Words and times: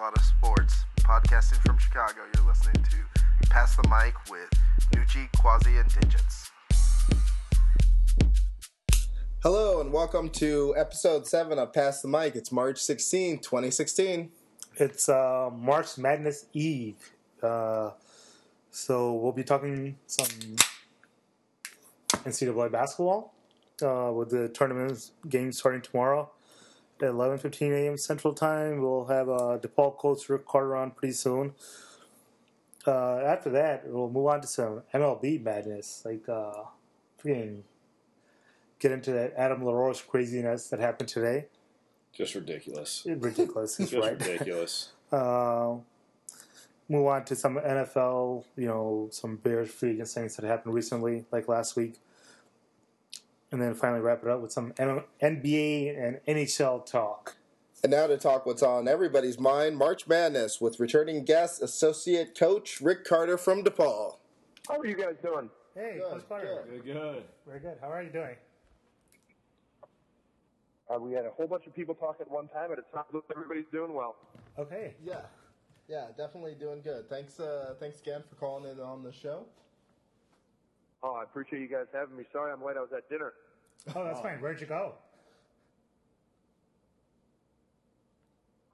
lot 0.00 0.16
of 0.16 0.24
sports. 0.24 0.86
Podcasting 1.00 1.60
from 1.66 1.76
Chicago, 1.76 2.22
you're 2.34 2.46
listening 2.46 2.82
to 2.84 3.48
Pass 3.50 3.76
the 3.76 3.86
Mic 3.88 4.14
with 4.30 4.48
Nucci, 4.94 5.28
Quasi, 5.38 5.76
and 5.76 5.90
Digits. 5.92 6.50
Hello, 9.42 9.82
and 9.82 9.92
welcome 9.92 10.30
to 10.30 10.74
episode 10.78 11.26
7 11.26 11.58
of 11.58 11.74
Pass 11.74 12.00
the 12.00 12.08
Mic. 12.08 12.34
It's 12.34 12.50
March 12.50 12.78
16, 12.78 13.40
2016. 13.40 14.30
It's 14.76 15.10
uh, 15.10 15.50
March 15.54 15.98
Madness 15.98 16.46
Eve. 16.54 17.10
Uh, 17.42 17.90
so 18.70 19.12
we'll 19.12 19.32
be 19.32 19.44
talking 19.44 19.98
some 20.06 20.56
NCAA 22.24 22.72
basketball 22.72 23.34
uh, 23.82 24.10
with 24.14 24.30
the 24.30 24.48
tournament 24.48 25.10
games 25.28 25.58
starting 25.58 25.82
tomorrow 25.82 26.30
at 27.02 27.10
11:15 27.10 27.72
a.m. 27.72 27.96
Central 27.96 28.34
Time. 28.34 28.80
We'll 28.80 29.06
have 29.06 29.28
uh, 29.28 29.58
DePaul 29.58 29.96
coach 29.96 30.28
Rick 30.28 30.46
Carter 30.46 30.76
on 30.76 30.90
pretty 30.92 31.14
soon. 31.14 31.54
Uh, 32.86 33.18
after 33.18 33.50
that, 33.50 33.86
we'll 33.86 34.08
move 34.08 34.26
on 34.26 34.40
to 34.40 34.46
some 34.46 34.82
MLB 34.94 35.42
madness, 35.42 36.02
like 36.04 36.28
uh, 36.28 36.64
freaking 37.22 37.62
get 38.78 38.90
into 38.92 39.12
that 39.12 39.34
Adam 39.36 39.62
LaRoche 39.64 40.02
craziness 40.08 40.68
that 40.68 40.80
happened 40.80 41.08
today. 41.08 41.46
Just 42.12 42.34
ridiculous. 42.34 43.06
Ridiculous, 43.06 43.76
Just 43.78 43.92
right. 43.92 44.18
ridiculous. 44.18 44.90
Uh, 45.12 45.74
move 46.88 47.04
on 47.08 47.24
to 47.24 47.34
some 47.34 47.56
NFL, 47.56 48.44
you 48.56 48.66
know, 48.66 49.08
some 49.10 49.34
Bears 49.34 49.68
free 49.68 49.90
agent 49.90 50.06
things 50.06 50.36
that 50.36 50.46
happened 50.46 50.72
recently, 50.72 51.24
like 51.32 51.48
last 51.48 51.74
week. 51.74 51.94
And 53.52 53.60
then 53.60 53.74
finally 53.74 54.00
wrap 54.00 54.22
it 54.22 54.28
up 54.28 54.40
with 54.40 54.52
some 54.52 54.72
NBA 54.72 55.98
and 55.98 56.20
NHL 56.28 56.86
talk. 56.86 57.36
And 57.82 57.90
now 57.90 58.06
to 58.06 58.16
talk 58.16 58.46
what's 58.46 58.62
on 58.62 58.86
everybody's 58.86 59.38
mind 59.40 59.76
March 59.76 60.06
Madness 60.06 60.60
with 60.60 60.78
returning 60.78 61.24
guest, 61.24 61.62
associate 61.62 62.38
coach 62.38 62.80
Rick 62.80 63.04
Carter 63.04 63.38
from 63.38 63.64
DePaul. 63.64 64.16
How 64.68 64.78
are 64.78 64.86
you 64.86 64.94
guys 64.94 65.16
doing? 65.22 65.50
Hey, 65.74 65.98
Good, 65.98 66.10
Coach 66.12 66.28
Carter. 66.28 66.64
Good, 66.70 66.84
good. 66.84 67.24
Very 67.46 67.60
good. 67.60 67.78
How 67.80 67.90
are 67.90 68.02
you 68.02 68.10
doing? 68.10 68.36
Uh, 70.92 70.98
we 70.98 71.12
had 71.12 71.24
a 71.24 71.30
whole 71.30 71.46
bunch 71.46 71.66
of 71.66 71.74
people 71.74 71.94
talk 71.94 72.16
at 72.20 72.30
one 72.30 72.48
time, 72.48 72.70
and 72.70 72.78
it 72.78 72.84
sounds 72.92 73.06
like 73.12 73.22
everybody's 73.34 73.70
doing 73.72 73.94
well. 73.94 74.16
Okay. 74.58 74.94
Yeah, 75.04 75.20
yeah, 75.88 76.06
definitely 76.16 76.54
doing 76.58 76.82
good. 76.82 77.08
Thanks, 77.08 77.38
uh, 77.40 77.74
thanks 77.78 78.00
again 78.00 78.22
for 78.28 78.34
calling 78.36 78.70
in 78.70 78.80
on 78.80 79.02
the 79.02 79.12
show. 79.12 79.44
Oh, 81.02 81.14
I 81.14 81.22
appreciate 81.22 81.62
you 81.62 81.68
guys 81.68 81.86
having 81.94 82.16
me. 82.16 82.24
Sorry 82.32 82.52
I'm 82.52 82.62
late. 82.62 82.76
I 82.76 82.80
was 82.80 82.90
at 82.94 83.08
dinner. 83.08 83.32
Oh, 83.94 84.04
that's 84.04 84.20
fine. 84.20 84.40
Where'd 84.40 84.60
you 84.60 84.66
go? 84.66 84.94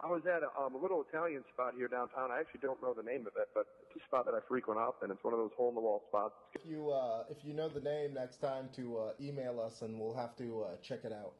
I 0.01 0.09
was 0.09 0.23
at 0.27 0.43
a, 0.43 0.51
um, 0.61 0.75
a 0.75 0.79
little 0.79 1.03
Italian 1.09 1.43
spot 1.53 1.73
here 1.77 1.89
downtown. 1.89 2.31
I 2.31 2.41
actually 2.41 2.61
don't 2.61 2.81
know 2.83 2.93
the 2.93 3.03
name 3.03 3.23
of 3.23 3.33
it, 3.39 3.49
but 3.55 3.67
it's 3.83 4.03
a 4.03 4.07
spot 4.07 4.27
that 4.27 4.34
I 4.34 4.41
frequent 4.47 4.79
often. 4.79 5.11
It's 5.11 5.25
one 5.25 5.33
of 5.33 5.39
those 5.41 5.53
hole 5.57 5.71
in 5.71 5.75
the 5.75 5.81
wall 5.81 6.03
spots. 6.09 6.34
If 6.55 6.67
you 6.67 6.91
uh, 6.91 7.25
if 7.31 7.39
you 7.45 7.55
know 7.55 7.69
the 7.69 7.81
name 7.81 8.15
next 8.15 8.39
time, 8.39 8.69
to 8.77 8.99
uh, 8.99 9.12
email 9.21 9.59
us 9.59 9.81
and 9.83 9.99
we'll 9.99 10.15
have 10.15 10.37
to 10.37 10.62
uh, 10.65 10.77
check 10.83 11.01
it 11.05 11.12
out. 11.12 11.33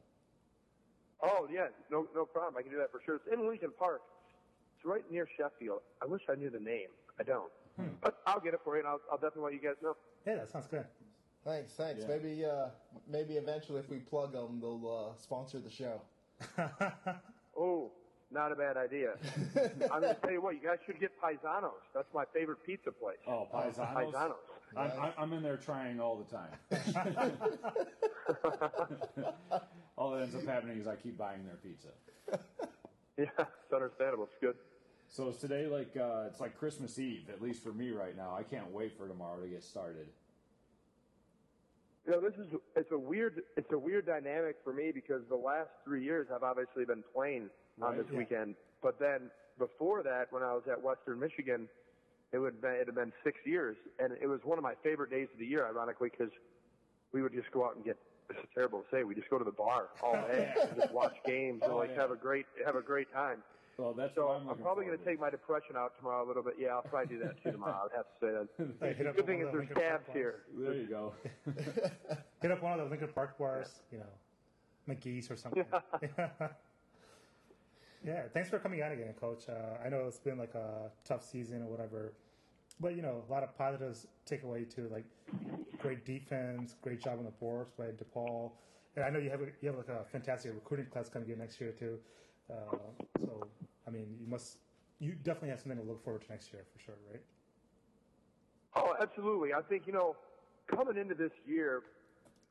Oh 1.23 1.47
yeah, 1.53 1.69
no 1.91 2.09
no 2.15 2.25
problem. 2.25 2.57
I 2.57 2.63
can 2.63 2.71
do 2.71 2.79
that 2.79 2.91
for 2.91 3.01
sure. 3.05 3.17
It's 3.17 3.27
in 3.33 3.47
Lincoln 3.47 3.73
Park. 3.79 4.01
It's 4.77 4.85
right 4.87 5.05
near 5.11 5.29
Sheffield. 5.37 5.81
I 6.03 6.07
wish 6.07 6.23
I 6.31 6.35
knew 6.35 6.51
the 6.51 6.61
name. 6.61 6.89
I 7.21 7.23
don't, 7.25 7.53
but 8.01 8.19
I'll 8.27 8.41
get 8.41 8.55
it 8.55 8.61
for 8.65 8.75
you, 8.77 8.81
and 8.81 8.89
I'll, 8.89 9.01
I'll 9.11 9.19
definitely 9.19 9.53
let 9.53 9.63
you 9.63 9.69
guys 9.69 9.77
know. 9.83 9.97
Yeah, 10.27 10.37
that 10.37 10.51
sounds 10.51 10.67
good. 10.67 10.85
Thanks, 11.47 11.73
thanks. 11.75 12.03
Yeah. 12.03 12.09
Maybe 12.17 12.45
uh, 12.45 12.67
maybe 13.09 13.35
eventually, 13.35 13.79
if 13.79 13.89
we 13.89 13.99
plug 13.99 14.33
them, 14.33 14.59
they'll 14.61 15.13
uh, 15.15 15.17
sponsor 15.23 15.61
the 15.61 15.71
show. 15.71 16.01
Oh, 17.59 17.91
not 18.31 18.53
a 18.53 18.55
bad 18.55 18.77
idea. 18.77 19.15
I'm 19.91 20.03
going 20.03 20.15
to 20.15 20.21
tell 20.21 20.31
you 20.31 20.43
what, 20.43 20.57
you 20.57 20.61
guys 20.63 20.77
should 20.85 21.01
get 21.01 21.11
Paisanos. 21.19 21.71
That's 21.95 22.13
my 22.15 22.25
favorite 22.35 22.59
pizza 22.67 22.93
place. 22.93 23.17
Oh, 23.27 23.49
paisanos. 23.51 24.13
Paisanos. 24.13 24.35
I'm, 24.77 24.91
I'm- 25.01 25.13
I'm 25.17 25.33
in 25.33 25.43
there 25.43 25.57
trying 25.57 25.99
all 25.99 26.17
the 26.17 26.37
time. 26.37 26.51
all 29.97 30.11
that 30.11 30.23
ends 30.25 30.35
up 30.35 30.45
happening 30.45 30.79
is 30.79 30.87
I 30.87 30.97
keep 30.97 31.17
buying 31.17 31.47
their 31.47 31.57
pizza. 31.57 31.89
Yeah, 33.17 33.25
it's 33.39 33.73
understandable. 33.73 34.25
It's 34.25 34.37
good. 34.39 34.57
So 35.09 35.29
is 35.31 35.39
today 35.39 35.67
like 35.67 35.97
uh, 35.97 36.25
it's 36.27 36.41
like 36.41 36.59
Christmas 36.59 36.99
Eve, 36.99 37.31
at 37.31 37.41
least 37.41 37.63
for 37.63 37.73
me 37.73 37.91
right 37.91 38.15
now. 38.15 38.35
I 38.39 38.43
can't 38.43 38.71
wait 38.71 38.99
for 38.99 39.09
tomorrow 39.09 39.41
to 39.41 39.49
get 39.49 39.65
started. 39.65 40.09
You 42.07 42.13
know, 42.13 42.21
this 42.21 42.35
is 42.39 42.47
it's 42.77 42.91
a 42.93 42.99
weird 42.99 43.43
it's 43.57 43.71
a 43.73 43.79
weird 43.79 44.07
dynamic 44.07 44.57
for 44.63 44.73
me 44.73 44.93
because 44.95 45.23
the 45.29 45.37
last 45.37 45.71
three 45.85 46.05
years 46.05 46.29
I've 46.35 46.43
obviously 46.45 46.85
been 46.85 47.03
playing 47.15 47.51
on 47.83 47.91
Right, 47.91 47.99
this 47.99 48.07
yeah. 48.13 48.19
weekend, 48.19 48.55
but 48.83 48.99
then 48.99 49.31
before 49.59 50.03
that, 50.05 50.27
when 50.31 50.43
I 50.43 50.53
was 50.55 50.63
at 50.71 50.81
Western 50.83 51.19
Michigan, 51.19 51.69
it 52.33 52.39
would 52.39 52.61
been, 52.63 52.73
it 52.73 52.87
had 52.87 52.95
been 52.95 53.13
six 53.25 53.39
years, 53.45 53.77
and 53.99 54.13
it 54.21 54.27
was 54.29 54.41
one 54.45 54.57
of 54.59 54.63
my 54.63 54.75
favorite 54.83 55.11
days 55.11 55.29
of 55.33 55.39
the 55.39 55.47
year, 55.47 55.67
ironically, 55.67 56.09
because 56.11 56.33
we 57.13 57.23
would 57.23 57.33
just 57.33 57.51
go 57.53 57.65
out 57.67 57.77
and 57.77 57.85
get. 57.85 57.97
Is 58.31 58.37
terrible 58.55 58.81
to 58.81 58.87
say. 58.91 59.05
We 59.05 59.15
just 59.15 59.31
go 59.31 59.39
to 59.39 59.45
the 59.45 59.53
bar 59.53 59.87
all 60.03 60.15
day 60.29 60.53
and 60.69 60.81
just 60.81 60.93
watch 60.93 61.15
games 61.25 61.61
and 61.63 61.73
Oh, 61.73 61.77
like 61.77 61.95
have 61.97 62.11
a 62.11 62.17
great 62.17 62.47
have 62.65 62.75
a 62.77 62.83
great 62.83 63.13
time. 63.13 63.39
Well, 63.79 63.93
that's 63.93 64.15
So 64.15 64.27
what 64.27 64.41
I'm, 64.41 64.49
I'm, 64.49 64.57
probably 64.57 64.87
going 64.87 64.99
to 64.99 65.05
take 65.05 65.21
my 65.21 65.29
depression 65.29 65.77
out 65.77 65.93
tomorrow 65.99 66.25
a 66.25 66.29
little 66.29 66.43
bit. 66.43 66.55
Yeah, 66.59 66.69
I'll 66.69 66.83
probably 66.83 67.15
do 67.15 67.23
that 67.25 67.43
too 67.43 67.53
tomorrow. 67.53 67.83
I'd 67.85 67.97
have 67.97 68.07
to 68.07 68.17
say 68.21 68.33
that. 68.33 68.81
Hey, 68.81 68.95
hit 68.95 68.99
Good 68.99 69.17
one 69.17 69.27
thing 69.27 69.41
is 69.41 69.49
there's 69.53 69.69
Lincoln 69.69 69.77
tabs 69.77 70.09
here. 70.15 70.43
There 70.57 70.75
you 70.75 70.87
go. 70.87 71.13
Hit 72.43 72.51
up 72.51 72.63
one 72.63 72.73
of 72.73 72.79
the 72.79 72.91
Lincoln 72.91 73.11
Park 73.15 73.39
bars, 73.39 73.83
you 73.93 73.99
know, 73.99 74.05
McGee's 74.89 75.31
or 75.31 75.37
something. 75.37 75.65
yeah, 76.01 76.29
yeah. 78.05 78.23
thanks 78.33 78.49
for 78.49 78.59
coming 78.59 78.83
on 78.83 78.93
again, 78.93 79.13
Coach. 79.21 79.45
Uh, 79.49 79.85
I 79.85 79.91
know 79.91 80.05
it's 80.07 80.19
been 80.19 80.39
like 80.39 80.55
a 80.55 80.91
tough 81.05 81.23
season 81.23 81.63
or 81.63 81.67
whatever, 81.67 82.15
but 82.81 82.97
you 82.97 83.03
know, 83.03 83.25
a 83.29 83.33
lot 83.33 83.43
of 83.43 83.57
positives 83.59 84.07
take 84.25 84.43
away 84.43 84.65
too, 84.65 84.89
like 84.91 85.05
great 85.79 86.07
defense, 86.07 86.77
great 86.81 87.03
job 87.03 87.19
on 87.19 87.25
the 87.25 87.31
boards 87.33 87.73
by 87.77 87.87
DePaul, 87.87 88.53
and 88.95 89.05
I 89.05 89.11
know 89.11 89.19
you 89.19 89.29
have 89.29 89.43
a, 89.43 89.47
you 89.61 89.69
have 89.69 89.77
like 89.77 89.89
a 89.89 90.05
fantastic 90.11 90.53
recruiting 90.55 90.87
class 90.87 91.11
coming 91.11 91.29
in 91.29 91.39
next 91.39 91.61
year 91.61 91.73
too. 91.73 91.99
Uh, 92.51 92.77
so, 93.21 93.49
I 93.87 93.91
mean, 93.91 94.17
you 94.21 94.27
must 94.27 94.59
you 94.99 95.13
definitely 95.13 95.51
have 95.51 95.61
something 95.61 95.79
to 95.79 95.87
look 95.87 96.03
forward 96.03 96.23
to 96.23 96.31
next 96.31 96.53
year 96.53 96.65
for 96.73 96.83
sure, 96.83 96.95
right? 97.11 97.23
Oh, 98.75 98.95
absolutely. 99.01 99.53
I 99.53 99.63
think, 99.63 99.87
you 99.87 99.93
know, 99.93 100.17
coming 100.67 100.97
into 100.97 101.15
this 101.15 101.33
year, 101.47 101.83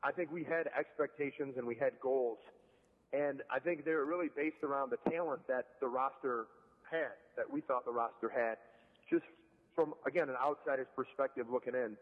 I 0.02 0.12
think 0.12 0.30
we 0.32 0.44
had 0.44 0.68
expectations 0.78 1.54
and 1.56 1.66
we 1.66 1.74
had 1.74 1.92
goals. 2.00 2.38
And 3.12 3.42
I 3.50 3.58
think 3.58 3.84
they 3.84 3.92
were 3.92 4.04
really 4.04 4.28
based 4.34 4.62
around 4.62 4.90
the 4.90 5.10
talent 5.10 5.46
that 5.48 5.66
the 5.80 5.86
roster 5.86 6.46
had, 6.90 7.14
that 7.36 7.50
we 7.50 7.60
thought 7.60 7.84
the 7.84 7.92
roster 7.92 8.28
had, 8.28 8.58
just 9.10 9.24
from, 9.74 9.94
again, 10.06 10.28
an 10.28 10.36
outsider's 10.42 10.88
perspective 10.94 11.46
looking 11.50 11.74
in. 11.74 11.96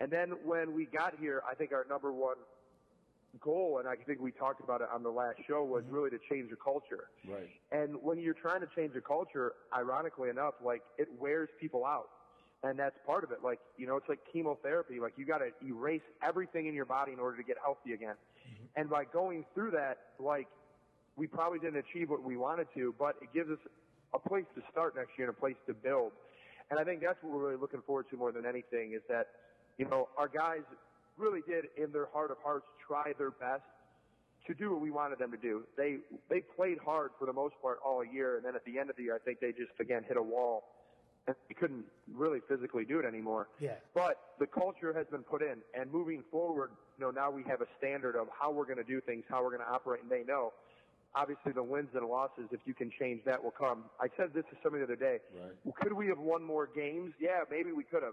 And 0.00 0.10
then 0.10 0.34
when 0.44 0.74
we 0.74 0.86
got 0.86 1.14
here, 1.20 1.42
I 1.48 1.54
think 1.54 1.72
our 1.72 1.86
number 1.88 2.12
one 2.12 2.36
goal, 3.40 3.78
and 3.78 3.88
I 3.88 3.94
think 3.96 4.20
we 4.20 4.32
talked 4.32 4.62
about 4.62 4.80
it 4.80 4.88
on 4.92 5.02
the 5.02 5.10
last 5.10 5.38
show, 5.46 5.64
was 5.64 5.84
mm-hmm. 5.84 5.94
really 5.94 6.10
to 6.10 6.18
change 6.30 6.50
the 6.50 6.56
culture. 6.56 7.08
right. 7.28 7.48
And 7.70 7.96
when 8.02 8.18
you're 8.18 8.34
trying 8.34 8.60
to 8.60 8.68
change 8.74 8.94
a 8.96 9.00
culture, 9.00 9.52
ironically 9.76 10.30
enough, 10.30 10.54
like 10.64 10.82
it 10.96 11.08
wears 11.18 11.48
people 11.60 11.84
out. 11.84 12.08
And 12.64 12.76
that's 12.76 12.96
part 13.06 13.22
of 13.22 13.30
it. 13.30 13.38
Like, 13.44 13.60
you 13.76 13.86
know, 13.86 13.96
it's 13.96 14.08
like 14.08 14.18
chemotherapy. 14.32 14.98
Like 14.98 15.12
you 15.16 15.24
got 15.24 15.38
to 15.38 15.50
erase 15.64 16.02
everything 16.22 16.66
in 16.66 16.74
your 16.74 16.86
body 16.86 17.12
in 17.12 17.20
order 17.20 17.36
to 17.36 17.44
get 17.44 17.56
healthy 17.62 17.92
again. 17.92 18.14
Mm-hmm. 18.16 18.80
And 18.80 18.90
by 18.90 19.04
going 19.04 19.44
through 19.54 19.70
that, 19.72 19.98
like 20.18 20.48
we 21.16 21.26
probably 21.26 21.60
didn't 21.60 21.84
achieve 21.88 22.10
what 22.10 22.22
we 22.22 22.36
wanted 22.36 22.66
to, 22.74 22.94
but 22.98 23.14
it 23.22 23.28
gives 23.32 23.50
us 23.50 23.58
a 24.14 24.18
place 24.18 24.46
to 24.56 24.62
start 24.72 24.96
next 24.96 25.10
year 25.18 25.28
and 25.28 25.36
a 25.36 25.40
place 25.40 25.56
to 25.66 25.74
build. 25.74 26.12
And 26.70 26.80
I 26.80 26.84
think 26.84 27.00
that's 27.00 27.22
what 27.22 27.32
we're 27.32 27.46
really 27.46 27.60
looking 27.60 27.82
forward 27.86 28.06
to 28.10 28.16
more 28.16 28.32
than 28.32 28.44
anything 28.44 28.92
is 28.92 29.02
that, 29.08 29.28
you 29.78 29.84
know, 29.86 30.08
our 30.18 30.28
guys 30.28 30.62
really 31.18 31.40
did 31.46 31.66
in 31.76 31.92
their 31.92 32.06
heart 32.12 32.30
of 32.30 32.38
hearts 32.42 32.66
try 32.86 33.12
their 33.18 33.30
best 33.30 33.62
to 34.46 34.54
do 34.54 34.70
what 34.70 34.80
we 34.80 34.90
wanted 34.90 35.18
them 35.18 35.30
to 35.30 35.36
do. 35.36 35.64
They 35.76 35.98
they 36.30 36.40
played 36.40 36.78
hard 36.78 37.10
for 37.18 37.26
the 37.26 37.32
most 37.32 37.54
part 37.60 37.78
all 37.84 38.04
year, 38.04 38.36
and 38.36 38.44
then 38.44 38.54
at 38.54 38.64
the 38.64 38.78
end 38.78 38.90
of 38.90 38.96
the 38.96 39.02
year, 39.02 39.14
I 39.14 39.18
think 39.18 39.40
they 39.40 39.52
just 39.52 39.78
again 39.80 40.04
hit 40.06 40.16
a 40.16 40.22
wall, 40.22 40.64
and 41.26 41.36
they 41.48 41.54
couldn't 41.54 41.84
really 42.14 42.40
physically 42.48 42.84
do 42.84 42.98
it 42.98 43.04
anymore. 43.04 43.48
Yeah. 43.60 43.74
But 43.94 44.16
the 44.38 44.46
culture 44.46 44.94
has 44.94 45.06
been 45.10 45.22
put 45.22 45.42
in, 45.42 45.58
and 45.78 45.92
moving 45.92 46.22
forward, 46.30 46.70
you 46.98 47.04
know, 47.04 47.10
now 47.10 47.30
we 47.30 47.42
have 47.44 47.60
a 47.60 47.66
standard 47.76 48.16
of 48.16 48.28
how 48.38 48.50
we're 48.50 48.64
going 48.64 48.78
to 48.78 48.84
do 48.84 49.00
things, 49.00 49.24
how 49.28 49.42
we're 49.42 49.50
going 49.50 49.66
to 49.66 49.70
operate, 49.70 50.02
and 50.02 50.10
they 50.10 50.24
know. 50.24 50.52
Obviously, 51.14 51.52
the 51.52 51.62
wins 51.62 51.88
and 51.94 52.06
losses, 52.06 52.44
if 52.52 52.60
you 52.66 52.74
can 52.74 52.90
change 53.00 53.22
that, 53.24 53.42
will 53.42 53.50
come. 53.50 53.84
I 53.98 54.08
said 54.16 54.34
this 54.34 54.44
to 54.50 54.56
somebody 54.62 54.84
the 54.84 54.92
other 54.92 54.96
day. 54.96 55.18
Right. 55.34 55.52
Well, 55.64 55.74
could 55.80 55.92
we 55.92 56.06
have 56.08 56.18
won 56.18 56.44
more 56.44 56.68
games? 56.74 57.12
Yeah, 57.18 57.40
maybe 57.50 57.72
we 57.72 57.82
could 57.82 58.02
have. 58.02 58.12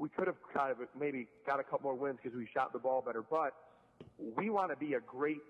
We 0.00 0.08
could 0.08 0.26
have 0.26 0.36
kind 0.52 0.72
of 0.72 0.78
maybe 0.98 1.28
got 1.46 1.60
a 1.60 1.62
couple 1.62 1.90
more 1.90 1.94
wins 1.94 2.18
because 2.22 2.36
we 2.36 2.48
shot 2.52 2.72
the 2.72 2.78
ball 2.78 3.02
better. 3.04 3.22
But 3.22 3.52
we 4.18 4.48
want 4.48 4.70
to 4.70 4.76
be 4.76 4.94
a 4.94 5.00
great 5.00 5.42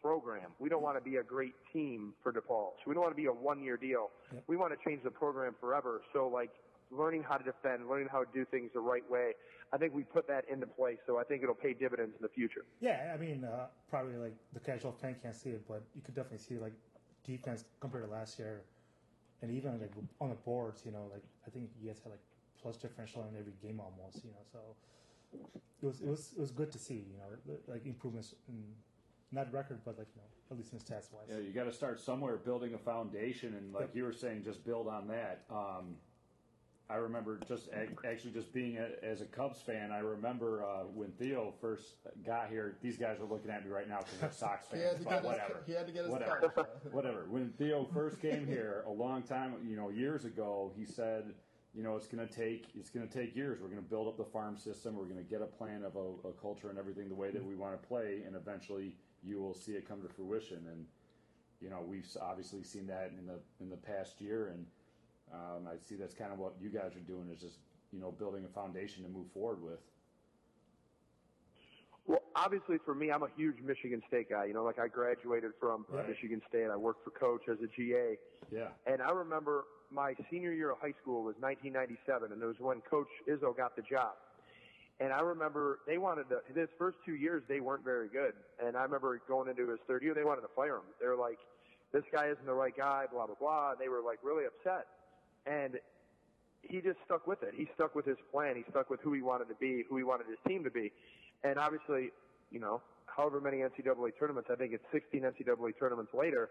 program. 0.00 0.50
We 0.60 0.68
don't 0.68 0.82
want 0.82 0.96
to 0.96 1.02
be 1.02 1.16
a 1.16 1.22
great 1.22 1.54
team 1.72 2.14
for 2.22 2.32
DePaul. 2.32 2.70
So 2.78 2.84
we 2.86 2.94
don't 2.94 3.02
want 3.02 3.16
to 3.16 3.20
be 3.20 3.26
a 3.26 3.32
one-year 3.32 3.76
deal. 3.76 4.10
Yep. 4.32 4.44
We 4.46 4.56
want 4.56 4.72
to 4.72 4.88
change 4.88 5.02
the 5.02 5.10
program 5.10 5.56
forever. 5.60 6.00
So 6.12 6.28
like 6.28 6.50
learning 6.92 7.24
how 7.28 7.36
to 7.36 7.44
defend, 7.44 7.88
learning 7.90 8.08
how 8.10 8.22
to 8.22 8.30
do 8.32 8.44
things 8.44 8.70
the 8.72 8.80
right 8.80 9.08
way. 9.10 9.32
I 9.72 9.78
think 9.78 9.94
we 9.94 10.04
put 10.04 10.28
that 10.28 10.44
into 10.52 10.66
place. 10.66 10.98
So 11.06 11.18
I 11.18 11.24
think 11.24 11.42
it'll 11.42 11.54
pay 11.54 11.72
dividends 11.72 12.14
in 12.16 12.22
the 12.22 12.28
future. 12.28 12.64
Yeah, 12.80 13.12
I 13.12 13.16
mean, 13.16 13.44
uh, 13.44 13.66
probably 13.90 14.16
like 14.16 14.34
the 14.52 14.60
casual 14.60 14.92
fan 14.92 15.16
can't 15.20 15.34
see 15.34 15.50
it, 15.50 15.66
but 15.66 15.82
you 15.96 16.02
could 16.02 16.14
definitely 16.14 16.38
see 16.38 16.58
like 16.58 16.74
defense 17.24 17.64
compared 17.80 18.04
to 18.04 18.10
last 18.10 18.38
year 18.38 18.62
and 19.40 19.50
even 19.50 19.80
like 19.80 19.90
on 20.20 20.28
the 20.28 20.36
boards, 20.36 20.82
you 20.84 20.92
know, 20.92 21.08
like 21.12 21.24
I 21.46 21.50
think 21.50 21.70
you 21.80 21.88
guys 21.88 22.00
had 22.02 22.10
like 22.10 22.20
plus 22.62 22.76
differential 22.76 23.26
in 23.30 23.38
every 23.38 23.54
game 23.62 23.80
almost, 23.80 24.24
you 24.24 24.30
know. 24.30 24.44
So 24.52 24.58
it 25.82 25.86
was 25.86 26.00
it 26.00 26.08
was 26.08 26.32
it 26.36 26.40
was 26.40 26.50
good 26.50 26.70
to 26.72 26.78
see, 26.78 27.04
you 27.10 27.18
know, 27.18 27.56
like 27.66 27.84
improvements 27.86 28.34
in 28.48 28.62
not 29.32 29.52
record, 29.52 29.80
but 29.84 29.98
like 29.98 30.08
you 30.14 30.20
know, 30.20 30.28
at 30.50 30.56
least 30.56 30.72
in 30.72 30.78
stats 30.78 31.12
wise. 31.12 31.26
Yeah, 31.28 31.38
you 31.38 31.52
got 31.52 31.64
to 31.64 31.72
start 31.72 31.98
somewhere, 32.00 32.36
building 32.36 32.74
a 32.74 32.78
foundation, 32.78 33.54
and 33.54 33.72
like 33.72 33.90
you 33.94 34.04
were 34.04 34.12
saying, 34.12 34.44
just 34.44 34.64
build 34.64 34.86
on 34.86 35.08
that. 35.08 35.44
Um, 35.50 35.96
I 36.90 36.96
remember 36.96 37.40
just 37.48 37.70
actually 38.06 38.32
just 38.32 38.52
being 38.52 38.76
a, 38.76 38.88
as 39.02 39.22
a 39.22 39.24
Cubs 39.24 39.62
fan. 39.62 39.90
I 39.92 40.00
remember 40.00 40.62
uh, 40.62 40.82
when 40.94 41.10
Theo 41.12 41.54
first 41.58 41.94
got 42.26 42.50
here. 42.50 42.76
These 42.82 42.98
guys 42.98 43.18
are 43.18 43.24
looking 43.24 43.50
at 43.50 43.64
me 43.64 43.70
right 43.70 43.88
now 43.88 44.00
because 44.00 44.18
they're 44.18 44.30
Sox 44.30 44.66
fans. 44.70 44.82
He 44.82 44.88
had 44.88 44.98
to 44.98 45.04
but 45.04 45.10
get 45.10 45.22
his, 45.22 45.26
whatever. 45.26 45.62
he 45.66 45.72
had 45.72 45.86
to 45.86 45.92
get 45.92 46.02
his 46.02 46.12
whatever. 46.12 46.68
whatever. 46.92 47.26
When 47.30 47.50
Theo 47.56 47.88
first 47.94 48.20
came 48.20 48.46
here 48.46 48.84
a 48.86 48.90
long 48.90 49.22
time, 49.22 49.54
you 49.66 49.76
know, 49.76 49.88
years 49.88 50.26
ago, 50.26 50.70
he 50.76 50.84
said, 50.84 51.32
you 51.74 51.82
know, 51.82 51.96
it's 51.96 52.06
going 52.06 52.26
to 52.26 52.32
take 52.32 52.68
it's 52.74 52.90
going 52.90 53.06
to 53.06 53.12
take 53.12 53.34
years. 53.34 53.60
We're 53.60 53.68
going 53.68 53.82
to 53.82 53.88
build 53.88 54.08
up 54.08 54.18
the 54.18 54.24
farm 54.24 54.56
system. 54.56 54.96
We're 54.96 55.04
going 55.04 55.24
to 55.24 55.30
get 55.30 55.40
a 55.40 55.46
plan 55.46 55.84
of 55.84 55.96
a, 55.96 56.28
a 56.28 56.32
culture 56.32 56.68
and 56.68 56.78
everything 56.78 57.08
the 57.08 57.14
way 57.14 57.30
that 57.30 57.44
we 57.44 57.54
want 57.54 57.80
to 57.80 57.88
play, 57.88 58.22
and 58.26 58.36
eventually 58.36 58.94
you 59.22 59.40
will 59.40 59.54
see 59.54 59.72
it 59.72 59.88
come 59.88 60.02
to 60.02 60.08
fruition. 60.08 60.66
And 60.70 60.84
you 61.60 61.70
know, 61.70 61.82
we've 61.86 62.06
obviously 62.20 62.62
seen 62.62 62.86
that 62.88 63.12
in 63.18 63.26
the 63.26 63.38
in 63.60 63.70
the 63.70 63.76
past 63.76 64.20
year, 64.20 64.48
and 64.48 64.66
um, 65.32 65.66
I 65.66 65.78
see 65.78 65.94
that's 65.94 66.14
kind 66.14 66.32
of 66.32 66.38
what 66.38 66.54
you 66.60 66.68
guys 66.68 66.94
are 66.94 67.06
doing 67.06 67.30
is 67.32 67.40
just 67.40 67.58
you 67.90 68.00
know 68.00 68.10
building 68.12 68.44
a 68.44 68.48
foundation 68.48 69.02
to 69.04 69.08
move 69.08 69.26
forward 69.32 69.62
with. 69.62 69.80
Well, 72.06 72.22
obviously 72.34 72.78
for 72.84 72.94
me, 72.94 73.10
I'm 73.10 73.22
a 73.22 73.28
huge 73.36 73.56
Michigan 73.64 74.02
State 74.08 74.28
guy. 74.28 74.46
You 74.46 74.54
know, 74.54 74.64
like 74.64 74.78
I 74.78 74.88
graduated 74.88 75.52
from 75.60 75.86
Right. 75.88 76.08
Michigan 76.08 76.42
State. 76.48 76.64
And 76.64 76.72
I 76.72 76.76
worked 76.76 77.04
for 77.04 77.10
coach 77.10 77.42
as 77.48 77.58
a 77.62 77.68
GA. 77.68 78.18
Yeah. 78.50 78.68
And 78.86 79.00
I 79.00 79.10
remember 79.12 79.64
my 79.92 80.14
senior 80.30 80.52
year 80.52 80.70
of 80.70 80.78
high 80.80 80.94
school 81.02 81.22
was 81.22 81.36
1997, 81.40 82.32
and 82.32 82.42
it 82.42 82.46
was 82.46 82.56
when 82.58 82.80
Coach 82.82 83.08
Izzo 83.28 83.56
got 83.56 83.76
the 83.76 83.82
job. 83.82 84.12
And 85.00 85.12
I 85.12 85.20
remember 85.20 85.80
they 85.86 85.98
wanted 85.98 86.28
to, 86.30 86.40
his 86.54 86.68
first 86.78 86.98
two 87.04 87.14
years, 87.14 87.42
they 87.48 87.60
weren't 87.60 87.84
very 87.84 88.08
good. 88.08 88.34
And 88.64 88.76
I 88.76 88.82
remember 88.82 89.20
going 89.26 89.48
into 89.48 89.68
his 89.68 89.80
third 89.86 90.02
year, 90.02 90.14
they 90.14 90.24
wanted 90.24 90.42
to 90.42 90.52
fire 90.54 90.76
him. 90.76 90.86
They 91.00 91.08
were 91.08 91.16
like, 91.16 91.38
this 91.92 92.04
guy 92.12 92.26
isn't 92.26 92.46
the 92.46 92.54
right 92.54 92.76
guy, 92.76 93.06
blah, 93.12 93.26
blah, 93.26 93.34
blah. 93.34 93.72
And 93.72 93.80
they 93.80 93.88
were 93.88 94.00
like 94.00 94.18
really 94.22 94.44
upset. 94.46 94.86
And 95.46 95.78
he 96.62 96.80
just 96.80 96.98
stuck 97.04 97.26
with 97.26 97.42
it. 97.42 97.52
He 97.56 97.68
stuck 97.74 97.94
with 97.94 98.06
his 98.06 98.18
plan. 98.30 98.54
He 98.56 98.64
stuck 98.70 98.90
with 98.90 99.00
who 99.00 99.12
he 99.12 99.22
wanted 99.22 99.48
to 99.48 99.54
be, 99.54 99.84
who 99.88 99.96
he 99.96 100.04
wanted 100.04 100.26
his 100.28 100.38
team 100.46 100.62
to 100.64 100.70
be. 100.70 100.92
And 101.42 101.58
obviously, 101.58 102.10
you 102.50 102.60
know, 102.60 102.80
however 103.06 103.40
many 103.40 103.58
NCAA 103.58 104.12
tournaments, 104.18 104.50
I 104.52 104.56
think 104.56 104.72
it's 104.72 104.84
16 104.92 105.22
NCAA 105.22 105.78
tournaments 105.78 106.12
later, 106.14 106.50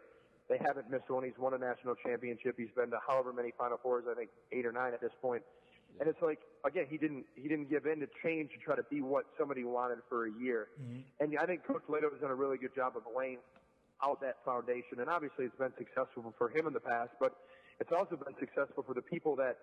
they 0.51 0.59
haven't 0.65 0.91
missed 0.91 1.09
one. 1.09 1.23
He's 1.23 1.39
won 1.39 1.53
a 1.53 1.57
national 1.57 1.95
championship. 1.95 2.55
He's 2.57 2.75
been 2.75 2.91
to 2.91 2.99
however 3.07 3.31
many 3.31 3.53
Final 3.57 3.79
Fours, 3.81 4.03
I 4.11 4.15
think 4.15 4.29
eight 4.51 4.65
or 4.65 4.73
nine 4.73 4.93
at 4.93 4.99
this 4.99 5.15
point. 5.21 5.41
And 5.99 6.09
it's 6.09 6.21
like 6.21 6.39
again, 6.65 6.85
he 6.89 6.97
didn't 6.97 7.25
he 7.35 7.47
didn't 7.47 7.69
give 7.69 7.85
in 7.85 7.99
to 8.01 8.07
change 8.21 8.51
to 8.51 8.59
try 8.59 8.75
to 8.75 8.83
be 8.83 9.01
what 9.01 9.25
somebody 9.39 9.63
wanted 9.63 9.99
for 10.09 10.27
a 10.27 10.31
year. 10.39 10.67
Mm-hmm. 10.81 11.23
And 11.23 11.39
I 11.39 11.45
think 11.45 11.65
Coach 11.65 11.83
Leitao 11.89 12.11
has 12.11 12.21
done 12.21 12.31
a 12.31 12.35
really 12.35 12.57
good 12.57 12.75
job 12.75 12.93
of 12.97 13.03
laying 13.15 13.39
out 14.03 14.19
that 14.21 14.37
foundation. 14.43 14.99
And 14.99 15.09
obviously, 15.09 15.45
it's 15.45 15.55
been 15.55 15.73
successful 15.77 16.33
for 16.37 16.49
him 16.49 16.67
in 16.67 16.73
the 16.73 16.79
past, 16.79 17.11
but 17.19 17.35
it's 17.79 17.91
also 17.91 18.15
been 18.15 18.35
successful 18.39 18.83
for 18.83 18.93
the 18.93 19.01
people 19.01 19.35
that 19.37 19.57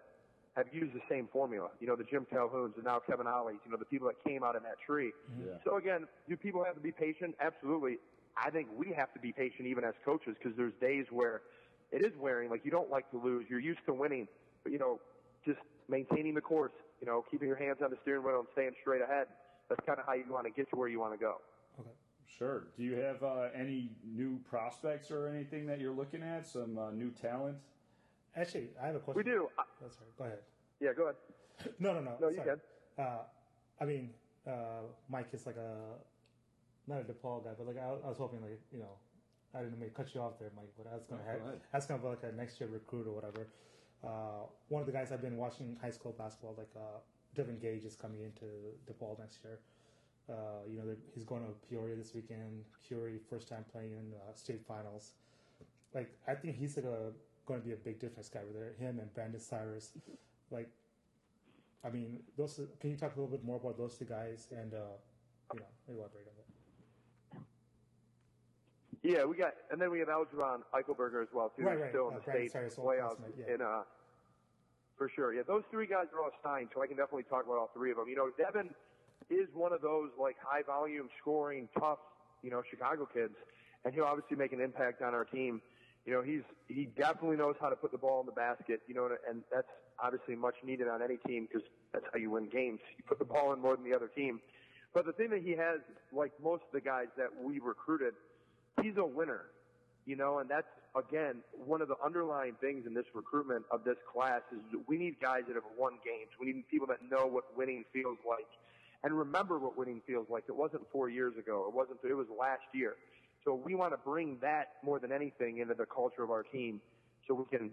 have 0.56 0.66
used 0.72 0.94
the 0.94 1.02
same 1.08 1.28
formula. 1.32 1.68
You 1.80 1.86
know, 1.86 1.96
the 1.96 2.04
Jim 2.04 2.26
Calhouns 2.32 2.74
and 2.76 2.84
now 2.84 3.00
Kevin 3.00 3.26
Ollies. 3.26 3.60
You 3.64 3.72
know, 3.72 3.76
the 3.76 3.84
people 3.84 4.08
that 4.08 4.22
came 4.28 4.42
out 4.42 4.56
in 4.56 4.62
that 4.62 4.80
tree. 4.84 5.12
Yeah. 5.38 5.52
So 5.64 5.76
again, 5.76 6.06
do 6.28 6.36
people 6.36 6.64
have 6.64 6.74
to 6.74 6.80
be 6.80 6.92
patient? 6.92 7.34
Absolutely. 7.40 7.98
I 8.44 8.50
think 8.50 8.68
we 8.76 8.92
have 8.96 9.12
to 9.14 9.20
be 9.20 9.32
patient 9.32 9.66
even 9.68 9.84
as 9.84 9.94
coaches 10.04 10.36
because 10.38 10.56
there's 10.56 10.72
days 10.80 11.06
where 11.10 11.42
it 11.92 12.04
is 12.04 12.12
wearing. 12.18 12.50
Like 12.50 12.64
you 12.64 12.70
don't 12.70 12.90
like 12.90 13.10
to 13.10 13.18
lose. 13.18 13.46
You're 13.48 13.60
used 13.60 13.80
to 13.86 13.94
winning, 13.94 14.28
but 14.62 14.72
you 14.72 14.78
know, 14.78 15.00
just 15.44 15.58
maintaining 15.88 16.34
the 16.34 16.40
course. 16.40 16.72
You 17.00 17.06
know, 17.06 17.24
keeping 17.30 17.48
your 17.48 17.56
hands 17.56 17.78
on 17.82 17.90
the 17.90 17.96
steering 18.02 18.24
wheel 18.24 18.40
and 18.40 18.48
staying 18.52 18.72
straight 18.80 19.02
ahead. 19.02 19.26
That's 19.68 19.84
kind 19.86 19.98
of 19.98 20.06
how 20.06 20.14
you 20.14 20.24
want 20.30 20.46
to 20.46 20.50
get 20.50 20.68
to 20.70 20.76
where 20.76 20.88
you 20.88 20.98
want 20.98 21.12
to 21.12 21.18
go. 21.18 21.36
Okay. 21.78 21.90
Sure. 22.38 22.64
Do 22.76 22.82
you 22.82 22.96
have 22.96 23.22
uh, 23.22 23.48
any 23.54 23.90
new 24.04 24.38
prospects 24.48 25.10
or 25.10 25.28
anything 25.28 25.66
that 25.66 25.80
you're 25.80 25.92
looking 25.92 26.22
at? 26.22 26.46
Some 26.46 26.78
uh, 26.78 26.90
new 26.90 27.10
talent? 27.10 27.56
Actually, 28.36 28.68
I 28.82 28.86
have 28.86 28.96
a 28.96 28.98
question. 29.00 29.22
We 29.24 29.30
do. 29.30 29.48
I, 29.58 29.62
That's 29.80 29.96
right. 30.00 30.18
Go 30.18 30.24
ahead. 30.24 30.38
yeah, 30.80 30.90
go 30.96 31.04
ahead. 31.04 31.16
No, 31.80 31.92
no, 31.92 32.00
no. 32.00 32.12
No, 32.20 32.28
you 32.28 32.40
can. 32.40 32.60
Uh, 32.96 33.22
I 33.80 33.84
mean, 33.84 34.10
uh, 34.46 34.82
Mike 35.08 35.28
is 35.32 35.44
like 35.44 35.56
a 35.56 35.96
not 36.88 37.00
a 37.00 37.04
DePaul 37.04 37.44
guy, 37.44 37.50
but 37.56 37.66
like 37.66 37.78
I, 37.78 37.88
I 38.04 38.08
was 38.08 38.18
hoping, 38.18 38.40
like 38.42 38.60
you 38.72 38.78
know, 38.80 38.96
I 39.54 39.62
didn't 39.62 39.80
to 39.80 39.86
cut 39.90 40.14
you 40.14 40.20
off 40.20 40.38
there, 40.38 40.50
Mike, 40.56 40.72
but 40.76 40.86
I 40.90 40.94
was 40.96 41.06
gonna 41.06 41.22
No, 41.24 41.30
have, 41.30 41.40
go 41.40 41.46
ahead. 41.48 41.60
ask 41.74 41.88
him 41.88 41.96
about 41.96 42.22
like 42.22 42.32
a 42.32 42.36
next 42.36 42.60
year 42.60 42.68
recruit 42.72 43.06
or 43.06 43.12
whatever. 43.12 43.46
Uh, 44.04 44.46
one 44.68 44.80
of 44.80 44.86
the 44.86 44.92
guys 44.92 45.10
I've 45.12 45.22
been 45.22 45.36
watching 45.36 45.76
high 45.82 45.90
school 45.90 46.14
basketball, 46.16 46.54
like 46.56 46.70
uh, 46.76 46.98
Devin 47.34 47.58
Gage, 47.58 47.84
is 47.84 47.96
coming 47.96 48.22
into 48.22 48.46
DePaul 48.88 49.18
next 49.18 49.38
year. 49.44 49.58
Uh, 50.30 50.62
you 50.70 50.78
know, 50.78 50.84
he's 51.14 51.24
going 51.24 51.42
to 51.42 51.52
Peoria 51.68 51.96
this 51.96 52.14
weekend. 52.14 52.64
Curie, 52.86 53.18
first 53.30 53.48
time 53.48 53.64
playing 53.72 53.92
in 53.92 54.12
uh, 54.14 54.34
state 54.34 54.60
finals. 54.68 55.12
Like, 55.94 56.10
I 56.28 56.34
think 56.34 56.56
he's 56.56 56.76
like 56.76 56.84
a, 56.84 57.12
going 57.46 57.60
to 57.60 57.66
be 57.66 57.72
a 57.72 57.76
big 57.76 57.98
difference 57.98 58.28
guy 58.28 58.40
with 58.46 58.54
there. 58.54 58.74
Him 58.78 58.98
and 59.00 59.12
Brandon 59.14 59.40
Cyrus. 59.40 59.92
Like, 60.50 60.68
I 61.84 61.88
mean, 61.90 62.20
those. 62.36 62.60
Can 62.80 62.90
you 62.90 62.96
talk 62.96 63.16
a 63.16 63.20
little 63.20 63.34
bit 63.34 63.44
more 63.44 63.56
about 63.56 63.78
those 63.78 63.96
two 63.96 64.04
guys 64.04 64.48
and 64.52 64.74
uh, 64.74 64.78
you 65.54 65.60
know 65.60 65.66
elaborate 65.88 66.26
on 66.28 66.34
that? 66.36 66.57
Yeah, 69.02 69.24
we 69.24 69.36
got, 69.36 69.54
and 69.70 69.80
then 69.80 69.90
we 69.90 70.00
have 70.00 70.08
Algeron 70.08 70.60
Eichelberger 70.74 71.22
as 71.22 71.28
well 71.32 71.52
too. 71.56 71.62
Right, 71.64 71.78
right. 71.80 71.90
Still 71.90 72.08
in 72.08 72.14
Uh, 72.16 72.18
the 72.18 72.48
state 72.48 72.52
playoffs. 72.76 73.18
yeah. 73.38 73.54
In 73.54 73.60
uh, 73.62 73.82
for 74.96 75.08
sure. 75.14 75.32
Yeah, 75.32 75.42
those 75.46 75.62
three 75.70 75.86
guys 75.86 76.06
are 76.12 76.22
all 76.22 76.30
signed, 76.42 76.70
so 76.74 76.82
I 76.82 76.86
can 76.88 76.96
definitely 76.96 77.22
talk 77.24 77.44
about 77.46 77.58
all 77.58 77.70
three 77.72 77.90
of 77.92 77.96
them. 77.96 78.08
You 78.08 78.16
know, 78.16 78.30
Devin 78.36 78.70
is 79.30 79.48
one 79.54 79.72
of 79.72 79.80
those 79.80 80.10
like 80.18 80.36
high 80.42 80.62
volume 80.62 81.08
scoring, 81.20 81.68
tough, 81.78 81.98
you 82.42 82.50
know, 82.50 82.62
Chicago 82.68 83.06
kids, 83.06 83.34
and 83.84 83.94
he'll 83.94 84.04
obviously 84.04 84.36
make 84.36 84.52
an 84.52 84.60
impact 84.60 85.00
on 85.02 85.14
our 85.14 85.24
team. 85.24 85.62
You 86.04 86.14
know, 86.14 86.22
he's 86.22 86.42
he 86.66 86.86
definitely 86.96 87.36
knows 87.36 87.54
how 87.60 87.68
to 87.68 87.76
put 87.76 87.92
the 87.92 87.98
ball 87.98 88.18
in 88.20 88.26
the 88.26 88.32
basket. 88.32 88.80
You 88.88 88.94
know, 88.94 89.06
and, 89.06 89.18
and 89.28 89.42
that's 89.52 89.68
obviously 90.02 90.34
much 90.34 90.54
needed 90.64 90.88
on 90.88 91.02
any 91.02 91.18
team 91.18 91.46
because 91.46 91.66
that's 91.92 92.06
how 92.12 92.18
you 92.18 92.30
win 92.30 92.48
games. 92.48 92.80
You 92.96 93.04
put 93.06 93.20
the 93.20 93.24
ball 93.24 93.52
in 93.52 93.60
more 93.60 93.76
than 93.76 93.88
the 93.88 93.94
other 93.94 94.08
team. 94.08 94.40
But 94.94 95.04
the 95.06 95.12
thing 95.12 95.30
that 95.30 95.42
he 95.42 95.50
has, 95.52 95.80
like 96.12 96.32
most 96.42 96.62
of 96.62 96.72
the 96.72 96.80
guys 96.80 97.06
that 97.18 97.28
we 97.40 97.58
recruited, 97.60 98.14
he's 98.82 98.96
a 98.96 99.04
winner 99.04 99.46
you 100.08 100.16
know, 100.16 100.38
and 100.38 100.48
that's 100.48 100.66
again 100.96 101.42
one 101.66 101.82
of 101.82 101.88
the 101.88 101.96
underlying 102.02 102.54
things 102.62 102.86
in 102.86 102.94
this 102.94 103.04
recruitment 103.14 103.62
of 103.70 103.84
this 103.84 103.98
class 104.10 104.40
is 104.50 104.80
we 104.88 104.96
need 104.96 105.16
guys 105.20 105.42
that 105.46 105.54
have 105.54 105.68
won 105.78 105.98
games. 106.02 106.30
We 106.40 106.46
need 106.50 106.66
people 106.70 106.86
that 106.86 107.00
know 107.10 107.26
what 107.26 107.54
winning 107.54 107.84
feels 107.92 108.16
like 108.26 108.48
and 109.04 109.12
remember 109.12 109.58
what 109.58 109.76
winning 109.76 110.00
feels 110.06 110.26
like. 110.30 110.44
It 110.48 110.56
wasn't 110.56 110.82
four 110.90 111.10
years 111.10 111.36
ago. 111.36 111.66
It 111.68 111.74
wasn't. 111.74 111.98
It 112.02 112.14
was 112.14 112.26
last 112.40 112.62
year. 112.72 112.96
So 113.44 113.54
we 113.54 113.74
want 113.74 113.92
to 113.92 113.98
bring 113.98 114.38
that 114.40 114.72
more 114.82 114.98
than 114.98 115.12
anything 115.12 115.58
into 115.58 115.74
the 115.74 115.86
culture 115.86 116.22
of 116.22 116.30
our 116.30 116.42
team, 116.42 116.80
so 117.26 117.34
we 117.34 117.44
can 117.56 117.70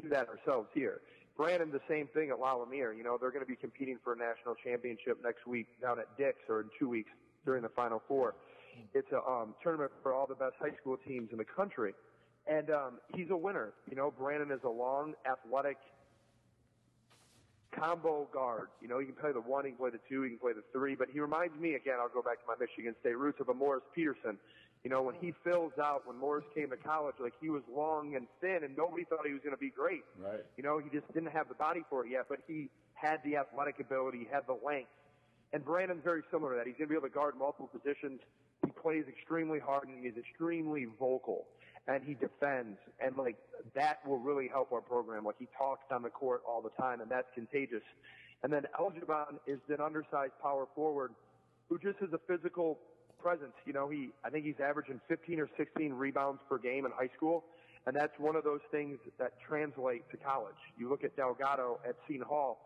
do 0.00 0.08
that 0.08 0.28
ourselves 0.28 0.68
here. 0.72 1.00
Brandon, 1.36 1.72
the 1.72 1.80
same 1.88 2.06
thing 2.14 2.30
at 2.30 2.38
La 2.38 2.54
Lumiere. 2.54 2.92
You 2.92 3.02
know, 3.02 3.18
they're 3.20 3.30
going 3.32 3.44
to 3.44 3.48
be 3.48 3.56
competing 3.56 3.98
for 4.04 4.12
a 4.12 4.16
national 4.16 4.54
championship 4.54 5.18
next 5.22 5.48
week 5.48 5.66
down 5.82 5.98
at 5.98 6.16
Dick's 6.16 6.48
or 6.48 6.60
in 6.60 6.70
two 6.78 6.88
weeks 6.88 7.10
during 7.44 7.62
the 7.62 7.68
Final 7.70 8.02
Four. 8.06 8.34
It's 8.94 9.10
a 9.12 9.18
um, 9.18 9.54
tournament 9.62 9.92
for 10.02 10.14
all 10.14 10.26
the 10.26 10.34
best 10.34 10.54
high 10.60 10.76
school 10.80 10.96
teams 11.06 11.28
in 11.32 11.38
the 11.38 11.44
country. 11.44 11.94
And 12.46 12.70
um, 12.70 12.92
he's 13.14 13.30
a 13.30 13.36
winner. 13.36 13.72
You 13.88 13.96
know, 13.96 14.12
Brandon 14.16 14.50
is 14.50 14.60
a 14.64 14.68
long, 14.68 15.14
athletic 15.30 15.76
combo 17.78 18.28
guard. 18.32 18.68
You 18.80 18.88
know, 18.88 18.98
he 18.98 19.06
can 19.06 19.14
play 19.14 19.32
the 19.32 19.40
one, 19.40 19.64
he 19.64 19.70
can 19.70 19.78
play 19.78 19.90
the 19.90 20.00
two, 20.08 20.22
he 20.22 20.30
can 20.30 20.38
play 20.38 20.52
the 20.52 20.64
three. 20.72 20.94
But 20.94 21.08
he 21.12 21.20
reminds 21.20 21.58
me, 21.58 21.74
again, 21.74 21.96
I'll 22.00 22.08
go 22.08 22.22
back 22.22 22.40
to 22.40 22.46
my 22.46 22.54
Michigan 22.58 22.94
State 23.00 23.16
roots, 23.16 23.40
of 23.40 23.48
a 23.48 23.54
Morris 23.54 23.84
Peterson. 23.94 24.38
You 24.82 24.90
know, 24.90 25.02
when 25.02 25.14
he 25.20 25.34
fills 25.44 25.72
out, 25.78 26.06
when 26.06 26.16
Morris 26.16 26.44
came 26.54 26.70
to 26.70 26.76
college, 26.76 27.16
like 27.20 27.34
he 27.40 27.50
was 27.50 27.62
long 27.70 28.16
and 28.16 28.26
thin, 28.40 28.60
and 28.64 28.74
nobody 28.76 29.04
thought 29.04 29.26
he 29.26 29.32
was 29.32 29.42
going 29.42 29.54
to 29.54 29.60
be 29.60 29.70
great. 29.70 30.02
Right. 30.18 30.40
You 30.56 30.62
know, 30.62 30.78
he 30.78 30.88
just 30.88 31.06
didn't 31.12 31.32
have 31.32 31.48
the 31.48 31.54
body 31.54 31.82
for 31.90 32.06
it 32.06 32.10
yet, 32.10 32.26
but 32.28 32.38
he 32.46 32.70
had 32.94 33.20
the 33.24 33.36
athletic 33.36 33.78
ability, 33.78 34.20
he 34.20 34.28
had 34.32 34.46
the 34.46 34.56
length. 34.64 34.88
And 35.52 35.64
Brandon's 35.64 36.02
very 36.02 36.22
similar 36.30 36.52
to 36.52 36.56
that. 36.58 36.66
He's 36.66 36.76
going 36.76 36.88
to 36.88 36.92
be 36.92 36.96
able 36.96 37.08
to 37.08 37.14
guard 37.14 37.34
multiple 37.36 37.68
positions. 37.68 38.20
He 38.74 38.80
plays 38.80 39.04
extremely 39.08 39.58
hard 39.58 39.88
and 39.88 40.04
he's 40.04 40.16
extremely 40.16 40.86
vocal 40.98 41.46
and 41.88 42.04
he 42.04 42.14
defends 42.14 42.78
and 43.04 43.16
like 43.16 43.36
that 43.74 43.98
will 44.06 44.18
really 44.18 44.48
help 44.48 44.72
our 44.72 44.80
program. 44.80 45.24
Like 45.24 45.36
he 45.38 45.48
talks 45.56 45.84
on 45.90 46.02
the 46.02 46.10
court 46.10 46.42
all 46.48 46.62
the 46.62 46.70
time 46.80 47.00
and 47.00 47.10
that's 47.10 47.28
contagious. 47.34 47.82
And 48.42 48.52
then 48.52 48.62
Eljaban 48.78 49.38
is 49.46 49.58
an 49.68 49.80
undersized 49.80 50.32
power 50.42 50.66
forward 50.74 51.12
who 51.68 51.78
just 51.78 51.98
has 51.98 52.10
a 52.12 52.20
physical 52.26 52.78
presence. 53.22 53.52
You 53.66 53.72
know, 53.72 53.88
he, 53.88 54.10
I 54.24 54.30
think 54.30 54.44
he's 54.44 54.60
averaging 54.62 55.00
15 55.08 55.40
or 55.40 55.48
16 55.56 55.92
rebounds 55.92 56.40
per 56.48 56.58
game 56.58 56.86
in 56.86 56.92
high 56.92 57.10
school. 57.16 57.44
And 57.86 57.96
that's 57.96 58.12
one 58.18 58.36
of 58.36 58.44
those 58.44 58.60
things 58.70 58.98
that 59.18 59.32
translate 59.46 60.08
to 60.10 60.16
college. 60.16 60.54
You 60.78 60.88
look 60.88 61.02
at 61.02 61.16
Delgado 61.16 61.80
at 61.88 61.96
Seton 62.06 62.26
Hall, 62.26 62.58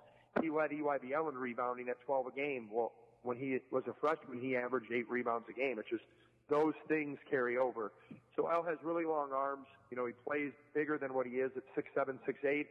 he 0.43 0.51
led 0.51 0.71
EYBL 0.71 1.31
in 1.31 1.37
rebounding 1.37 1.89
at 1.89 1.97
12 2.05 2.27
a 2.27 2.31
game. 2.33 2.69
Well, 2.73 2.93
when 3.25 3.37
he 3.37 3.59
was 3.71 3.83
a 3.89 3.95
freshman, 4.01 4.41
he 4.41 4.55
averaged 4.57 4.93
eight 4.93 5.09
rebounds 5.11 5.47
a 5.49 5.53
game. 5.53 5.79
It's 5.79 5.89
just 5.91 6.05
those 6.49 6.75
things 6.89 7.19
carry 7.29 7.57
over 7.57 7.91
So 8.37 8.49
Al 8.51 8.63
has 8.65 8.77
really 8.85 9.07
long 9.07 9.33
arms. 9.33 9.67
You 9.91 9.97
know, 9.97 10.07
he 10.07 10.13
plays 10.27 10.53
bigger 10.75 10.99
than 10.99 11.15
what 11.15 11.27
he 11.27 11.35
is 11.41 11.51
at 11.57 11.63
six 11.75 11.89
seven, 11.95 12.19
six 12.27 12.39
eight, 12.45 12.67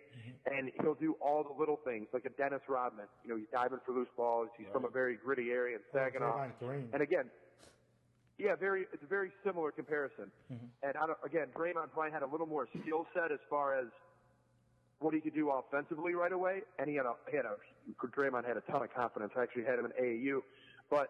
and 0.46 0.72
he'll 0.82 0.94
do 0.96 1.16
all 1.22 1.44
the 1.44 1.58
little 1.58 1.80
things 1.84 2.08
like 2.14 2.26
a 2.26 2.30
Dennis 2.30 2.62
Rodman. 2.68 3.06
You 3.24 3.32
know, 3.32 3.38
he's 3.38 3.48
diving 3.52 3.80
for 3.86 3.94
loose 3.94 4.10
balls. 4.16 4.50
He's 4.58 4.68
from 4.72 4.86
a 4.86 4.90
very 4.90 5.16
gritty 5.16 5.50
area 5.52 5.78
in 5.78 5.82
Saginaw. 5.94 6.38
And 6.94 7.02
again, 7.02 7.26
yeah, 8.38 8.56
very. 8.56 8.86
It's 8.92 9.04
a 9.04 9.08
very 9.08 9.32
similar 9.44 9.72
comparison. 9.72 10.32
And 10.84 10.98
I 10.98 11.06
don't, 11.08 11.18
again, 11.26 11.48
Draymond 11.56 11.92
probably 11.94 12.12
had 12.12 12.24
a 12.24 12.28
little 12.28 12.48
more 12.48 12.68
skill 12.82 13.08
set 13.14 13.32
as 13.32 13.40
far 13.50 13.80
as 13.80 13.88
what 15.00 15.14
he 15.14 15.22
could 15.22 15.36
do 15.36 15.50
offensively 15.50 16.14
right 16.14 16.32
away, 16.34 16.62
and 16.78 16.90
he 16.90 16.96
had 16.96 17.06
a 17.06 17.14
he 17.30 17.38
had 17.38 17.46
a 17.46 17.56
Draymond 18.16 18.48
had 18.48 18.58
a 18.58 18.62
ton 18.62 18.84
of 18.84 18.94
confidence. 18.94 19.34
I 19.38 19.44
actually 19.44 19.64
had 19.64 19.80
him 19.80 19.86
in 19.86 19.92
AAU, 19.92 20.42
but 20.90 21.10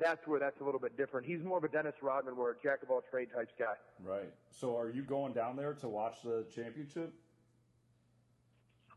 that's 0.00 0.26
where 0.26 0.40
that's 0.40 0.60
a 0.60 0.64
little 0.64 0.80
bit 0.80 0.96
different. 0.96 1.26
He's 1.26 1.42
more 1.42 1.58
of 1.58 1.64
a 1.64 1.68
Dennis 1.68 1.94
Rodman, 2.02 2.36
where 2.36 2.52
a 2.52 2.54
jack 2.62 2.82
of 2.82 2.90
all 2.90 3.02
trade 3.10 3.28
types 3.34 3.52
guy. 3.58 3.74
Right. 4.04 4.32
So 4.50 4.76
are 4.76 4.90
you 4.90 5.02
going 5.02 5.32
down 5.32 5.56
there 5.56 5.74
to 5.74 5.88
watch 5.88 6.22
the 6.24 6.46
championship? 6.54 7.12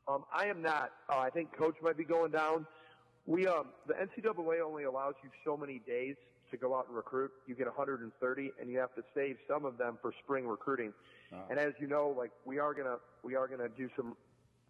Um, 0.08 0.24
I 0.34 0.46
am 0.46 0.62
not. 0.62 0.92
Uh, 1.10 1.20
I 1.20 1.30
think 1.30 1.56
coach 1.56 1.76
might 1.82 1.98
be 1.98 2.04
going 2.04 2.32
down. 2.32 2.66
We 3.26 3.48
um, 3.48 3.68
the 3.88 3.94
NCAA 3.94 4.62
only 4.66 4.84
allows 4.84 5.16
you 5.24 5.30
so 5.44 5.58
many 5.58 5.82
days 5.86 6.16
to 6.52 6.58
go 6.58 6.76
out 6.76 6.88
and 6.88 6.96
recruit. 6.96 7.32
You 7.48 7.56
get 7.56 7.66
130, 7.66 8.52
and 8.62 8.70
you 8.70 8.78
have 8.78 8.94
to 8.96 9.02
save 9.16 9.38
some 9.50 9.66
of 9.66 9.78
them 9.78 9.98
for 10.02 10.14
spring 10.24 10.48
recruiting. 10.48 10.94
And 11.50 11.60
as 11.60 11.74
you 11.80 11.88
know, 11.88 12.14
like 12.18 12.32
we 12.46 12.60
are 12.60 12.74
gonna 12.74 12.98
we 13.24 13.36
are 13.36 13.48
gonna 13.48 13.70
do 13.70 13.90
some 13.96 14.16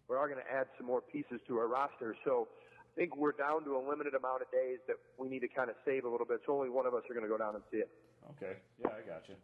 we 0.09 0.15
are 0.15 0.29
gonna 0.29 0.41
add 0.51 0.67
some 0.77 0.87
more 0.87 1.01
pieces 1.01 1.39
to 1.47 1.57
our 1.57 1.67
roster. 1.67 2.15
So 2.23 2.47
I 2.79 2.99
think 2.99 3.15
we're 3.17 3.33
down 3.33 3.63
to 3.65 3.75
a 3.75 3.81
limited 3.87 4.13
amount 4.13 4.41
of 4.41 4.51
days 4.51 4.79
that 4.87 4.95
we 5.17 5.27
need 5.29 5.39
to 5.39 5.47
kind 5.47 5.69
of 5.69 5.75
save 5.85 6.05
a 6.05 6.09
little 6.09 6.25
bit. 6.25 6.41
So 6.45 6.53
only 6.53 6.69
one 6.69 6.85
of 6.85 6.93
us 6.93 7.03
are 7.09 7.13
gonna 7.13 7.27
go 7.27 7.37
down 7.37 7.55
and 7.55 7.63
see 7.71 7.77
it. 7.77 7.89
Okay. 8.31 8.57
Yeah, 8.79 8.89
I 8.89 9.07
got 9.07 9.27
you. 9.29 9.35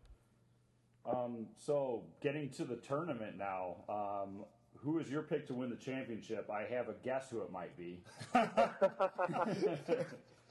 Um, 1.03 1.47
so 1.57 2.03
getting 2.21 2.49
to 2.51 2.63
the 2.63 2.75
tournament 2.75 3.37
now, 3.37 3.77
um, 3.89 4.45
who 4.77 4.99
is 4.99 5.09
your 5.09 5.23
pick 5.23 5.47
to 5.47 5.53
win 5.53 5.69
the 5.69 5.75
championship? 5.75 6.49
I 6.51 6.63
have 6.73 6.89
a 6.89 6.95
guess 7.03 7.29
who 7.29 7.41
it 7.41 7.51
might 7.51 7.75
be. 7.77 8.03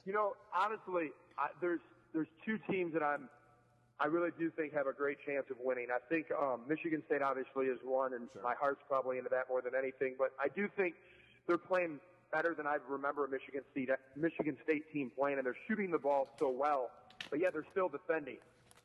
You 0.05 0.13
know, 0.13 0.33
honestly, 0.55 1.11
I, 1.37 1.49
there's 1.61 1.79
there's 2.13 2.27
two 2.45 2.57
teams 2.69 2.93
that 2.93 3.03
I'm 3.03 3.29
I 4.01 4.07
really 4.07 4.31
do 4.39 4.49
think 4.49 4.73
have 4.73 4.87
a 4.87 4.93
great 4.93 5.19
chance 5.23 5.45
of 5.51 5.57
winning. 5.63 5.87
I 5.93 5.99
think 6.09 6.25
um, 6.31 6.61
Michigan 6.67 7.03
State 7.05 7.21
obviously 7.21 7.67
is 7.67 7.77
one, 7.83 8.13
and 8.13 8.27
Sure. 8.33 8.41
my 8.41 8.55
heart's 8.55 8.81
probably 8.87 9.19
into 9.19 9.29
that 9.29 9.47
more 9.47 9.61
than 9.61 9.75
anything. 9.75 10.15
But 10.17 10.31
I 10.39 10.47
do 10.47 10.67
think 10.75 10.95
they're 11.45 11.59
playing 11.59 11.99
better 12.31 12.55
than 12.55 12.65
I 12.65 12.77
remember 12.89 13.25
a 13.25 13.29
Michigan 13.29 13.61
State 13.71 13.91
Michigan 14.15 14.57
State 14.63 14.91
team 14.91 15.11
playing, 15.15 15.37
and 15.37 15.45
they're 15.45 15.55
shooting 15.67 15.91
the 15.91 15.99
ball 15.99 16.29
so 16.39 16.49
well. 16.49 16.89
But 17.29 17.39
yet 17.39 17.53
they're 17.53 17.67
still 17.71 17.89
defending. 17.89 18.37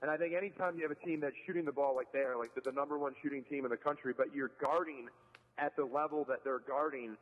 And 0.03 0.11
I 0.11 0.19
think 0.19 0.35
anytime 0.35 0.77
you 0.77 0.83
have 0.83 0.91
a 0.91 1.07
team 1.07 1.21
that's 1.21 1.35
shooting 1.47 1.65
the 1.65 1.73
ball 1.73 1.97
like 1.97 2.13
they 2.13 2.19
are, 2.21 2.37
like 2.37 2.55
they're 2.55 2.71
the 2.71 2.77
number 2.77 2.99
one 2.99 3.15
shooting 3.23 3.43
team 3.45 3.65
in 3.65 3.71
the 3.71 3.79
country, 3.79 4.13
but 4.15 4.35
you're 4.35 4.51
guarding 4.63 5.09
at 5.57 5.75
the 5.77 5.85
level 5.87 6.25
that 6.29 6.45
they're 6.45 6.59
guarding, 6.59 7.17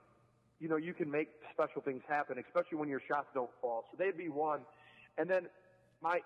you 0.59 0.69
know, 0.69 0.77
you 0.77 0.93
can 0.93 1.09
make 1.09 1.29
special 1.53 1.81
things 1.81 2.03
happen, 2.09 2.37
especially 2.45 2.79
when 2.79 2.89
your 2.89 3.01
shots 3.07 3.29
don't 3.33 3.51
fall. 3.63 3.85
So 3.93 3.97
they'd 3.97 4.19
be 4.19 4.29
one. 4.29 4.63
And 5.17 5.31
then 5.31 5.47
my 6.03 6.21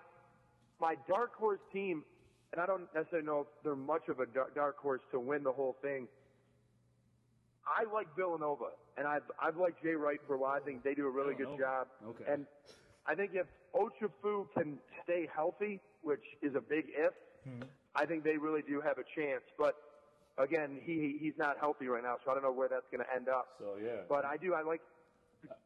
my 0.79 0.95
dark 1.07 1.35
horse 1.35 1.59
team, 1.71 2.03
and 2.51 2.61
I 2.61 2.65
don't 2.65 2.93
necessarily 2.93 3.25
know 3.25 3.41
if 3.41 3.47
they're 3.63 3.75
much 3.75 4.07
of 4.09 4.19
a 4.19 4.25
dark 4.25 4.77
horse 4.77 5.01
to 5.11 5.19
win 5.19 5.43
the 5.43 5.51
whole 5.51 5.75
thing. 5.81 6.07
I 7.67 7.83
like 7.93 8.07
Villanova, 8.15 8.71
and 8.97 9.07
I've 9.07 9.29
I've 9.41 9.57
liked 9.57 9.83
Jay 9.83 9.93
Wright 9.93 10.19
for 10.25 10.35
a 10.35 10.37
while. 10.37 10.53
I 10.53 10.59
think 10.59 10.83
they 10.83 10.93
do 10.95 11.05
a 11.05 11.09
really 11.09 11.35
good 11.35 11.57
job. 11.59 11.87
Okay. 12.07 12.23
And 12.27 12.45
I 13.05 13.15
think 13.15 13.31
if 13.33 13.45
Ochefu 13.75 14.47
can 14.57 14.77
stay 15.03 15.27
healthy, 15.33 15.79
which 16.01 16.23
is 16.41 16.55
a 16.55 16.61
big 16.61 16.85
if, 16.89 17.13
I 17.95 18.05
think 18.05 18.23
they 18.23 18.37
really 18.37 18.61
do 18.61 18.81
have 18.81 18.97
a 18.97 19.03
chance. 19.15 19.43
But 19.57 19.75
again, 20.37 20.79
he 20.83 21.17
he's 21.19 21.37
not 21.37 21.57
healthy 21.59 21.87
right 21.87 22.03
now, 22.03 22.17
so 22.23 22.31
I 22.31 22.33
don't 22.33 22.43
know 22.43 22.51
where 22.51 22.69
that's 22.69 22.87
going 22.91 23.03
to 23.03 23.15
end 23.15 23.29
up. 23.29 23.49
So 23.59 23.75
yeah. 23.83 24.01
But 24.07 24.25
I 24.25 24.37
do. 24.37 24.53
I 24.53 24.63
like. 24.63 24.81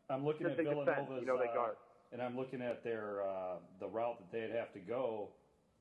I'm 0.10 0.25
looking 0.25 0.46
at 0.46 0.58
Because 0.58 0.74
they 0.74 0.79
defend, 0.79 1.08
Villanova's, 1.08 1.22
you 1.22 1.27
know, 1.27 1.38
they 1.38 1.50
uh, 1.50 1.55
guard. 1.55 1.75
And 2.13 2.22
I'm 2.22 2.38
looking 2.38 2.62
at 2.62 2.84
their 2.84 3.24
uh, 3.24 3.55
the 3.79 3.88
route 3.88 4.20
that 4.20 4.32
they'd 4.32 4.55
have 4.55 4.72
to 4.74 4.79
go, 4.79 5.29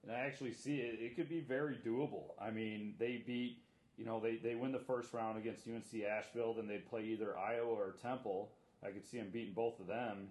and 0.02 0.10
I 0.10 0.20
actually 0.20 0.54
see 0.54 0.76
it. 0.76 0.98
It 0.98 1.14
could 1.14 1.28
be 1.28 1.40
very 1.40 1.76
doable. 1.86 2.32
I 2.40 2.50
mean, 2.50 2.94
they 2.98 3.22
beat, 3.24 3.58
you 3.98 4.06
know, 4.06 4.18
they 4.18 4.36
they 4.36 4.54
win 4.54 4.72
the 4.72 4.80
first 4.80 5.12
round 5.12 5.38
against 5.38 5.68
UNC 5.68 6.02
Asheville, 6.02 6.54
then 6.54 6.66
they'd 6.66 6.88
play 6.88 7.04
either 7.04 7.38
Iowa 7.38 7.70
or 7.70 7.94
Temple. 8.02 8.50
I 8.84 8.90
could 8.90 9.04
see 9.04 9.18
them 9.18 9.28
beating 9.30 9.52
both 9.52 9.78
of 9.78 9.86
them, 9.86 10.28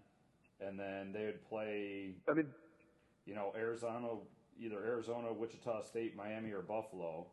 and 0.59 0.77
then 0.77 1.13
they 1.13 1.25
would 1.25 1.47
play, 1.47 2.15
I 2.29 2.33
mean, 2.33 2.47
you 3.25 3.33
know, 3.33 3.53
Arizona, 3.55 4.09
either 4.59 4.83
Arizona, 4.83 5.31
Wichita 5.31 5.83
State, 5.83 6.17
Miami, 6.17 6.51
or 6.51 6.61
Buffalo. 6.61 7.27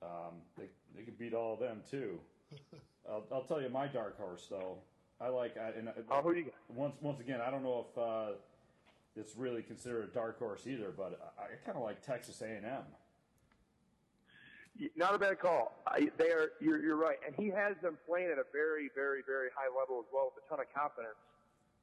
Um, 0.00 0.42
they 0.56 0.68
they 0.94 1.02
could 1.02 1.18
beat 1.18 1.34
all 1.34 1.54
of 1.54 1.60
them 1.60 1.80
too. 1.90 2.20
I'll, 3.08 3.24
I'll 3.32 3.44
tell 3.44 3.62
you 3.62 3.70
my 3.70 3.86
dark 3.86 4.18
horse 4.18 4.46
though. 4.50 4.78
I 5.20 5.28
like 5.28 5.56
I, 5.56 5.78
and 5.78 5.88
I, 5.88 5.92
oh, 6.10 6.22
who 6.22 6.32
you 6.32 6.44
got? 6.44 6.54
once 6.68 6.94
once 7.00 7.20
again 7.20 7.40
I 7.40 7.50
don't 7.50 7.62
know 7.62 7.86
if 7.90 7.98
uh, 7.98 8.26
it's 9.16 9.36
really 9.36 9.62
considered 9.62 10.04
a 10.04 10.14
dark 10.14 10.38
horse 10.38 10.66
either, 10.66 10.92
but 10.96 11.18
I, 11.38 11.42
I 11.42 11.46
kind 11.64 11.76
of 11.76 11.82
like 11.82 12.02
Texas 12.02 12.40
A 12.40 12.46
and 12.46 12.64
M. 12.64 12.82
Not 14.96 15.12
a 15.14 15.18
bad 15.18 15.40
call. 15.40 15.82
I, 15.88 16.08
they 16.18 16.30
are. 16.30 16.52
You're, 16.60 16.80
you're 16.80 16.96
right, 16.96 17.16
and 17.26 17.34
he 17.34 17.48
has 17.48 17.74
them 17.82 17.98
playing 18.06 18.28
at 18.30 18.38
a 18.38 18.44
very, 18.52 18.90
very, 18.94 19.22
very 19.26 19.48
high 19.52 19.66
level 19.76 19.98
as 19.98 20.06
well 20.12 20.30
with 20.32 20.44
a 20.44 20.48
ton 20.48 20.60
of 20.60 20.72
confidence. 20.72 21.16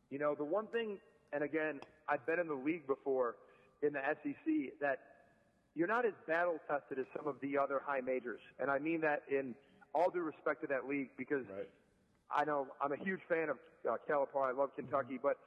You 0.10 0.20
know, 0.20 0.34
the 0.34 0.46
one 0.46 0.68
thing, 0.68 0.98
and 1.34 1.44
again, 1.44 1.82
I've 2.08 2.26
been 2.26 2.40
in 2.40 2.48
the 2.48 2.54
league 2.54 2.88
before 2.88 3.36
in 3.82 3.92
the 3.92 4.00
SEC 4.24 4.80
that 4.80 5.00
you're 5.76 5.90
not 5.90 6.06
as 6.06 6.14
battle 6.26 6.58
tested 6.70 7.00
as 7.00 7.06
some 7.18 7.28
of 7.28 7.36
the 7.42 7.58
other 7.58 7.82
high 7.86 8.00
majors, 8.00 8.40
and 8.62 8.72
I 8.72 8.80
mean 8.80 9.02
that 9.02 9.24
in 9.30 9.56
all 9.94 10.10
due 10.10 10.22
respect 10.22 10.62
to 10.62 10.68
that 10.68 10.88
league 10.88 11.10
because 11.18 11.44
Right. 11.54 11.68
I 12.34 12.46
know 12.46 12.68
I'm 12.82 12.92
a 12.92 12.98
huge 12.98 13.22
fan 13.28 13.50
of 13.50 13.58
uh, 13.88 13.96
Calipari. 14.10 14.50
I 14.50 14.52
love 14.52 14.76
Kentucky, 14.76 15.20
but 15.22 15.38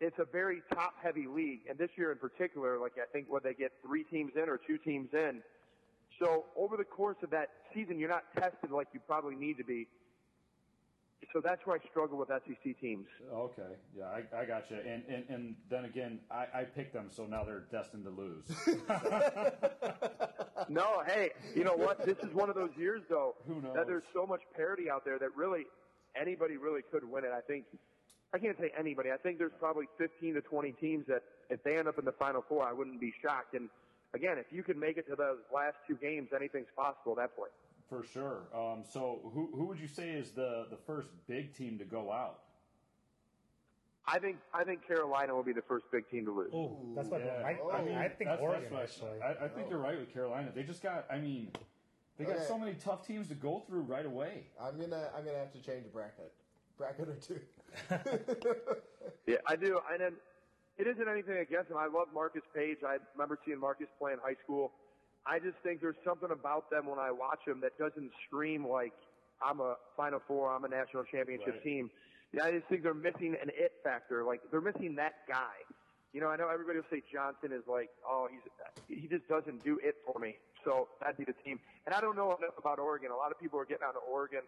it's 0.00 0.18
a 0.18 0.24
very 0.24 0.62
top-heavy 0.72 1.26
league, 1.26 1.60
and 1.68 1.76
this 1.78 1.90
year 1.96 2.12
in 2.12 2.18
particular, 2.18 2.78
like 2.78 2.92
I 2.96 3.06
think 3.12 3.26
what 3.28 3.42
they 3.42 3.54
get 3.54 3.72
three 3.84 4.04
teams 4.04 4.32
in 4.36 4.48
or 4.48 4.58
two 4.58 4.78
teams 4.78 5.08
in. 5.12 5.42
So 6.20 6.44
over 6.56 6.76
the 6.76 6.84
course 6.84 7.16
of 7.22 7.30
that 7.30 7.48
season, 7.74 7.98
you're 7.98 8.08
not 8.08 8.24
tested 8.34 8.70
like 8.70 8.88
you 8.92 9.00
probably 9.06 9.34
need 9.34 9.56
to 9.58 9.64
be. 9.64 9.86
So 11.32 11.40
that's 11.44 11.66
where 11.66 11.76
I 11.76 11.88
struggle 11.90 12.16
with 12.16 12.28
SEC 12.28 12.80
teams. 12.80 13.06
Okay, 13.32 13.74
yeah, 13.96 14.04
I, 14.04 14.22
I 14.40 14.44
got 14.44 14.70
you. 14.70 14.76
And, 14.76 15.02
and 15.08 15.24
and 15.28 15.56
then 15.68 15.84
again, 15.84 16.20
I, 16.30 16.46
I 16.54 16.64
picked 16.64 16.94
them, 16.94 17.08
so 17.10 17.26
now 17.26 17.44
they're 17.44 17.64
destined 17.70 18.04
to 18.04 18.10
lose. 18.10 18.44
No, 20.68 21.02
hey, 21.06 21.30
you 21.54 21.64
know 21.64 21.74
what? 21.74 22.04
This 22.04 22.18
is 22.18 22.34
one 22.34 22.50
of 22.50 22.54
those 22.54 22.70
years, 22.76 23.02
though, 23.08 23.36
Who 23.46 23.60
knows? 23.62 23.74
that 23.74 23.86
there's 23.86 24.02
so 24.12 24.26
much 24.26 24.42
parity 24.54 24.90
out 24.90 25.04
there 25.04 25.18
that 25.18 25.34
really 25.34 25.64
anybody 26.20 26.56
really 26.56 26.82
could 26.90 27.08
win 27.08 27.24
it. 27.24 27.30
I 27.36 27.40
think 27.40 27.64
I 28.32 28.38
can't 28.38 28.58
say 28.58 28.70
anybody. 28.78 29.10
I 29.10 29.16
think 29.16 29.38
there's 29.38 29.52
probably 29.58 29.86
15 29.96 30.34
to 30.34 30.40
20 30.40 30.72
teams 30.72 31.06
that 31.06 31.22
if 31.50 31.62
they 31.62 31.78
end 31.78 31.88
up 31.88 31.98
in 31.98 32.04
the 32.04 32.12
Final 32.12 32.44
Four, 32.46 32.66
I 32.68 32.72
wouldn't 32.72 33.00
be 33.00 33.12
shocked. 33.22 33.54
And 33.54 33.68
again, 34.14 34.36
if 34.38 34.46
you 34.50 34.62
can 34.62 34.78
make 34.78 34.98
it 34.98 35.08
to 35.08 35.16
those 35.16 35.38
last 35.54 35.76
two 35.86 35.94
games, 35.94 36.28
anything's 36.34 36.68
possible 36.76 37.12
at 37.12 37.18
that 37.18 37.36
point. 37.36 37.50
For 37.88 38.04
sure. 38.04 38.42
Um, 38.54 38.84
so 38.90 39.20
who 39.32 39.48
who 39.54 39.64
would 39.64 39.78
you 39.80 39.88
say 39.88 40.10
is 40.10 40.30
the 40.32 40.66
the 40.70 40.76
first 40.86 41.08
big 41.26 41.54
team 41.54 41.78
to 41.78 41.84
go 41.84 42.12
out? 42.12 42.40
I 44.06 44.18
think 44.18 44.36
I 44.52 44.64
think 44.64 44.86
Carolina 44.86 45.34
will 45.34 45.42
be 45.42 45.52
the 45.54 45.62
first 45.62 45.86
big 45.90 46.08
team 46.10 46.26
to 46.26 46.32
lose. 46.32 46.50
Oh, 46.52 46.76
that's 46.94 47.08
what 47.08 47.20
Yeah. 47.20 47.42
I, 47.44 47.76
I, 47.76 47.82
mean, 47.82 47.96
I 47.96 48.08
think 48.08 48.28
that's, 48.30 48.40
Oregon 48.42 48.62
that's 48.72 49.00
what 49.00 49.10
I- 49.10 49.16
actually. 49.16 49.22
I, 49.40 49.44
I 49.46 49.48
think 49.48 49.70
you're 49.70 49.78
right 49.78 49.98
with 49.98 50.12
Carolina. 50.12 50.50
They 50.54 50.62
just 50.64 50.82
got. 50.82 51.06
I 51.10 51.18
mean, 51.18 51.50
they 52.18 52.24
got 52.24 52.36
Okay. 52.36 52.44
so 52.46 52.58
many 52.58 52.74
tough 52.74 53.06
teams 53.06 53.28
to 53.28 53.34
go 53.34 53.60
through 53.66 53.82
right 53.82 54.04
away. 54.06 54.46
I'm 54.60 54.78
gonna 54.78 55.08
I'm 55.16 55.24
gonna 55.24 55.38
have 55.38 55.52
to 55.52 55.62
change 55.62 55.86
a 55.86 55.88
bracket, 55.88 56.32
bracket 56.76 57.08
or 57.08 57.14
two. 57.16 57.40
Yeah, 59.26 59.36
I 59.46 59.56
do. 59.56 59.78
And 59.92 60.00
then 60.00 60.12
it 60.78 60.86
isn't 60.86 61.06
anything 61.08 61.36
against 61.36 61.70
him. 61.70 61.76
I 61.76 61.86
love 61.86 62.08
Marcus 62.14 62.40
Paige. 62.54 62.78
I 62.86 62.96
remember 63.14 63.38
seeing 63.44 63.60
Marcus 63.60 63.88
play 63.98 64.12
in 64.14 64.18
high 64.18 64.36
school. 64.42 64.72
I 65.26 65.38
just 65.38 65.56
think 65.62 65.82
there's 65.82 66.00
something 66.04 66.30
about 66.30 66.70
them 66.70 66.86
when 66.86 66.98
I 66.98 67.10
watch 67.10 67.40
them 67.46 67.60
that 67.60 67.76
doesn't 67.78 68.10
scream 68.26 68.66
like 68.66 68.92
I'm 69.42 69.60
a 69.60 69.76
Final 69.96 70.20
Four, 70.26 70.50
I'm 70.54 70.64
a 70.64 70.68
national 70.68 71.04
championship 71.04 71.54
Right. 71.54 71.62
team. 71.62 71.90
Yeah, 72.32 72.44
I 72.44 72.52
just 72.52 72.66
think 72.68 72.82
they're 72.82 72.94
missing 72.94 73.36
an 73.40 73.50
it 73.54 73.72
factor. 73.84 74.24
Like 74.24 74.40
they're 74.50 74.60
missing 74.62 74.94
that 74.96 75.26
guy. 75.28 75.60
You 76.14 76.22
know, 76.22 76.28
I 76.28 76.36
know 76.36 76.48
everybody 76.48 76.78
will 76.78 76.86
say 76.90 77.02
Johnson 77.12 77.52
is 77.52 77.64
like, 77.68 77.90
oh, 78.08 78.28
he's 78.30 78.98
he 79.02 79.08
just 79.08 79.28
doesn't 79.28 79.62
do 79.62 79.78
it 79.82 79.96
for 80.06 80.18
me. 80.18 80.36
So 80.68 80.88
that'd 81.00 81.16
be 81.16 81.24
the 81.24 81.32
team. 81.44 81.58
And 81.86 81.94
I 81.94 82.00
don't 82.02 82.14
know 82.14 82.36
enough 82.36 82.52
about 82.58 82.78
Oregon. 82.78 83.08
A 83.10 83.16
lot 83.16 83.32
of 83.32 83.40
people 83.40 83.58
are 83.58 83.64
getting 83.64 83.84
on 83.88 83.94
to 83.94 84.00
Oregon 84.00 84.42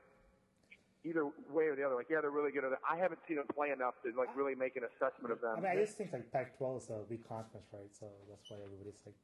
either 1.02 1.24
way 1.50 1.64
or 1.64 1.74
the 1.74 1.82
other. 1.82 1.94
Like, 1.96 2.08
yeah, 2.10 2.20
they're 2.20 2.30
really 2.30 2.52
good 2.52 2.62
at 2.64 2.72
it. 2.72 2.78
I 2.84 2.98
haven't 2.98 3.20
seen 3.26 3.36
them 3.38 3.46
play 3.54 3.70
enough 3.70 3.94
to 4.04 4.12
like 4.18 4.28
really 4.36 4.54
make 4.54 4.76
an 4.76 4.82
assessment 4.84 5.32
of 5.32 5.40
them. 5.40 5.56
I 5.56 5.60
mean, 5.60 5.72
I 5.72 5.76
just 5.80 5.96
think 5.96 6.12
like 6.12 6.30
Pac-12 6.30 6.76
is 6.84 6.90
a 6.90 7.00
big 7.08 7.26
conference, 7.26 7.64
right? 7.72 7.88
So 7.98 8.04
that's 8.28 8.50
why 8.50 8.58
everybody's 8.62 9.00
like, 9.06 9.14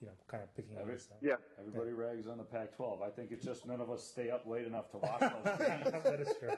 you 0.00 0.06
know, 0.06 0.12
kind 0.28 0.44
of 0.44 0.54
picking 0.54 0.76
on 0.76 0.82
Every- 0.82 0.94
this. 0.94 1.08
yeah. 1.20 1.34
Everybody 1.58 1.90
rags 1.90 2.28
on 2.28 2.38
the 2.38 2.44
Pac-12. 2.44 3.02
I 3.02 3.10
think 3.10 3.32
it's 3.32 3.44
just 3.44 3.66
none 3.66 3.80
of 3.80 3.90
us 3.90 4.04
stay 4.06 4.30
up 4.30 4.46
late 4.46 4.66
enough 4.66 4.88
to 4.92 4.98
watch 4.98 5.18
those 5.20 5.58
games. 5.66 5.90
that 6.04 6.20
is 6.20 6.28
true. 6.38 6.54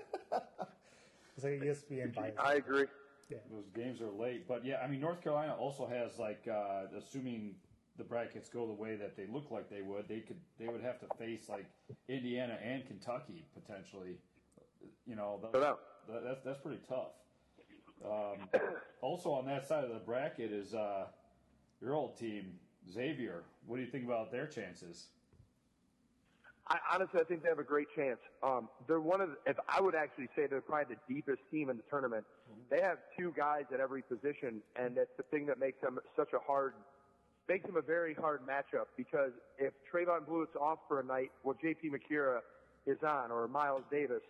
It's 1.36 1.44
like 1.44 1.60
ESPN 1.64 2.14
bias. 2.14 2.34
I 2.38 2.54
agree. 2.56 2.84
Yeah. 3.30 3.38
Those 3.50 3.68
games 3.74 4.02
are 4.02 4.10
late, 4.10 4.46
but 4.46 4.62
yeah, 4.64 4.76
I 4.84 4.88
mean 4.88 5.00
North 5.00 5.22
Carolina 5.22 5.54
also 5.58 5.86
has 5.86 6.18
like, 6.18 6.46
uh, 6.52 6.82
assuming 6.96 7.54
the 7.98 8.04
brackets 8.04 8.48
go 8.48 8.66
the 8.66 8.72
way 8.72 8.96
that 8.96 9.16
they 9.16 9.26
look 9.32 9.50
like 9.50 9.70
they 9.70 9.82
would, 9.82 10.08
they 10.08 10.20
could 10.20 10.40
they 10.58 10.68
would 10.68 10.82
have 10.82 10.98
to 11.00 11.06
face 11.18 11.48
like 11.48 11.66
Indiana 12.08 12.58
and 12.62 12.86
Kentucky 12.86 13.44
potentially. 13.54 14.18
You 15.06 15.16
know, 15.16 15.40
that, 15.52 15.78
that's 16.24 16.42
that's 16.44 16.60
pretty 16.60 16.80
tough. 16.88 17.12
Um, 18.04 18.48
also 19.00 19.30
on 19.30 19.46
that 19.46 19.66
side 19.66 19.84
of 19.84 19.90
the 19.90 20.00
bracket 20.04 20.52
is 20.52 20.74
uh, 20.74 21.06
your 21.80 21.94
old 21.94 22.18
team 22.18 22.58
Xavier. 22.92 23.44
What 23.66 23.76
do 23.76 23.82
you 23.82 23.90
think 23.90 24.04
about 24.04 24.30
their 24.30 24.46
chances? 24.46 25.06
I, 26.68 26.78
honestly, 26.92 27.20
I 27.20 27.24
think 27.24 27.42
they 27.44 27.48
have 27.48 27.60
a 27.60 27.64
great 27.64 27.86
chance. 27.94 28.18
Um, 28.42 28.68
they're 28.88 29.00
one 29.00 29.20
of, 29.20 29.30
the, 29.30 29.36
if 29.46 29.56
I 29.68 29.80
would 29.80 29.94
actually 29.94 30.28
say 30.34 30.48
they're 30.48 30.60
probably 30.60 30.96
the 30.96 31.14
deepest 31.14 31.38
team 31.50 31.70
in 31.70 31.76
the 31.76 31.84
tournament. 31.88 32.24
They 32.70 32.80
have 32.80 32.98
two 33.16 33.32
guys 33.36 33.64
at 33.72 33.78
every 33.78 34.02
position, 34.02 34.60
and 34.74 34.96
that's 34.96 35.14
the 35.16 35.22
thing 35.24 35.46
that 35.46 35.60
makes 35.60 35.80
them 35.80 36.00
such 36.16 36.32
a 36.32 36.40
hard, 36.44 36.74
makes 37.48 37.66
them 37.66 37.76
a 37.76 37.82
very 37.82 38.14
hard 38.14 38.40
matchup. 38.46 38.86
Because 38.96 39.32
if 39.58 39.72
Trevon 39.92 40.26
Bluiett's 40.26 40.56
off 40.60 40.78
for 40.88 41.00
a 41.00 41.04
night, 41.04 41.30
well, 41.44 41.56
J.P. 41.60 41.90
Macura 41.90 42.40
is 42.86 42.98
on, 43.02 43.30
or 43.30 43.48
Myles 43.48 43.82
Davis, 43.90 44.22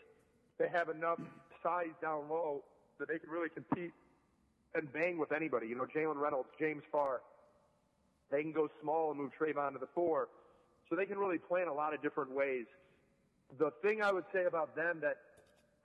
they 0.58 0.68
have 0.68 0.88
enough 0.88 1.20
size 1.62 1.94
down 2.00 2.28
low 2.30 2.62
that 2.98 3.08
they 3.08 3.18
can 3.18 3.30
really 3.30 3.48
compete 3.48 3.92
and 4.74 4.92
bang 4.92 5.18
with 5.18 5.32
anybody. 5.32 5.66
You 5.66 5.76
know, 5.76 5.86
Jalen 5.86 6.16
Reynolds, 6.16 6.48
James 6.58 6.82
Farr, 6.90 7.20
they 8.30 8.42
can 8.42 8.52
go 8.52 8.68
small 8.82 9.10
and 9.10 9.20
move 9.20 9.32
Trevon 9.38 9.72
to 9.72 9.78
the 9.78 9.88
four. 9.94 10.28
So 10.88 10.96
they 10.96 11.06
can 11.06 11.18
really 11.18 11.38
play 11.38 11.62
in 11.62 11.68
a 11.68 11.74
lot 11.74 11.94
of 11.94 12.02
different 12.02 12.30
ways. 12.30 12.66
The 13.58 13.70
thing 13.82 14.02
I 14.02 14.12
would 14.12 14.24
say 14.32 14.44
about 14.44 14.76
them 14.76 14.98
that, 15.02 15.16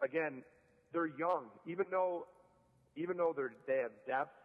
again, 0.03 0.43
they're 0.93 1.07
young. 1.17 1.45
Even 1.65 1.85
though, 1.89 2.27
even 2.95 3.17
though 3.17 3.33
they're, 3.35 3.53
they 3.67 3.77
have 3.77 3.91
depth, 4.07 4.35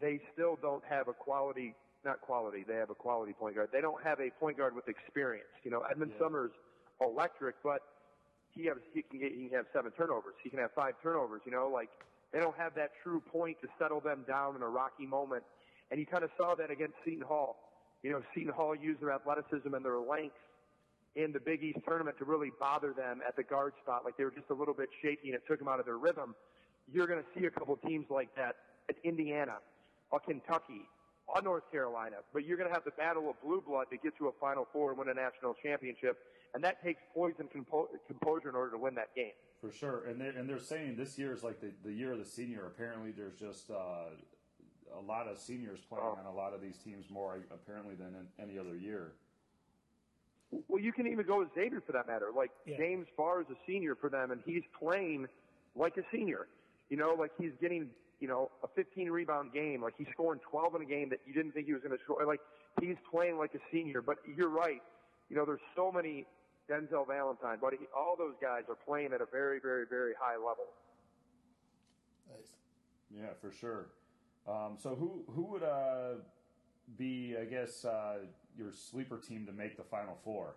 they 0.00 0.20
still 0.32 0.58
don't 0.60 0.82
have 0.88 1.08
a 1.08 1.12
quality, 1.12 1.74
not 2.04 2.20
quality, 2.20 2.64
they 2.66 2.76
have 2.76 2.90
a 2.90 2.94
quality 2.94 3.32
point 3.32 3.56
guard. 3.56 3.70
They 3.72 3.80
don't 3.80 4.02
have 4.02 4.20
a 4.20 4.30
point 4.40 4.58
guard 4.58 4.74
with 4.74 4.88
experience. 4.88 5.48
You 5.62 5.70
know, 5.70 5.82
Edmond 5.90 6.12
Sumner, 6.18 6.50
electric, 7.00 7.56
but 7.62 7.80
he 8.52 8.66
has, 8.66 8.76
he 8.92 9.02
can 9.02 9.20
get, 9.20 9.32
he 9.32 9.48
can 9.48 9.56
have 9.56 9.66
seven 9.72 9.92
turnovers. 9.92 10.34
He 10.42 10.50
can 10.50 10.58
have 10.58 10.70
five 10.74 10.94
turnovers, 11.02 11.42
you 11.44 11.52
know, 11.52 11.68
like 11.72 11.90
they 12.32 12.40
don't 12.40 12.56
have 12.56 12.74
that 12.74 12.90
true 13.02 13.20
point 13.20 13.56
to 13.62 13.68
settle 13.78 14.00
them 14.00 14.24
down 14.26 14.56
in 14.56 14.62
a 14.62 14.68
rocky 14.68 15.06
moment. 15.06 15.42
And 15.90 16.00
you 16.00 16.06
kind 16.06 16.24
of 16.24 16.30
saw 16.38 16.54
that 16.54 16.70
against 16.70 16.94
Seton 17.04 17.22
Hall. 17.26 17.56
You 18.02 18.10
know, 18.10 18.22
Seton 18.34 18.52
Hall 18.52 18.74
used 18.74 19.00
their 19.00 19.12
athleticism 19.12 19.72
and 19.72 19.84
their 19.84 19.98
length 19.98 20.36
in 21.16 21.32
the 21.32 21.40
Big 21.40 21.62
East 21.62 21.78
tournament 21.86 22.18
to 22.18 22.24
really 22.24 22.50
bother 22.58 22.92
them 22.92 23.20
at 23.26 23.36
the 23.36 23.42
guard 23.42 23.72
spot. 23.82 24.04
Like 24.04 24.16
they 24.16 24.24
were 24.24 24.32
just 24.32 24.50
a 24.50 24.54
little 24.54 24.74
bit 24.74 24.88
shaky 25.02 25.28
and 25.28 25.34
it 25.34 25.42
took 25.48 25.58
them 25.58 25.68
out 25.68 25.78
of 25.78 25.86
their 25.86 25.98
rhythm. 25.98 26.34
You're 26.92 27.06
going 27.06 27.20
to 27.20 27.40
see 27.40 27.46
a 27.46 27.50
couple 27.50 27.76
teams 27.76 28.06
like 28.10 28.34
that 28.36 28.56
at 28.88 28.96
Indiana 29.04 29.56
or 30.10 30.20
Kentucky 30.20 30.88
or 31.26 31.40
North 31.42 31.70
Carolina, 31.70 32.16
but 32.32 32.44
you're 32.44 32.56
going 32.56 32.68
to 32.68 32.74
have 32.74 32.84
the 32.84 32.90
battle 32.92 33.30
of 33.30 33.40
blue 33.42 33.62
blood 33.66 33.86
to 33.90 33.96
get 33.96 34.16
to 34.18 34.28
a 34.28 34.32
Final 34.40 34.66
Four 34.72 34.90
and 34.90 34.98
win 34.98 35.08
a 35.08 35.14
national 35.14 35.54
championship. 35.62 36.18
And 36.54 36.62
that 36.62 36.82
takes 36.84 37.00
poise 37.14 37.34
and 37.38 37.50
compo- 37.50 37.88
composure 38.06 38.48
in 38.48 38.54
order 38.54 38.70
to 38.72 38.78
win 38.78 38.94
that 38.94 39.14
game. 39.16 39.32
For 39.60 39.72
sure, 39.72 40.04
and 40.06 40.20
they're, 40.20 40.30
and 40.30 40.48
they're 40.48 40.58
saying 40.60 40.96
this 40.96 41.18
year 41.18 41.32
is 41.32 41.42
like 41.42 41.60
the, 41.60 41.72
the 41.84 41.92
year 41.92 42.12
of 42.12 42.18
the 42.18 42.24
senior. 42.24 42.66
Apparently, 42.66 43.10
there's 43.10 43.34
just 43.34 43.70
uh, 43.70 44.10
a 44.96 45.00
lot 45.00 45.26
of 45.26 45.38
seniors 45.38 45.80
playing 45.88 46.04
Oh. 46.06 46.18
on 46.18 46.26
a 46.26 46.32
lot 46.36 46.52
of 46.52 46.60
these 46.60 46.76
teams 46.78 47.06
more 47.10 47.40
apparently 47.50 47.94
than 47.94 48.08
in 48.08 48.26
any 48.42 48.58
other 48.58 48.76
year. 48.76 49.12
Well, 50.68 50.80
you 50.80 50.92
can 50.92 51.06
even 51.08 51.26
go 51.26 51.38
with 51.40 51.48
Xavier 51.54 51.80
for 51.84 51.92
that 51.92 52.06
matter. 52.06 52.26
Like 52.36 52.50
Yeah. 52.66 52.76
James 52.76 53.06
Farr 53.16 53.40
is 53.40 53.46
a 53.50 53.56
senior 53.66 53.96
for 53.96 54.08
them, 54.10 54.30
and 54.30 54.40
he's 54.46 54.62
playing 54.78 55.26
like 55.74 55.96
a 55.96 56.02
senior. 56.12 56.46
You 56.90 56.98
know, 56.98 57.14
like 57.18 57.32
he's 57.40 57.52
getting 57.60 57.88
you 58.20 58.28
know 58.28 58.50
a 58.62 58.68
15 58.68 59.10
rebound 59.10 59.52
game. 59.52 59.82
Like 59.82 59.94
he's 59.96 60.06
scoring 60.12 60.40
12 60.50 60.76
in 60.76 60.82
a 60.82 60.84
game 60.84 61.08
that 61.10 61.20
you 61.26 61.32
didn't 61.32 61.52
think 61.52 61.66
he 61.66 61.72
was 61.72 61.82
going 61.82 61.96
to 61.96 62.02
score. 62.04 62.24
Like 62.26 62.40
he's 62.80 62.96
playing 63.10 63.38
like 63.38 63.54
a 63.54 63.60
senior. 63.72 64.02
But 64.02 64.18
you're 64.36 64.48
right. 64.48 64.82
You 65.28 65.36
know, 65.36 65.44
there's 65.44 65.60
so 65.74 65.90
many 65.90 66.26
Denzel 66.70 67.06
Valentine, 67.06 67.58
buddy. 67.60 67.78
All 67.96 68.16
those 68.16 68.34
guys 68.40 68.62
are 68.68 68.76
playing 68.86 69.12
at 69.12 69.20
a 69.20 69.26
very, 69.30 69.60
very, 69.60 69.84
very 69.88 70.12
high 70.18 70.36
level. 70.36 70.66
Nice. 72.30 72.52
Yeah, 73.10 73.32
for 73.40 73.50
sure. 73.52 73.86
Um, 74.46 74.76
so 74.78 74.94
who 74.94 75.24
who 75.32 75.42
would 75.52 75.62
uh, 75.62 76.20
be, 76.98 77.36
I 77.40 77.44
guess, 77.44 77.84
uh, 77.84 78.18
your 78.56 78.72
sleeper 78.72 79.18
team 79.18 79.46
to 79.46 79.52
make 79.52 79.76
the 79.76 79.84
Final 79.84 80.18
Four? 80.22 80.54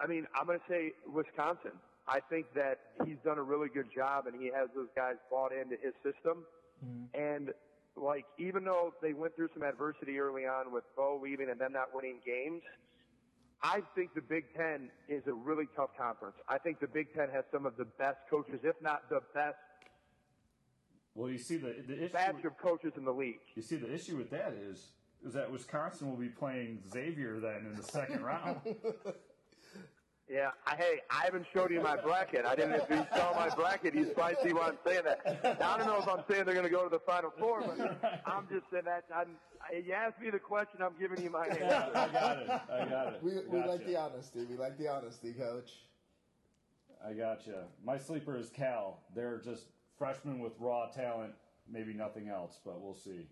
I 0.00 0.06
mean, 0.06 0.26
I'm 0.38 0.46
going 0.46 0.58
to 0.58 0.64
say 0.68 0.92
Wisconsin. 1.06 1.72
I 2.06 2.20
think 2.20 2.46
that 2.54 2.78
he's 3.06 3.16
done 3.24 3.38
a 3.38 3.42
really 3.42 3.68
good 3.68 3.88
job, 3.94 4.26
and 4.26 4.38
he 4.40 4.46
has 4.54 4.68
those 4.74 4.88
guys 4.94 5.14
bought 5.30 5.52
into 5.52 5.76
his 5.82 5.94
system. 6.02 6.44
Mm-hmm. 6.84 7.18
And 7.18 7.50
like, 7.96 8.26
even 8.38 8.64
though 8.64 8.92
they 9.00 9.12
went 9.14 9.34
through 9.36 9.48
some 9.54 9.62
adversity 9.62 10.18
early 10.18 10.44
on 10.44 10.72
with 10.72 10.84
Bo 10.96 11.20
leaving 11.22 11.48
and 11.48 11.58
them 11.58 11.72
not 11.72 11.94
winning 11.94 12.20
games, 12.26 12.62
I 13.62 13.82
think 13.94 14.14
the 14.14 14.20
Big 14.20 14.44
Ten 14.54 14.90
is 15.08 15.22
a 15.26 15.32
really 15.32 15.64
tough 15.74 15.90
conference. 15.96 16.36
I 16.48 16.58
think 16.58 16.80
the 16.80 16.88
Big 16.88 17.14
Ten 17.14 17.28
has 17.30 17.44
some 17.50 17.64
of 17.64 17.76
the 17.78 17.86
best 17.86 18.18
coaches, 18.28 18.60
if 18.62 18.76
not 18.82 19.08
the 19.08 19.20
best 19.34 19.56
Well, 21.14 21.30
you 21.30 21.38
see 21.38 21.56
the 21.56 21.74
the 21.86 22.04
issue. 22.04 22.12
batch 22.12 22.44
of 22.44 22.58
coaches 22.58 22.92
in 22.98 23.04
the 23.04 23.12
league. 23.12 23.40
You 23.54 23.62
see 23.62 23.76
the 23.76 23.92
issue 23.92 24.18
with 24.18 24.30
that 24.30 24.52
is 24.52 24.90
is 25.26 25.32
that 25.32 25.50
Wisconsin 25.50 26.10
will 26.10 26.18
be 26.18 26.28
playing 26.28 26.82
Xavier 26.92 27.40
then 27.40 27.64
in 27.64 27.74
the 27.76 27.82
second 27.82 28.22
round. 28.22 28.60
Yeah, 30.28 30.52
I, 30.66 30.74
hey, 30.76 31.00
I 31.10 31.24
haven't 31.24 31.44
showed 31.52 31.70
you 31.70 31.82
my 31.82 31.96
bracket. 31.96 32.46
I 32.46 32.54
didn't. 32.54 32.74
If 32.76 32.88
you 32.88 33.06
saw 33.14 33.34
my 33.34 33.50
bracket, 33.54 33.94
you 33.94 34.06
probably 34.06 34.36
see 34.42 34.54
why 34.54 34.68
I'm 34.68 34.78
saying 34.86 35.02
that. 35.04 35.60
I 35.62 35.76
don't 35.76 35.86
know 35.86 35.98
if 35.98 36.08
I'm 36.08 36.24
saying 36.30 36.46
they're 36.46 36.54
going 36.54 36.64
to 36.64 36.72
go 36.72 36.82
to 36.84 36.88
the 36.88 36.98
Final 36.98 37.30
Four, 37.38 37.60
but 37.60 38.22
I'm 38.24 38.48
just 38.50 38.64
saying 38.72 38.84
that. 38.86 39.04
I'm, 39.14 39.36
I, 39.60 39.76
you 39.86 39.92
asked 39.92 40.20
me 40.20 40.30
the 40.30 40.38
question, 40.38 40.80
I'm 40.82 40.94
giving 40.98 41.22
you 41.22 41.30
my 41.30 41.46
answer. 41.46 41.90
I 41.94 42.08
got 42.08 42.38
it. 42.38 42.50
I 42.50 42.88
got 42.88 43.14
it. 43.14 43.22
We, 43.22 43.32
we 43.48 43.66
like 43.66 43.86
the 43.86 43.96
honesty. 43.96 44.46
We 44.48 44.56
like 44.56 44.78
the 44.78 44.88
honesty, 44.88 45.34
coach. 45.34 45.72
I 47.04 47.12
got 47.12 47.44
gotcha. 47.44 47.64
My 47.84 47.98
sleeper 47.98 48.36
is 48.36 48.48
Cal. 48.48 49.00
They're 49.14 49.38
just 49.38 49.66
freshmen 49.98 50.38
with 50.38 50.52
raw 50.58 50.86
talent, 50.86 51.34
maybe 51.70 51.92
nothing 51.92 52.28
else, 52.28 52.60
but 52.64 52.80
we'll 52.80 52.94
see. 52.94 53.28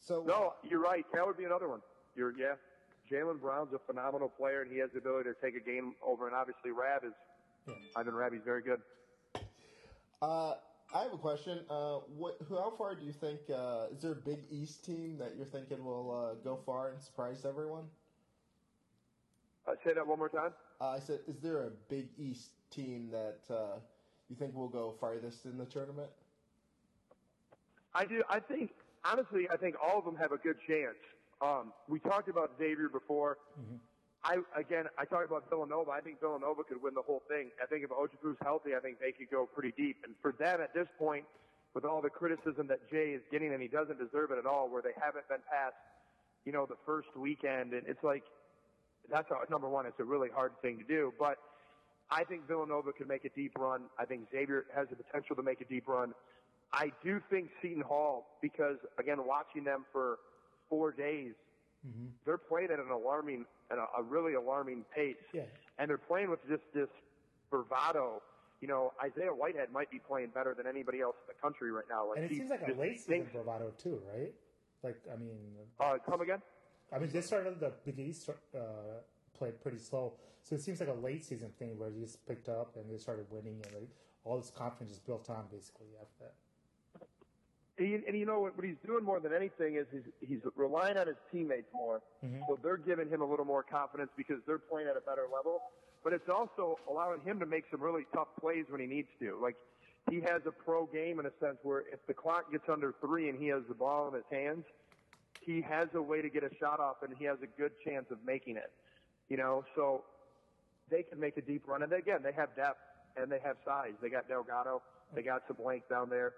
So 0.00 0.24
No, 0.26 0.54
you're 0.62 0.80
right. 0.80 1.04
Cal 1.14 1.26
would 1.26 1.36
be 1.36 1.44
another 1.44 1.68
one. 1.68 1.80
You're 2.16 2.32
yeah. 2.38 2.54
Jaylen 3.10 3.40
Brown's 3.40 3.72
a 3.74 3.78
phenomenal 3.78 4.28
player, 4.28 4.62
and 4.62 4.72
he 4.72 4.78
has 4.78 4.90
the 4.92 4.98
ability 4.98 5.30
to 5.30 5.36
take 5.44 5.60
a 5.60 5.64
game 5.64 5.94
over. 6.02 6.26
And 6.26 6.34
obviously, 6.34 6.70
Rabb 6.70 7.04
is. 7.04 7.12
Ivan 7.96 8.14
Rabb's 8.14 8.44
very 8.44 8.62
good. 8.62 8.80
Uh, 10.20 10.54
I 10.94 11.02
have 11.02 11.12
a 11.12 11.18
question. 11.18 11.60
Uh, 11.70 12.00
what, 12.16 12.36
how 12.48 12.72
far 12.76 12.94
do 12.94 13.04
you 13.04 13.12
think? 13.12 13.40
Uh, 13.52 13.86
is 13.92 14.02
there 14.02 14.12
a 14.12 14.16
Big 14.16 14.40
East 14.50 14.84
team 14.84 15.16
that 15.18 15.32
you're 15.36 15.46
thinking 15.46 15.84
will 15.84 16.10
uh, 16.10 16.34
go 16.44 16.58
far 16.66 16.90
and 16.90 17.02
surprise 17.02 17.44
everyone? 17.46 17.84
Uh, 19.66 19.72
say 19.84 19.94
that 19.94 20.06
one 20.06 20.18
more 20.18 20.28
time. 20.28 20.52
Uh, 20.80 20.90
I 20.90 20.98
said, 20.98 21.20
is 21.26 21.40
there 21.40 21.62
a 21.62 21.70
Big 21.88 22.08
East 22.18 22.50
team 22.70 23.08
that 23.10 23.40
uh, 23.54 23.78
you 24.28 24.36
think 24.36 24.54
will 24.54 24.68
go 24.68 24.94
farthest 25.00 25.46
in 25.46 25.56
the 25.56 25.64
tournament? 25.64 26.10
I 27.94 28.04
do. 28.04 28.22
I 28.28 28.40
think 28.40 28.72
honestly, 29.04 29.48
I 29.50 29.56
think 29.56 29.76
all 29.82 29.98
of 29.98 30.04
them 30.04 30.16
have 30.16 30.32
a 30.32 30.38
good 30.38 30.56
chance. 30.66 30.96
Um, 31.42 31.72
we 31.88 31.98
talked 32.00 32.28
about 32.28 32.52
Xavier 32.58 32.88
before. 32.88 33.38
I 34.24 34.38
again, 34.58 34.86
I 34.98 35.04
talked 35.04 35.26
about 35.26 35.48
Villanova. 35.50 35.90
I 35.90 36.00
think 36.00 36.20
Villanova 36.20 36.64
could 36.64 36.82
win 36.82 36.94
the 36.94 37.02
whole 37.02 37.22
thing. 37.28 37.50
I 37.62 37.66
think 37.66 37.84
if 37.84 37.90
Ochefu's 37.90 38.38
healthy, 38.42 38.70
I 38.74 38.80
think 38.80 38.98
they 38.98 39.12
could 39.12 39.30
go 39.30 39.46
pretty 39.46 39.74
deep. 39.76 39.98
And 40.04 40.14
for 40.22 40.32
them 40.32 40.60
at 40.62 40.72
this 40.72 40.88
point, 40.98 41.24
with 41.74 41.84
all 41.84 42.00
the 42.00 42.08
criticism 42.08 42.66
that 42.68 42.88
Jay 42.90 43.12
is 43.12 43.22
getting, 43.30 43.52
and 43.52 43.60
he 43.60 43.68
doesn't 43.68 43.98
deserve 43.98 44.30
it 44.30 44.38
at 44.38 44.46
all, 44.46 44.70
where 44.70 44.80
they 44.80 44.94
haven't 44.98 45.28
been 45.28 45.44
past, 45.50 45.74
you 46.46 46.52
know, 46.52 46.64
the 46.64 46.78
first 46.86 47.08
weekend, 47.16 47.74
and 47.74 47.82
it's 47.86 48.02
like 48.02 48.22
that's 49.10 49.28
how, 49.28 49.40
number 49.50 49.68
one. 49.68 49.84
It's 49.84 50.00
a 50.00 50.04
really 50.04 50.30
hard 50.34 50.52
thing 50.62 50.78
to 50.78 50.84
do, 50.84 51.12
but 51.18 51.36
I 52.10 52.24
think 52.24 52.46
Villanova 52.46 52.92
could 52.92 53.08
make 53.08 53.24
a 53.24 53.30
deep 53.30 53.52
run. 53.58 53.82
I 53.98 54.04
think 54.04 54.30
Xavier 54.32 54.64
has 54.74 54.88
the 54.88 54.96
potential 54.96 55.36
to 55.36 55.42
make 55.42 55.60
a 55.60 55.64
deep 55.64 55.86
run. 55.88 56.14
I 56.72 56.92
do 57.04 57.20
think 57.30 57.50
Seton 57.60 57.82
Hall, 57.82 58.26
because 58.40 58.78
again, 58.98 59.18
watching 59.26 59.64
them 59.64 59.84
for 59.92 60.18
four 60.74 60.90
days, 60.92 61.32
they're 62.24 62.38
playing 62.38 62.70
at 62.72 62.78
an 62.78 62.90
alarming, 62.90 63.44
at 63.70 63.78
a, 63.78 63.86
a 63.98 64.02
really 64.02 64.34
alarming 64.34 64.84
pace. 64.94 65.16
Yeah. 65.32 65.42
And 65.78 65.88
they're 65.88 65.98
playing 65.98 66.30
with 66.30 66.40
just 66.48 66.62
this 66.74 66.88
bravado. 67.50 68.22
You 68.60 68.68
know, 68.68 68.92
Isaiah 69.04 69.34
Whitehead 69.34 69.70
might 69.70 69.90
be 69.90 69.98
playing 69.98 70.30
better 70.34 70.54
than 70.54 70.66
anybody 70.66 71.00
else 71.00 71.16
in 71.22 71.34
the 71.34 71.40
country 71.40 71.70
right 71.70 71.84
now. 71.90 72.08
Like 72.08 72.18
And 72.18 72.30
it 72.30 72.34
seems 72.34 72.50
like 72.50 72.62
a 72.66 72.72
late 72.80 73.00
season 73.00 73.28
bravado 73.32 73.70
too, 73.76 74.00
right? 74.12 74.32
Like, 74.82 75.00
I 75.12 75.16
mean, 75.16 75.36
Uh, 75.78 75.98
come 76.08 76.20
again? 76.22 76.40
I 76.92 76.98
mean, 76.98 77.10
they 77.12 77.20
started 77.20 77.60
the 77.60 77.72
Big 77.84 77.98
East 77.98 78.28
uh, 78.30 78.58
played 79.36 79.60
pretty 79.60 79.78
slow, 79.78 80.14
so 80.42 80.54
it 80.54 80.62
seems 80.62 80.80
like 80.80 80.88
a 80.88 81.00
late 81.08 81.24
season 81.24 81.50
thing 81.58 81.78
where 81.78 81.90
they 81.90 82.00
just 82.00 82.24
picked 82.26 82.48
up 82.48 82.76
and 82.76 82.84
they 82.90 82.98
started 82.98 83.26
winning, 83.30 83.60
and 83.64 83.74
like 83.74 83.88
all 84.24 84.38
this 84.38 84.50
confidence 84.50 84.92
is 84.92 85.00
built 85.00 85.28
on 85.28 85.44
basically 85.50 85.88
after 86.00 86.16
that. 86.20 86.34
He, 87.76 87.94
and 87.94 88.16
you 88.16 88.24
know 88.24 88.38
what, 88.38 88.56
what 88.56 88.64
he's 88.64 88.78
doing 88.86 89.04
more 89.04 89.18
than 89.18 89.32
anything 89.34 89.74
is 89.74 89.86
he's, 89.90 90.28
he's 90.28 90.38
relying 90.54 90.96
on 90.96 91.08
his 91.08 91.16
teammates 91.32 91.66
more. 91.74 92.02
Mm-hmm. 92.24 92.42
So 92.48 92.58
they're 92.62 92.76
giving 92.76 93.08
him 93.08 93.20
a 93.20 93.24
little 93.24 93.44
more 93.44 93.64
confidence 93.64 94.10
because 94.16 94.36
they're 94.46 94.58
playing 94.58 94.88
at 94.88 94.96
a 94.96 95.00
better 95.00 95.26
level. 95.34 95.60
But 96.04 96.12
it's 96.12 96.28
also 96.28 96.78
allowing 96.88 97.20
him 97.22 97.40
to 97.40 97.46
make 97.46 97.64
some 97.70 97.80
really 97.80 98.04
tough 98.14 98.28
plays 98.40 98.66
when 98.68 98.80
he 98.80 98.86
needs 98.86 99.08
to. 99.20 99.38
Like, 99.42 99.56
he 100.10 100.20
has 100.20 100.42
a 100.46 100.52
pro 100.52 100.86
game 100.86 101.18
in 101.18 101.26
a 101.26 101.32
sense 101.40 101.56
where 101.62 101.80
if 101.92 102.06
the 102.06 102.14
clock 102.14 102.52
gets 102.52 102.68
under 102.68 102.94
three 103.00 103.28
and 103.28 103.38
he 103.38 103.48
has 103.48 103.62
the 103.68 103.74
ball 103.74 104.08
in 104.08 104.14
his 104.14 104.24
hands, 104.30 104.64
he 105.40 105.62
has 105.62 105.88
a 105.94 106.02
way 106.02 106.22
to 106.22 106.28
get 106.28 106.44
a 106.44 106.50
shot 106.60 106.78
off 106.78 106.96
and 107.02 107.16
he 107.18 107.24
has 107.24 107.38
a 107.42 107.60
good 107.60 107.72
chance 107.84 108.06
of 108.10 108.18
making 108.24 108.56
it. 108.56 108.70
You 109.28 109.38
know, 109.38 109.64
so 109.74 110.04
they 110.90 111.02
can 111.02 111.18
make 111.18 111.36
a 111.38 111.40
deep 111.40 111.62
run. 111.66 111.82
And 111.82 111.92
again, 111.92 112.20
they 112.22 112.32
have 112.32 112.54
depth 112.54 112.78
and 113.16 113.32
they 113.32 113.40
have 113.42 113.56
size. 113.64 113.92
They 114.02 114.10
got 114.10 114.28
Delgado. 114.28 114.82
They 115.14 115.22
mm-hmm. 115.22 115.28
got 115.30 115.42
some 115.48 115.56
length 115.64 115.88
down 115.88 116.10
there. 116.10 116.34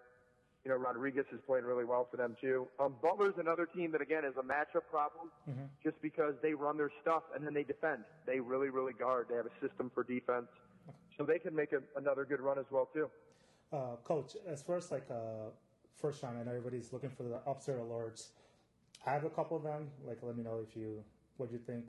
You 0.66 0.72
know, 0.72 0.79
Rodriguez 0.79 1.26
is 1.33 1.38
playing 1.46 1.64
really 1.64 1.85
well 1.85 2.09
for 2.11 2.16
them 2.16 2.37
too. 2.40 2.66
Um, 2.81 2.96
Butler's 3.00 3.35
another 3.38 3.66
team 3.66 3.92
that 3.92 4.00
again 4.00 4.24
is 4.24 4.35
a 4.37 4.42
matchup 4.42 4.83
problem, 4.90 5.31
just 5.81 5.94
because 6.02 6.35
they 6.42 6.55
run 6.55 6.76
their 6.76 6.90
stuff 7.00 7.22
and 7.37 7.46
then 7.46 7.55
they 7.55 7.62
defend. 7.62 8.02
They 8.26 8.40
really, 8.40 8.68
really 8.68 8.92
guard. 8.92 9.29
They 9.31 9.37
have 9.37 9.46
a 9.46 9.64
system 9.64 9.92
for 9.94 10.02
defense, 10.02 10.48
so 11.16 11.22
they 11.24 11.38
can 11.38 11.55
make 11.55 11.70
a, 11.72 11.79
another 11.96 12.24
good 12.24 12.40
run 12.40 12.59
as 12.59 12.64
well 12.72 12.88
too. 12.92 13.09
Uh, 13.72 13.94
Coach, 14.02 14.33
as 14.44 14.61
far 14.61 14.79
as 14.79 14.90
like 14.90 15.07
uh, 15.09 15.50
first 16.02 16.20
time, 16.20 16.37
I 16.40 16.42
know 16.42 16.50
everybody's 16.50 16.92
looking 16.92 17.11
for 17.11 17.22
the 17.22 17.37
upset 17.46 17.76
alerts. 17.79 18.31
I 19.07 19.12
have 19.12 19.22
a 19.22 19.31
couple 19.31 19.57
of 19.57 19.62
them. 19.62 19.87
Like, 20.05 20.18
let 20.22 20.37
me 20.37 20.42
know 20.42 20.64
if 20.68 20.74
you 20.74 21.05
what 21.37 21.52
you 21.52 21.59
think. 21.59 21.85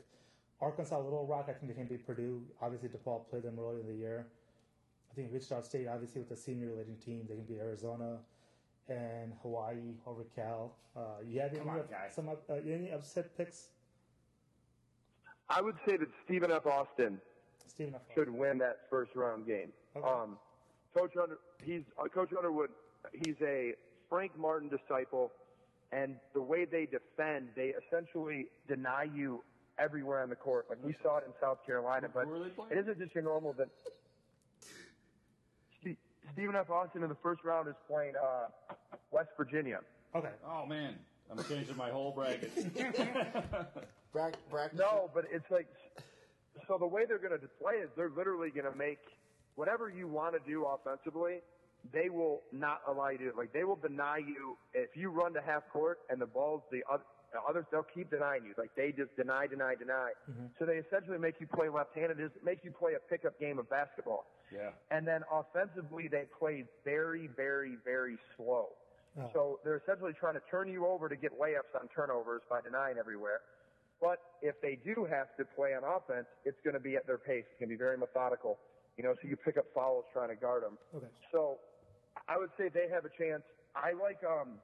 Arkansas, 0.62 1.00
Little 1.00 1.26
Rock, 1.26 1.48
I 1.50 1.54
think 1.54 1.70
they 1.70 1.74
can 1.74 1.88
beat 1.88 2.06
Purdue. 2.06 2.44
Obviously, 2.62 2.90
DePaul 2.90 3.28
played 3.28 3.42
them 3.42 3.58
earlier 3.60 3.80
in 3.80 3.88
the 3.88 3.96
year. 3.96 4.28
I 5.12 5.16
think 5.16 5.34
Wichita 5.34 5.64
State, 5.64 5.88
obviously, 5.88 6.22
with 6.22 6.30
the 6.30 6.38
senior 6.38 6.76
leading 6.78 6.98
team, 6.98 7.26
they 7.28 7.38
can 7.38 7.46
beat 7.46 7.58
Arizona 7.58 8.20
and 8.90 9.34
Hawaii 9.42 9.96
over 10.06 10.24
Cal. 10.36 10.74
Uh, 10.96 11.02
you 11.28 11.40
have 11.40 11.52
any, 11.52 11.62
on, 11.62 11.80
up- 11.80 11.90
some 12.12 12.30
up, 12.30 12.44
uh, 12.50 12.54
any 12.56 12.92
upset 12.92 13.36
picks? 13.38 13.70
I 15.50 15.62
would 15.62 15.76
say 15.88 15.98
that 15.98 16.08
Stephen 16.26 16.52
F. 16.52 16.66
Austin 16.66 17.20
Stephen 17.68 17.96
F. 17.96 18.02
should 18.16 18.30
win 18.30 18.58
that 18.60 18.80
first 18.90 19.12
round 19.16 19.46
game. 19.48 19.72
Okay. 19.96 20.06
Um, 20.08 20.38
Coach 20.96 21.14
Under, 21.22 21.38
he's 21.64 21.84
uh, 22.00 22.08
Coach 22.08 22.32
Underwood. 22.36 22.70
He's 23.14 23.36
a 23.42 23.74
Frank 24.10 24.38
Martin 24.38 24.70
disciple, 24.70 25.32
and 25.92 26.16
the 26.34 26.42
way 26.42 26.66
they 26.66 26.86
defend, 26.86 27.50
they 27.56 27.74
essentially 27.88 28.48
deny 28.68 29.04
you 29.04 29.44
everywhere 29.80 30.22
on 30.24 30.30
the 30.30 30.36
court. 30.36 30.66
Like 30.70 30.80
we 30.84 30.96
saw 31.04 31.18
it 31.18 31.26
in 31.28 31.34
South 31.40 31.60
Carolina, 31.66 32.10
but 32.14 32.26
Who 32.26 32.34
are 32.36 32.40
they 32.44 32.50
playing? 32.50 32.72
it 32.72 32.78
isn't 32.80 33.00
just 33.00 33.14
your 33.14 33.24
normal. 33.24 33.54
That 33.54 33.68
Ste- 33.86 33.94
Stephen 36.34 36.56
F. 36.56 36.70
Austin 36.70 37.04
in 37.04 37.10
the 37.10 37.18
first 37.24 37.44
round 37.44 37.68
is 37.68 37.76
playing 37.90 38.14
uh, 38.16 38.76
West 39.12 39.30
Virginia. 39.38 39.80
Okay. 40.16 40.32
Oh 40.46 40.66
man, 40.66 40.96
I'm 41.32 41.44
changing 41.44 41.76
my 41.76 41.90
whole 41.90 42.12
bracket. 42.12 42.52
Brack, 44.14 44.36
brack, 44.50 44.74
No, 44.74 45.12
but 45.14 45.26
it's 45.32 45.46
like, 45.52 45.68
so 46.68 46.78
the 46.80 46.88
way 46.88 47.04
they're 47.06 47.20
going 47.20 47.40
to 47.40 47.48
play 47.62 47.74
is 47.76 47.90
they're 47.96 48.10
literally 48.16 48.50
going 48.50 48.72
to 48.72 48.76
make 48.76 49.00
whatever 49.56 49.90
you 49.90 50.08
want 50.08 50.34
to 50.34 50.40
do 50.50 50.66
offensively, 50.66 51.40
they 51.94 52.10
will 52.10 52.42
not 52.52 52.82
allow 52.88 53.10
you 53.10 53.18
to. 53.32 53.38
Like 53.38 53.54
they 53.54 53.64
will 53.64 53.76
deny 53.76 54.18
you 54.18 54.58
if 54.74 54.96
you 54.96 55.10
run 55.10 55.34
to 55.34 55.42
half 55.42 55.64
court 55.72 56.00
and 56.10 56.20
the 56.20 56.26
ball's 56.26 56.62
the 56.72 56.82
other. 56.92 57.04
The 57.34 57.40
others, 57.48 57.66
they'll 57.72 57.84
keep 57.94 58.10
denying 58.10 58.46
you. 58.46 58.54
Like 58.58 58.72
they 58.76 58.94
just 58.96 59.16
deny, 59.18 59.48
deny, 59.48 59.76
deny. 59.76 60.12
So 60.58 60.66
they 60.66 60.78
essentially 60.80 61.18
make 61.18 61.36
you 61.40 61.48
play 61.48 61.68
left-handed. 61.68 62.20
Is 62.20 62.32
make 62.44 62.64
you 62.64 62.72
play 62.72 62.94
a 62.96 63.00
pickup 63.10 63.38
game 63.40 63.60
of 63.60 63.70
basketball. 63.70 64.26
yeah. 64.52 64.72
And 64.92 65.06
then 65.06 65.22
offensively, 65.32 66.08
they 66.08 66.24
play 66.40 66.64
very, 66.86 67.28
very, 67.36 67.78
very 67.84 68.18
slow. 68.38 68.70
Oh. 69.20 69.30
So 69.34 69.60
they're 69.64 69.78
essentially 69.84 70.14
trying 70.18 70.36
to 70.36 70.42
turn 70.50 70.70
you 70.70 70.86
over 70.88 71.10
to 71.10 71.16
get 71.18 71.38
layups 71.38 71.76
on 71.80 71.90
turnovers 71.94 72.42
by 72.50 72.62
denying 72.62 72.98
everywhere. 72.98 73.42
But 74.00 74.20
if 74.42 74.56
they 74.62 74.78
do 74.86 75.06
have 75.10 75.36
to 75.38 75.44
play 75.56 75.74
on 75.74 75.84
offense, 75.84 76.28
it's 76.46 76.60
going 76.64 76.76
to 76.76 76.80
be 76.80 76.96
at 76.96 77.06
their 77.08 77.18
pace. 77.18 77.44
It's 77.50 77.60
going 77.60 77.70
to 77.70 77.76
be 77.76 77.80
very 77.80 77.98
methodical. 77.98 78.58
You 78.96 79.04
know, 79.04 79.16
so 79.22 79.28
you 79.28 79.36
pick 79.36 79.58
up 79.58 79.66
fouls 79.76 80.06
trying 80.14 80.30
to 80.30 80.36
guard 80.36 80.64
them. 80.64 80.78
Okay. 80.96 81.08
So 81.32 81.58
I 82.30 82.38
would 82.38 82.52
say 82.58 82.70
they 82.74 82.88
have 82.94 83.04
a 83.06 83.12
chance. 83.18 83.44
I 83.76 83.92
like 83.92 84.24
um. 84.24 84.60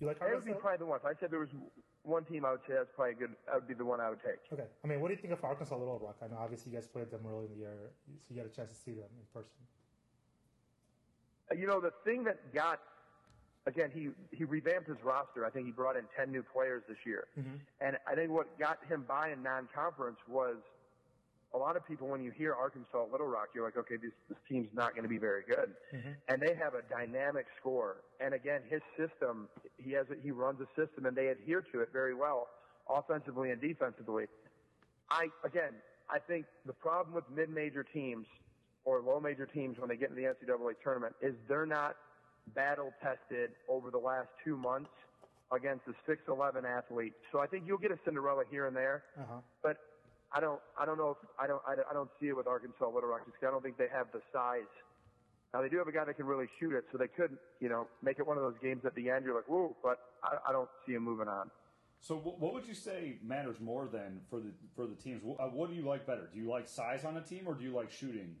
You 0.00 0.06
like 0.06 0.20
be 0.20 0.26
Arkansas? 0.26 0.52
probably 0.60 0.78
the 0.78 0.86
one. 0.86 1.00
If 1.00 1.06
I 1.06 1.18
said 1.18 1.30
there 1.30 1.40
was 1.40 1.50
one 2.02 2.24
team, 2.24 2.44
I 2.44 2.52
would 2.52 2.60
say 2.66 2.74
that's 2.74 2.90
probably 2.94 3.14
good. 3.14 3.30
That 3.46 3.56
would 3.56 3.68
be 3.68 3.74
the 3.74 3.84
one 3.84 4.00
I 4.00 4.10
would 4.10 4.22
take. 4.22 4.38
Okay. 4.52 4.68
I 4.84 4.86
mean, 4.86 5.00
what 5.00 5.08
do 5.08 5.14
you 5.14 5.20
think 5.20 5.32
of 5.32 5.42
Arkansas 5.42 5.76
Little 5.76 5.98
Rock? 5.98 6.16
I 6.22 6.28
know 6.28 6.38
obviously 6.38 6.72
you 6.72 6.78
guys 6.78 6.86
played 6.86 7.10
them 7.10 7.22
early 7.28 7.46
in 7.46 7.52
the 7.52 7.58
year, 7.58 7.90
so 8.20 8.34
you 8.34 8.36
got 8.36 8.46
a 8.46 8.54
chance 8.54 8.70
to 8.70 8.76
see 8.76 8.92
them 8.92 9.10
in 9.18 9.26
person. 9.34 9.58
Uh, 11.50 11.54
you 11.54 11.66
know, 11.66 11.80
the 11.80 11.92
thing 12.04 12.22
that 12.24 12.54
got, 12.54 12.80
again, 13.66 13.90
he, 13.92 14.10
he 14.30 14.44
revamped 14.44 14.88
his 14.88 15.02
roster. 15.02 15.44
I 15.44 15.50
think 15.50 15.66
he 15.66 15.72
brought 15.72 15.96
in 15.96 16.04
10 16.16 16.30
new 16.30 16.42
players 16.42 16.84
this 16.88 16.98
year. 17.04 17.26
Mm-hmm. 17.38 17.56
And 17.80 17.96
I 18.06 18.14
think 18.14 18.30
what 18.30 18.58
got 18.58 18.78
him 18.88 19.04
by 19.08 19.30
in 19.30 19.42
non-conference 19.42 20.18
was 20.28 20.56
a 21.54 21.58
lot 21.58 21.76
of 21.76 21.86
people, 21.86 22.08
when 22.08 22.22
you 22.22 22.30
hear 22.30 22.54
Arkansas 22.54 23.06
Little 23.10 23.26
Rock, 23.26 23.48
you're 23.54 23.64
like, 23.64 23.76
okay, 23.76 23.96
this, 23.96 24.12
this 24.28 24.36
team's 24.48 24.68
not 24.74 24.90
going 24.92 25.02
to 25.04 25.08
be 25.08 25.18
very 25.18 25.42
good. 25.48 25.74
And 26.28 26.42
they 26.42 26.54
have 26.54 26.74
a 26.74 26.82
dynamic 26.90 27.46
score. 27.58 27.96
And 28.20 28.34
again, 28.34 28.60
his 28.68 28.82
system, 28.98 29.48
he 29.78 29.92
has, 29.92 30.06
a, 30.10 30.14
he 30.22 30.30
runs 30.30 30.60
a 30.60 30.66
system 30.80 31.06
and 31.06 31.16
they 31.16 31.28
adhere 31.28 31.62
to 31.72 31.80
it 31.80 31.88
very 31.92 32.14
well, 32.14 32.48
offensively 32.88 33.50
and 33.50 33.60
defensively. 33.60 34.26
I 35.10 35.28
again, 35.42 35.72
I 36.10 36.18
think 36.18 36.44
the 36.66 36.74
problem 36.74 37.14
with 37.14 37.24
mid-major 37.34 37.82
teams 37.82 38.26
or 38.84 39.00
low-major 39.00 39.46
teams 39.46 39.78
when 39.78 39.88
they 39.88 39.96
get 39.96 40.10
in 40.10 40.16
the 40.16 40.22
NCAA 40.22 40.72
tournament 40.84 41.14
is 41.22 41.34
they're 41.48 41.66
not 41.66 41.96
battle 42.54 42.92
tested 43.02 43.50
over 43.68 43.90
the 43.90 43.98
last 43.98 44.28
two 44.44 44.56
months 44.56 44.90
against 45.50 45.82
a 45.88 46.10
6'11 46.10 46.64
athlete. 46.64 47.14
So 47.32 47.38
I 47.40 47.46
think 47.46 47.64
you'll 47.66 47.78
get 47.78 47.90
a 47.90 47.98
Cinderella 48.04 48.44
here 48.50 48.66
and 48.66 48.76
there, 48.76 49.04
Uh-huh. 49.18 49.40
but 49.62 49.78
I 50.32 50.40
don't, 50.40 50.60
I 50.78 50.84
don't 50.84 50.98
know 50.98 51.10
if 51.10 51.28
I 51.40 51.46
don't, 51.46 51.62
I 51.66 51.74
don't, 51.74 51.86
I 51.90 51.94
don't 51.94 52.10
see 52.20 52.28
it 52.28 52.36
with 52.36 52.46
Arkansas 52.46 52.86
Little 52.86 53.08
Rock. 53.08 53.24
Just 53.24 53.36
I 53.42 53.50
don't 53.50 53.62
think 53.62 53.78
they 53.78 53.88
have 53.92 54.08
the 54.12 54.20
size. 54.32 54.68
Now 55.54 55.62
they 55.62 55.68
do 55.70 55.78
have 55.78 55.88
a 55.88 55.92
guy 55.92 56.04
that 56.04 56.16
can 56.16 56.26
really 56.26 56.46
shoot 56.60 56.74
it, 56.74 56.84
so 56.92 56.98
they 56.98 57.08
could, 57.08 57.38
you 57.60 57.68
know, 57.70 57.86
make 58.02 58.18
it 58.18 58.26
one 58.26 58.36
of 58.36 58.42
those 58.42 58.58
games 58.62 58.84
at 58.84 58.94
the 58.94 59.08
end. 59.08 59.24
You're 59.24 59.34
like, 59.34 59.48
whoa, 59.48 59.74
but 59.82 59.98
I, 60.22 60.36
I 60.50 60.52
don't 60.52 60.68
see 60.86 60.92
him 60.92 61.04
moving 61.04 61.28
on. 61.28 61.50
So 62.00 62.16
what 62.16 62.52
would 62.52 62.66
you 62.66 62.74
say 62.74 63.18
matters 63.24 63.56
more 63.58 63.88
then 63.90 64.20
for 64.30 64.38
the 64.38 64.52
for 64.76 64.86
the 64.86 64.94
teams? 64.94 65.22
Uh, 65.24 65.44
What 65.46 65.70
do 65.70 65.74
you 65.74 65.82
like 65.82 66.06
better? 66.06 66.28
Do 66.32 66.38
you 66.38 66.48
like 66.48 66.68
size 66.68 67.04
on 67.04 67.16
a 67.16 67.22
team 67.22 67.44
or 67.46 67.54
do 67.54 67.64
you 67.64 67.72
like 67.72 67.90
shooting? 67.90 68.36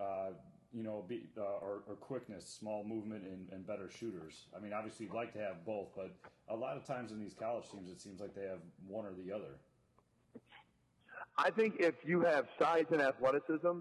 Uh, 0.00 0.30
you 0.72 0.82
know, 0.82 1.04
be, 1.08 1.22
uh, 1.36 1.40
or, 1.40 1.82
or 1.88 1.94
quickness, 1.94 2.46
small 2.46 2.84
movement, 2.84 3.24
and, 3.24 3.48
and 3.52 3.66
better 3.66 3.88
shooters. 3.88 4.44
I 4.54 4.60
mean, 4.60 4.72
obviously 4.74 5.06
you'd 5.06 5.14
like 5.14 5.32
to 5.32 5.38
have 5.38 5.64
both, 5.64 5.88
but 5.96 6.14
a 6.48 6.54
lot 6.54 6.76
of 6.76 6.84
times 6.86 7.10
in 7.10 7.18
these 7.18 7.32
college 7.32 7.64
teams, 7.70 7.90
it 7.90 8.00
seems 8.00 8.20
like 8.20 8.34
they 8.34 8.46
have 8.46 8.60
one 8.86 9.06
or 9.06 9.14
the 9.14 9.32
other. 9.32 9.56
I 11.38 11.50
think 11.50 11.76
if 11.78 11.94
you 12.04 12.20
have 12.22 12.46
size 12.58 12.86
and 12.90 13.00
athleticism, 13.00 13.80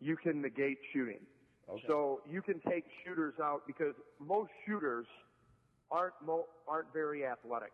you 0.00 0.16
can 0.16 0.40
negate 0.40 0.78
shooting. 0.92 1.20
Okay. 1.68 1.82
So 1.86 2.22
you 2.28 2.40
can 2.40 2.60
take 2.68 2.84
shooters 3.04 3.34
out 3.42 3.62
because 3.66 3.94
most 4.18 4.50
shooters 4.66 5.06
aren't 5.90 6.14
mo- 6.24 6.46
aren't 6.66 6.92
very 6.92 7.26
athletic. 7.26 7.72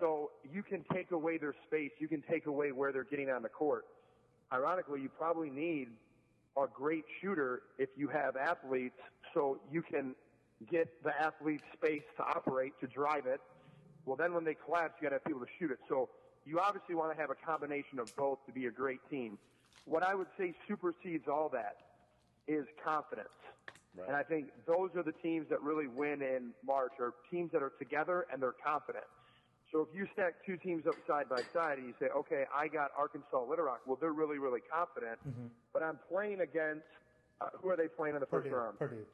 So 0.00 0.30
you 0.50 0.62
can 0.62 0.84
take 0.92 1.10
away 1.10 1.36
their 1.36 1.54
space. 1.66 1.90
You 1.98 2.08
can 2.08 2.22
take 2.22 2.46
away 2.46 2.72
where 2.72 2.92
they're 2.92 3.04
getting 3.04 3.28
on 3.28 3.42
the 3.42 3.50
court. 3.50 3.84
Ironically, 4.50 5.02
you 5.02 5.10
probably 5.10 5.50
need 5.50 5.88
a 6.56 6.66
great 6.66 7.04
shooter 7.20 7.62
if 7.78 7.90
you 7.96 8.08
have 8.08 8.36
athletes, 8.36 8.96
so 9.34 9.60
you 9.70 9.82
can 9.82 10.14
get 10.70 10.88
the 11.04 11.10
athlete's 11.20 11.64
space 11.74 12.02
to 12.16 12.22
operate 12.22 12.72
to 12.80 12.86
drive 12.86 13.26
it. 13.26 13.40
Well, 14.06 14.16
then 14.16 14.32
when 14.32 14.44
they 14.44 14.54
collapse, 14.54 14.94
you 15.00 15.08
got 15.08 15.10
to 15.10 15.14
have 15.16 15.24
people 15.24 15.40
to 15.40 15.46
shoot 15.58 15.70
it. 15.70 15.78
So 15.88 16.08
you 16.44 16.60
obviously 16.60 16.94
want 16.94 17.14
to 17.14 17.20
have 17.20 17.30
a 17.30 17.34
combination 17.34 17.98
of 17.98 18.14
both 18.16 18.44
to 18.46 18.52
be 18.52 18.66
a 18.66 18.70
great 18.70 19.00
team. 19.10 19.38
What 19.84 20.02
I 20.02 20.14
would 20.14 20.28
say 20.38 20.54
supersedes 20.68 21.28
all 21.28 21.48
that 21.50 21.76
is 22.46 22.66
confidence. 22.84 23.28
Right. 23.96 24.08
And 24.08 24.16
I 24.16 24.22
think 24.22 24.46
those 24.66 24.90
are 24.96 25.02
the 25.02 25.12
teams 25.12 25.48
that 25.50 25.60
really 25.62 25.86
win 25.86 26.22
in 26.22 26.50
March 26.64 26.92
are 26.98 27.12
teams 27.30 27.52
that 27.52 27.62
are 27.62 27.72
together 27.78 28.26
and 28.32 28.42
they're 28.42 28.54
confident. 28.64 29.04
So 29.70 29.80
if 29.80 29.88
you 29.96 30.06
stack 30.12 30.34
two 30.44 30.56
teams 30.56 30.86
up 30.86 30.94
side 31.06 31.28
by 31.28 31.42
side 31.52 31.78
and 31.78 31.86
you 31.86 31.94
say, 31.98 32.06
okay, 32.14 32.44
I 32.54 32.68
got 32.68 32.90
Arkansas 32.96 33.44
Little 33.48 33.64
Rock, 33.64 33.80
well, 33.86 33.96
they're 34.00 34.12
really, 34.12 34.38
really 34.38 34.60
confident. 34.60 35.18
But 35.72 35.82
I'm 35.82 35.98
playing 36.10 36.40
against, 36.40 36.84
uh, 37.40 37.46
who 37.60 37.70
are 37.70 37.76
they 37.76 37.88
playing 37.88 38.14
in 38.14 38.20
the 38.20 38.26
first 38.26 38.44
Purdue. 38.44 38.56
round? 38.56 38.78
Purdue. 38.78 39.06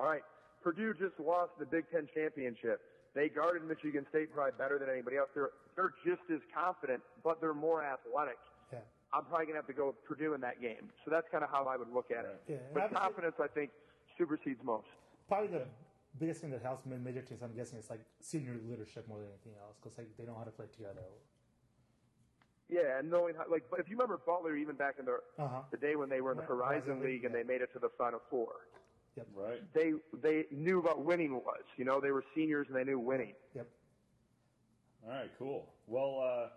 All 0.00 0.06
right. 0.06 0.22
Purdue 0.62 0.94
just 0.94 1.18
lost 1.20 1.52
the 1.58 1.66
Big 1.66 1.84
Ten 1.92 2.08
championship. 2.14 2.80
They 3.14 3.28
guarded 3.28 3.64
Michigan 3.66 4.06
State 4.10 4.32
probably 4.32 4.52
better 4.56 4.78
than 4.78 4.88
anybody 4.88 5.16
else. 5.16 5.28
They're, 5.34 5.50
they're 5.74 5.94
just 6.06 6.22
as 6.32 6.40
confident, 6.54 7.02
but 7.24 7.40
they're 7.40 7.54
more 7.54 7.82
athletic. 7.82 8.38
Yeah. 8.72 8.78
I'm 9.12 9.24
probably 9.24 9.46
going 9.50 9.58
to 9.58 9.62
have 9.66 9.66
to 9.66 9.72
go 9.74 9.86
with 9.90 9.98
Purdue 10.06 10.34
in 10.34 10.40
that 10.42 10.60
game. 10.62 10.86
So 11.04 11.10
that's 11.10 11.26
kind 11.32 11.42
of 11.42 11.50
how 11.50 11.64
I 11.66 11.76
would 11.76 11.90
look 11.92 12.10
at 12.14 12.24
it. 12.24 12.38
Yeah, 12.46 12.56
But 12.72 12.94
confidence, 12.94 13.34
I 13.42 13.48
think, 13.48 13.70
supersedes 14.16 14.62
most. 14.62 14.86
Probably 15.26 15.48
the 15.48 15.66
biggest 16.18 16.40
thing 16.40 16.50
that 16.50 16.62
helps 16.62 16.86
major 16.86 17.22
teams, 17.22 17.42
I'm 17.42 17.54
guessing, 17.54 17.78
is 17.78 17.90
like 17.90 18.00
senior 18.20 18.54
leadership 18.68 19.08
more 19.08 19.18
than 19.18 19.26
anything 19.34 19.58
else 19.60 19.74
because 19.82 19.98
like 19.98 20.06
they 20.16 20.24
know 20.24 20.36
how 20.38 20.44
to 20.44 20.50
play 20.54 20.66
together. 20.70 21.02
Yeah, 22.70 23.00
and 23.02 23.10
knowing 23.10 23.34
how, 23.34 23.50
like, 23.50 23.64
but 23.68 23.80
if 23.80 23.90
you 23.90 23.96
remember 23.96 24.20
Butler, 24.24 24.54
even 24.54 24.76
back 24.76 24.94
in 25.00 25.04
the 25.04 25.18
Uh-huh. 25.42 25.62
the 25.72 25.76
day 25.76 25.96
when 25.96 26.08
they 26.08 26.20
were 26.20 26.30
in 26.30 26.36
the 26.38 26.44
Horizon 26.46 27.02
League 27.02 27.24
and 27.24 27.34
yeah. 27.34 27.42
they 27.42 27.46
made 27.46 27.62
it 27.62 27.72
to 27.72 27.80
the 27.80 27.90
Final 27.98 28.20
Four, 28.30 28.70
Right. 29.34 29.60
they 29.74 29.92
they 30.22 30.46
knew 30.50 30.78
about 30.80 31.04
winning 31.04 31.34
was. 31.34 31.62
You 31.76 31.84
know, 31.84 32.00
they 32.00 32.10
were 32.10 32.24
seniors 32.34 32.68
and 32.68 32.76
they 32.76 32.84
knew 32.84 32.98
winning. 32.98 33.34
Yep. 33.54 33.68
All 35.06 35.12
right, 35.12 35.30
cool. 35.38 35.74
Well, 35.86 36.20
uh, 36.22 36.48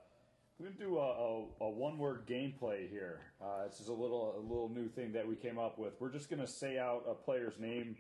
We're 0.60 0.68
gonna 0.68 0.80
do 0.80 0.98
a, 0.98 1.02
a, 1.02 1.66
a 1.66 1.70
one-word 1.70 2.26
gameplay 2.28 2.90
here. 2.90 3.22
Uh, 3.42 3.68
this 3.70 3.80
is 3.80 3.88
a 3.88 3.94
little 3.94 4.36
a 4.38 4.42
little 4.42 4.70
new 4.70 4.88
thing 4.88 5.12
that 5.14 5.28
we 5.28 5.36
came 5.36 5.58
up 5.58 5.78
with. 5.80 5.94
We're 6.00 6.12
just 6.12 6.30
gonna 6.30 6.48
say 6.48 6.78
out 6.78 7.04
a 7.10 7.14
player's 7.14 7.58
name 7.60 7.96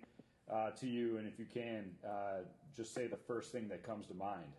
uh, 0.51 0.71
to 0.71 0.87
you, 0.87 1.17
and 1.17 1.27
if 1.27 1.39
you 1.39 1.45
can, 1.51 1.91
uh, 2.07 2.41
just 2.75 2.93
say 2.93 3.07
the 3.07 3.17
first 3.27 3.51
thing 3.51 3.67
that 3.69 3.83
comes 3.83 4.07
to 4.07 4.13
mind. 4.13 4.51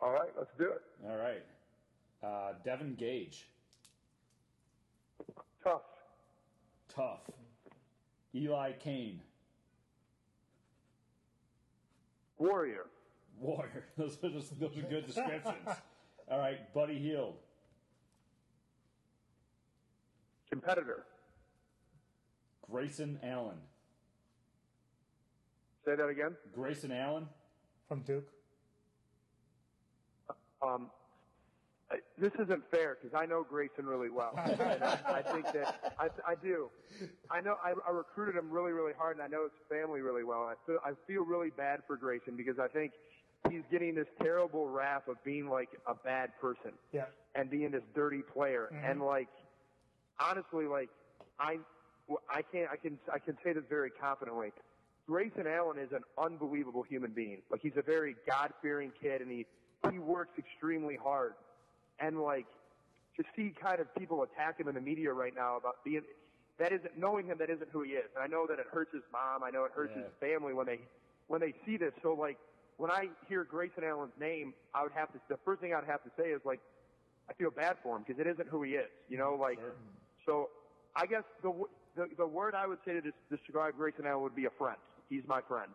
All 0.00 0.10
right, 0.12 0.30
let's 0.36 0.52
do 0.58 0.64
it. 0.70 0.82
All 1.08 1.16
right, 1.16 1.42
uh, 2.22 2.52
Devin 2.64 2.96
Gage, 2.96 3.48
Tough. 5.64 5.82
Tough. 6.96 7.20
Eli 8.34 8.72
Cain, 8.72 9.20
Warrior. 12.38 12.86
warrior. 13.38 13.84
Those 13.98 14.18
are 14.22 14.30
just 14.30 14.58
those 14.60 14.76
are 14.76 14.82
good 14.82 15.06
descriptions. 15.06 15.68
All 16.30 16.38
right, 16.38 16.72
Buddy 16.74 16.98
Hield, 16.98 17.34
Competitor. 20.50 21.04
Grayson 22.70 23.18
Allen, 23.22 23.56
Say 25.84 25.94
that 25.94 26.08
again. 26.08 26.34
Grayson 26.52 26.90
Allen, 26.92 27.26
From 27.88 28.00
Duke. 28.00 28.26
Um, 30.60 30.90
I- 30.90 31.05
this 32.18 32.32
isn't 32.38 32.62
fair 32.70 32.96
because 33.00 33.16
I 33.18 33.26
know 33.26 33.44
Grayson 33.48 33.84
really 33.86 34.10
well. 34.10 34.32
and 34.44 34.60
I, 34.82 34.98
I 35.06 35.22
think 35.22 35.44
that 35.52 35.94
I, 35.98 36.08
I 36.26 36.34
do. 36.34 36.70
I 37.30 37.40
know 37.40 37.56
I, 37.62 37.74
I 37.86 37.90
recruited 37.92 38.36
him 38.36 38.50
really, 38.50 38.72
really 38.72 38.92
hard, 38.96 39.16
and 39.16 39.22
I 39.22 39.28
know 39.28 39.44
his 39.44 39.52
family 39.68 40.00
really 40.00 40.24
well. 40.24 40.48
And 40.48 40.50
I 40.50 40.66
feel 40.66 40.78
I 40.84 40.92
feel 41.06 41.24
really 41.24 41.50
bad 41.50 41.80
for 41.86 41.96
Grayson 41.96 42.36
because 42.36 42.58
I 42.58 42.68
think 42.68 42.92
he's 43.50 43.62
getting 43.70 43.94
this 43.94 44.06
terrible 44.22 44.68
rap 44.68 45.08
of 45.08 45.22
being 45.24 45.48
like 45.48 45.68
a 45.86 45.94
bad 45.94 46.30
person 46.40 46.72
Yeah. 46.92 47.04
and 47.34 47.50
being 47.50 47.70
this 47.70 47.82
dirty 47.94 48.22
player. 48.22 48.68
Mm-hmm. 48.72 48.84
And 48.90 49.02
like, 49.02 49.28
honestly, 50.18 50.64
like 50.66 50.88
I, 51.38 51.58
I 52.30 52.42
can't, 52.42 52.70
I 52.72 52.76
can, 52.76 52.98
I 53.12 53.18
can 53.18 53.36
say 53.44 53.52
this 53.52 53.64
very 53.68 53.90
confidently. 53.90 54.52
Grayson 55.06 55.46
Allen 55.46 55.78
is 55.78 55.92
an 55.92 56.02
unbelievable 56.18 56.82
human 56.82 57.12
being. 57.12 57.42
Like 57.50 57.60
he's 57.62 57.76
a 57.76 57.82
very 57.82 58.16
God-fearing 58.28 58.92
kid, 59.00 59.20
and 59.20 59.30
he 59.30 59.46
he 59.92 59.98
works 60.00 60.36
extremely 60.38 60.96
hard. 60.96 61.34
And 62.00 62.20
like 62.20 62.46
to 63.16 63.24
see 63.34 63.52
kind 63.60 63.80
of 63.80 63.92
people 63.94 64.22
attack 64.22 64.58
him 64.60 64.68
in 64.68 64.74
the 64.74 64.80
media 64.80 65.12
right 65.12 65.34
now 65.34 65.56
about 65.56 65.82
being 65.84 66.02
that 66.58 66.72
isn't 66.72 66.98
knowing 66.98 67.26
him 67.26 67.38
that 67.38 67.50
isn't 67.50 67.68
who 67.72 67.82
he 67.82 67.90
is. 67.92 68.04
And 68.14 68.22
I 68.22 68.26
know 68.26 68.46
that 68.46 68.58
it 68.58 68.66
hurts 68.72 68.92
his 68.92 69.02
mom. 69.12 69.42
I 69.44 69.50
know 69.50 69.64
it 69.64 69.72
hurts 69.74 69.92
Yeah. 69.96 70.02
his 70.04 70.12
family 70.20 70.52
when 70.54 70.66
they 70.66 70.80
when 71.28 71.40
they 71.40 71.54
see 71.64 71.76
this. 71.76 71.92
So 72.02 72.12
like 72.14 72.38
when 72.76 72.90
I 72.90 73.08
hear 73.28 73.44
Grayson 73.44 73.84
Allen's 73.84 74.12
name, 74.20 74.52
I 74.74 74.82
would 74.82 74.92
have 74.92 75.12
to 75.12 75.18
the 75.28 75.38
first 75.44 75.60
thing 75.60 75.72
I'd 75.74 75.84
have 75.84 76.02
to 76.04 76.10
say 76.18 76.30
is 76.30 76.40
like 76.44 76.60
I 77.28 77.32
feel 77.34 77.50
bad 77.50 77.76
for 77.82 77.96
him 77.96 78.04
because 78.06 78.20
it 78.20 78.26
isn't 78.26 78.48
who 78.48 78.62
he 78.62 78.72
is. 78.72 78.88
You 79.08 79.18
know, 79.18 79.34
like 79.40 79.58
Sure. 79.58 79.72
so. 80.26 80.50
I 80.98 81.04
guess 81.04 81.24
the, 81.42 81.48
w- 81.48 81.68
the 81.94 82.06
the 82.16 82.26
word 82.26 82.54
I 82.54 82.66
would 82.66 82.78
say 82.86 82.94
to 82.94 83.02
des- 83.02 83.12
describe 83.28 83.76
Grayson 83.76 84.06
Allen 84.06 84.22
would 84.22 84.34
be 84.34 84.46
a 84.46 84.50
friend. 84.56 84.78
He's 85.08 85.22
my 85.26 85.40
friend. 85.40 85.70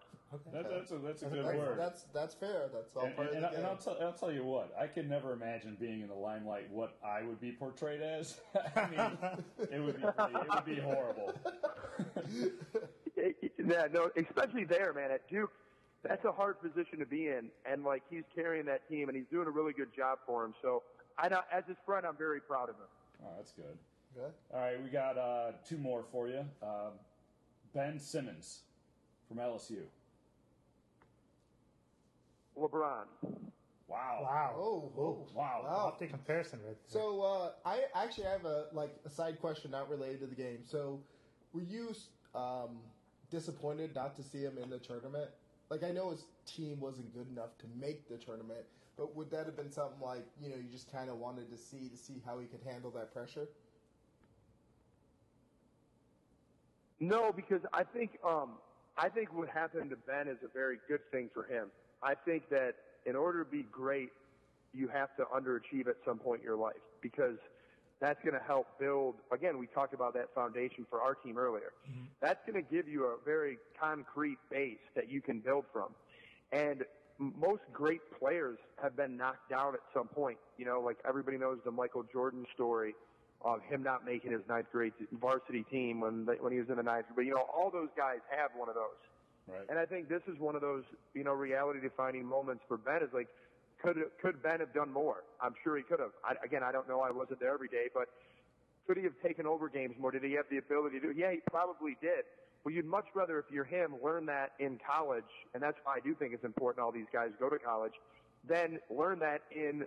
That, 0.54 0.70
that's 0.70 0.92
a 0.92 0.98
that's 0.98 1.24
a 1.24 1.26
good 1.26 1.44
That's, 1.46 1.58
word. 1.58 1.78
that's 1.78 2.04
that's 2.14 2.34
fair. 2.36 2.70
That's 2.74 2.96
all 2.96 3.04
And, 3.04 3.16
part 3.18 3.34
and, 3.34 3.38
of 3.38 3.42
the 3.42 3.48
and 3.50 3.58
game. 3.58 3.66
I'll, 3.66 3.76
tell, 3.78 3.98
I'll 4.02 4.14
tell 4.14 4.32
you 4.32 4.46
what, 4.46 4.74
I 4.80 4.88
could 4.88 5.10
never 5.10 5.34
imagine 5.34 5.76
being 5.78 6.00
in 6.02 6.08
the 6.08 6.16
limelight 6.16 6.70
what 6.72 6.96
I 7.06 7.22
would 7.24 7.42
be 7.42 7.52
portrayed 7.52 8.02
as. 8.02 8.40
I 8.76 8.88
mean, 8.88 9.18
it 9.72 9.80
would 9.80 9.98
be 9.98 10.04
pretty, 10.04 10.36
it 10.36 10.50
would 10.50 10.66
be 10.66 10.80
horrible. 10.82 11.34
Yeah, 13.64 13.86
no, 13.94 14.10
especially 14.18 14.64
there, 14.64 14.92
man. 14.94 15.12
At 15.12 15.30
Duke, 15.30 15.52
that's 16.04 16.26
a 16.26 16.32
hard 16.32 16.60
position 16.60 16.98
to 17.00 17.06
be 17.06 17.28
in, 17.28 17.50
and 17.72 17.84
like 17.84 18.02
he's 18.10 18.24
carrying 18.34 18.66
that 18.66 18.88
team, 18.90 19.08
and 19.10 19.16
he's 19.16 19.28
doing 19.32 19.48
a 19.48 19.52
really 19.52 19.74
good 19.74 19.96
job 19.96 20.18
for 20.26 20.44
him. 20.44 20.56
So, 20.62 20.82
I, 21.20 21.30
know- 21.30 21.42
as 21.54 21.64
his 21.68 21.78
friend, 21.86 22.04
I'm 22.06 22.18
very 22.18 22.42
proud 22.42 22.70
of 22.70 22.76
him. 22.76 22.88
Oh, 23.24 23.28
that's 23.38 23.52
good. 23.52 23.78
Okay. 24.18 24.32
All 24.54 24.60
right, 24.60 24.82
we 24.84 24.90
got 24.90 25.18
uh, 25.18 25.52
two 25.68 25.78
more 25.78 26.04
for 26.12 26.28
you. 26.28 26.44
Uh, 26.64 26.90
ben 27.76 28.00
Simmons 28.00 28.62
from 29.32 29.40
LSU. 29.40 29.84
LeBron. 32.58 33.06
Wow. 33.88 34.20
Wow. 34.24 34.56
Oh, 34.58 34.92
oh, 34.98 35.28
Wow. 35.34 35.62
wow. 35.64 35.84
Lofty 35.86 36.08
comparison 36.08 36.60
right 36.66 36.76
there. 36.92 37.02
So 37.02 37.22
uh, 37.22 37.52
I 37.66 37.84
actually 37.96 38.26
have 38.26 38.46
a 38.46 38.66
like 38.74 38.94
a 39.06 39.10
side 39.10 39.40
question 39.40 39.72
not 39.72 39.90
related 39.90 40.20
to 40.22 40.28
the 40.28 40.36
game. 40.36 40.60
So 40.66 41.00
were 41.54 41.62
you 41.62 41.94
um, 42.36 42.80
disappointed 43.30 43.96
not 43.96 44.16
to 44.18 44.24
see 44.24 44.40
him 44.40 44.58
in 44.62 44.70
the 44.70 44.80
tournament? 44.80 45.30
Like 45.70 45.84
I 45.84 45.92
know 45.92 46.12
his 46.12 46.26
team 46.46 46.80
wasn't 46.80 47.14
good 47.14 47.28
enough 47.30 47.58
to 47.60 47.66
make 47.80 48.08
the 48.10 48.18
tournament, 48.18 48.66
but 48.98 49.16
would 49.16 49.32
that 49.32 49.46
have 49.46 49.56
been 49.56 49.72
something 49.72 50.02
like 50.02 50.26
you 50.42 50.50
know 50.50 50.58
you 50.58 50.70
just 50.72 50.92
kind 50.92 51.10
of 51.10 51.18
wanted 51.18 51.50
to 51.52 51.58
see 51.58 51.88
to 51.90 51.98
see 51.98 52.22
how 52.26 52.40
he 52.40 52.48
could 52.48 52.62
handle 52.66 52.92
that 52.92 53.14
pressure? 53.14 53.48
No, 57.00 57.32
because 57.34 57.62
I 57.74 57.84
think 57.84 58.20
um, 58.26 58.52
I 59.02 59.10
think 59.10 59.34
what 59.34 59.50
happened 59.50 59.90
to 59.90 59.96
Ben 59.96 60.28
is 60.28 60.38
a 60.46 60.48
very 60.54 60.78
good 60.88 61.00
thing 61.12 61.32
for 61.34 61.44
him. 61.44 61.72
I 62.04 62.14
think 62.14 62.50
that 62.50 62.76
in 63.08 63.16
order 63.16 63.44
to 63.44 63.50
be 63.50 63.66
great, 63.72 64.10
you 64.74 64.88
have 64.90 65.16
to 65.16 65.24
underachieve 65.24 65.88
at 65.88 65.96
some 66.06 66.20
point 66.20 66.42
in 66.42 66.46
your 66.46 66.56
life 66.56 66.76
because 67.02 67.38
that's 68.00 68.22
going 68.24 68.36
to 68.36 68.46
help 68.46 68.68
build. 68.80 69.16
Again, 69.32 69.58
we 69.58 69.66
talked 69.66 69.96
about 69.96 70.14
that 70.14 70.28
foundation 70.36 70.86
for 70.88 71.02
our 71.02 71.16
team 71.16 71.40
earlier. 71.40 71.74
Mm-hmm. 71.90 72.06
That's 72.22 72.40
going 72.46 72.64
to 72.64 72.72
give 72.72 72.88
you 72.88 73.06
a 73.06 73.16
very 73.26 73.58
concrete 73.80 74.38
base 74.52 74.78
that 74.96 75.10
you 75.10 75.20
can 75.20 75.40
build 75.40 75.66
from. 75.74 75.90
And 76.52 76.84
most 77.18 77.62
great 77.74 78.02
players 78.20 78.60
have 78.84 78.96
been 78.96 79.18
knocked 79.18 79.50
down 79.50 79.74
at 79.74 79.82
some 79.96 80.10
point. 80.10 80.38
You 80.60 80.66
know, 80.66 80.80
like 80.80 80.98
everybody 81.08 81.40
knows 81.40 81.58
the 81.66 81.72
Michael 81.72 82.06
Jordan 82.14 82.46
story 82.54 82.94
of 83.44 83.62
him 83.64 83.84
not 83.84 84.06
making 84.06 84.32
his 84.32 84.42
ninth 84.48 84.68
grade 84.72 84.94
varsity 85.14 85.64
team 85.72 86.00
when 86.02 86.26
they, 86.26 86.34
when 86.34 86.52
he 86.52 86.60
was 86.60 86.70
in 86.70 86.78
the 86.78 86.84
ninth. 86.84 87.06
Grade. 87.08 87.16
But 87.16 87.26
you 87.26 87.32
know, 87.32 87.46
all 87.54 87.70
those 87.72 87.90
guys 87.96 88.20
have 88.30 88.52
one 88.56 88.70
of 88.70 88.76
those. 88.76 89.00
Right. 89.48 89.66
And 89.70 89.80
I 89.80 89.86
think 89.86 90.08
this 90.08 90.22
is 90.28 90.40
one 90.40 90.56
of 90.56 90.62
those, 90.62 90.84
you 91.14 91.24
know, 91.24 91.34
reality-defining 91.34 92.26
moments 92.26 92.64
for 92.68 92.78
Ben. 92.78 93.02
Is 93.02 93.10
like, 93.14 93.28
could 93.84 93.98
could 94.22 94.42
Ben 94.44 94.60
have 94.60 94.74
done 94.74 94.92
more? 94.94 95.24
I'm 95.42 95.56
sure 95.64 95.76
he 95.78 95.84
could 95.84 96.00
have. 96.00 96.12
I, 96.24 96.36
again, 96.46 96.62
I 96.64 96.72
don't 96.72 96.88
know. 96.88 97.02
I 97.02 97.12
wasn't 97.12 97.40
there 97.40 97.54
every 97.54 97.68
day, 97.68 97.90
but 97.94 98.08
could 98.88 98.98
he 98.98 99.04
have 99.04 99.14
taken 99.24 99.46
over 99.46 99.70
games 99.70 99.96
more? 100.00 100.12
Did 100.12 100.24
he 100.24 100.34
have 100.34 100.46
the 100.50 100.58
ability 100.58 101.00
to? 101.00 101.14
Yeah, 101.16 101.32
he 101.32 101.40
probably 101.50 101.98
did. 102.02 102.26
Well, 102.64 102.74
you'd 102.74 102.86
much 102.86 103.06
rather, 103.16 103.40
if 103.40 103.46
you're 103.52 103.64
him, 103.64 103.96
learn 104.04 104.28
that 104.28 104.52
in 104.60 104.80
college, 104.86 105.24
and 105.54 105.64
that's 105.64 105.78
why 105.84 105.96
I 105.96 106.00
do 106.00 106.14
think 106.14 106.34
it's 106.34 106.46
important 106.46 106.84
all 106.84 106.92
these 106.92 107.10
guys 107.12 107.30
go 107.40 107.50
to 107.50 107.58
college, 107.58 107.94
then 108.48 108.80
learn 108.90 109.18
that 109.20 109.42
in 109.52 109.86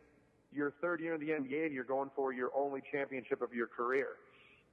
your 0.54 0.72
third 0.80 1.00
year 1.00 1.14
in 1.14 1.20
the 1.20 1.30
NBA 1.30 1.66
and 1.66 1.74
you're 1.74 1.84
going 1.84 2.10
for 2.14 2.32
your 2.32 2.50
only 2.54 2.82
championship 2.92 3.42
of 3.42 3.52
your 3.52 3.66
career. 3.66 4.08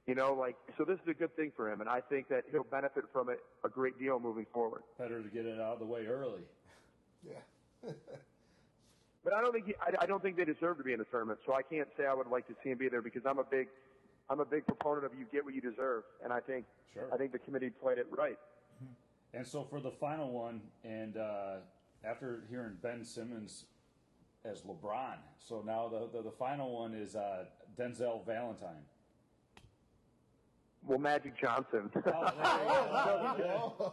You 0.06 0.14
know, 0.14 0.34
like, 0.34 0.56
so 0.76 0.84
this 0.84 0.98
is 1.00 1.08
a 1.08 1.14
good 1.14 1.34
thing 1.36 1.52
for 1.54 1.70
him, 1.70 1.80
and 1.80 1.88
I 1.88 2.00
think 2.00 2.28
that 2.28 2.44
he'll 2.50 2.64
benefit 2.64 3.04
from 3.12 3.28
it 3.28 3.38
a 3.64 3.68
great 3.68 3.98
deal 4.00 4.18
moving 4.18 4.46
forward. 4.52 4.82
Better 4.98 5.22
to 5.22 5.28
get 5.28 5.46
it 5.46 5.60
out 5.60 5.74
of 5.74 5.78
the 5.78 5.86
way 5.86 6.06
early. 6.06 6.42
Yeah. 7.24 7.90
But 9.24 9.34
I 9.34 9.40
don't 9.40 9.52
think 9.52 9.66
he, 9.66 9.74
I, 9.80 10.02
I 10.02 10.06
don't 10.06 10.20
think 10.20 10.36
they 10.36 10.44
deserve 10.44 10.78
to 10.78 10.82
be 10.82 10.92
in 10.92 10.98
the 10.98 11.04
tournament. 11.04 11.38
So 11.46 11.54
I 11.54 11.62
can't 11.62 11.86
say 11.96 12.06
I 12.06 12.12
would 12.12 12.26
like 12.26 12.46
to 12.48 12.54
see 12.64 12.70
him 12.70 12.78
be 12.78 12.88
there 12.88 13.02
because 13.02 13.22
I'm 13.24 13.38
a 13.38 13.44
big, 13.44 13.68
I'm 14.28 14.40
a 14.40 14.44
big 14.44 14.66
proponent 14.66 15.06
of 15.06 15.12
you 15.16 15.26
get 15.30 15.44
what 15.44 15.54
you 15.54 15.60
deserve, 15.60 16.02
and 16.24 16.32
I 16.32 16.40
think 16.40 16.64
Sure. 16.92 17.08
I 17.12 17.16
think 17.16 17.32
the 17.32 17.38
committee 17.38 17.70
played 17.70 17.98
it 17.98 18.06
right. 18.10 18.38
And 19.32 19.46
so 19.46 19.64
for 19.64 19.80
the 19.80 19.90
final 19.92 20.30
one, 20.30 20.60
and 20.84 21.16
uh, 21.16 21.56
after 22.04 22.42
hearing 22.50 22.76
Ben 22.82 23.04
Simmons 23.04 23.64
as 24.44 24.62
LeBron, 24.62 25.16
so 25.38 25.62
now 25.64 25.88
the 25.88 26.08
the, 26.16 26.22
the 26.22 26.30
final 26.30 26.72
one 26.72 26.94
is 26.94 27.14
uh, 27.14 27.44
Denzel 27.78 28.24
Valentine. 28.26 28.84
Well, 30.84 30.98
Magic 30.98 31.38
Johnson. 31.40 31.90
Oh, 32.06 33.92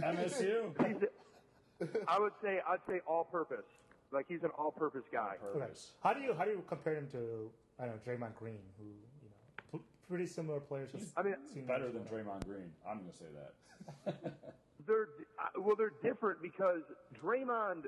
MSU. 0.00 0.72
He's, 0.86 1.88
I 2.06 2.20
would 2.20 2.32
say 2.42 2.60
I'd 2.68 2.78
say 2.88 3.00
all 3.06 3.24
purpose. 3.24 3.64
Like 4.12 4.26
he's 4.28 4.42
an 4.44 4.50
all 4.56 4.70
purpose 4.70 5.02
guy. 5.12 5.34
Okay. 5.44 5.58
Purpose. 5.60 5.92
How 6.02 6.12
do 6.12 6.20
you 6.20 6.34
how 6.36 6.44
do 6.44 6.50
you 6.52 6.62
compare 6.68 6.94
him 6.94 7.08
to 7.12 7.50
I 7.80 7.86
don't 7.86 7.96
know 7.96 8.12
Draymond 8.12 8.36
Green, 8.36 8.58
who 8.78 8.84
you 8.84 9.28
know 9.30 9.78
p- 9.78 9.84
pretty 10.08 10.26
similar 10.26 10.60
players? 10.60 10.92
just 10.92 11.12
I 11.16 11.22
mean, 11.22 11.34
seem 11.52 11.64
Better 11.64 11.90
than 11.90 12.04
better. 12.04 12.16
Draymond 12.22 12.44
Green. 12.46 12.70
I'm 12.88 12.98
going 12.98 13.10
to 13.10 13.16
say 13.16 13.24
that. 13.34 14.34
They're 14.86 15.08
uh, 15.40 15.60
well, 15.60 15.74
they're 15.76 15.92
different 16.02 16.42
because 16.42 16.82
Draymond 17.20 17.84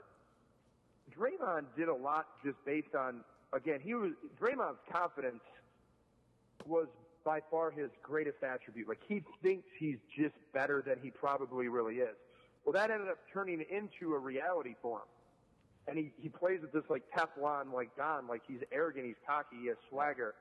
Draymond 1.19 1.65
did 1.77 1.89
a 1.89 1.95
lot 1.95 2.27
just 2.45 2.57
based 2.65 2.95
on 2.95 3.21
again 3.53 3.81
he 3.83 3.95
was 3.95 4.13
Draymond's 4.41 4.81
confidence 4.91 5.43
was 6.67 6.87
by 7.25 7.41
far 7.51 7.71
his 7.71 7.91
greatest 8.03 8.43
attribute. 8.43 8.89
Like 8.89 9.01
he 9.09 9.23
thinks 9.43 9.67
he's 9.79 9.99
just 10.17 10.35
better 10.53 10.83
than 10.87 10.97
he 11.03 11.11
probably 11.11 11.69
really 11.69 11.97
is. 11.97 12.17
Well, 12.65 12.73
that 12.73 12.91
ended 12.91 13.09
up 13.09 13.19
turning 13.33 13.65
into 13.71 14.15
a 14.15 14.19
reality 14.19 14.75
for 14.81 14.99
him. 14.99 15.07
And 15.87 15.99
he, 15.99 16.13
he 16.21 16.29
plays 16.29 16.61
with 16.63 16.73
this 16.73 16.85
like 16.89 17.03
Teflon, 17.15 17.73
like 17.73 17.95
Don, 17.97 18.27
like 18.27 18.43
he's 18.47 18.61
arrogant, 18.73 19.07
he's 19.07 19.21
cocky, 19.27 19.57
he 19.63 19.69
has 19.69 19.77
swagger. 19.91 20.35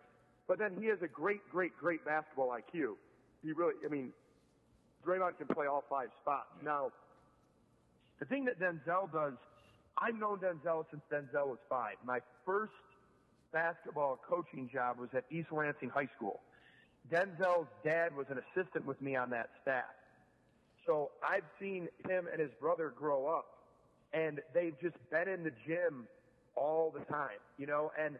But 0.48 0.60
then 0.60 0.76
he 0.80 0.88
has 0.88 1.00
a 1.02 1.08
great, 1.08 1.42
great, 1.52 1.76
great 1.78 2.06
basketball 2.06 2.50
IQ. 2.50 2.94
He 3.42 3.52
really, 3.52 3.74
I 3.86 3.90
mean, 3.90 4.12
Draymond 5.06 5.38
can 5.38 5.48
play 5.48 5.68
all 5.68 5.84
five 5.90 6.10
spots. 6.22 6.48
Now, 6.64 6.92
the 8.20 8.26
thing 8.26 8.46
that 8.46 8.60
Denzel 8.60 9.12
does, 9.12 9.34
I've 10.04 10.20
known 10.20 10.40
Denzel 10.40 10.84
since 10.92 11.02
Denzel 11.10 11.48
was 11.48 11.60
five. 11.70 11.96
My 12.06 12.20
first 12.46 12.74
basketball 13.54 14.20
coaching 14.28 14.70
job 14.72 15.00
was 15.00 15.08
at 15.16 15.24
East 15.32 15.48
Lansing 15.50 15.90
High 15.90 16.10
School. 16.18 16.42
Denzel's 17.10 17.70
dad 17.86 18.14
was 18.14 18.26
an 18.30 18.40
assistant 18.40 18.86
with 18.86 19.02
me 19.02 19.16
on 19.16 19.30
that 19.30 19.50
staff. 19.62 19.96
So 20.86 21.12
I've 21.24 21.46
seen 21.58 21.88
him 22.10 22.28
and 22.30 22.42
his 22.42 22.52
brother 22.60 22.94
grow 22.94 23.28
up, 23.28 23.46
and 24.12 24.42
they've 24.54 24.76
just 24.82 24.98
been 25.10 25.30
in 25.30 25.46
the 25.46 25.54
gym 25.66 26.06
all 26.58 26.94
the 26.94 27.06
time, 27.06 27.40
you 27.58 27.66
know. 27.66 27.94
And 27.98 28.18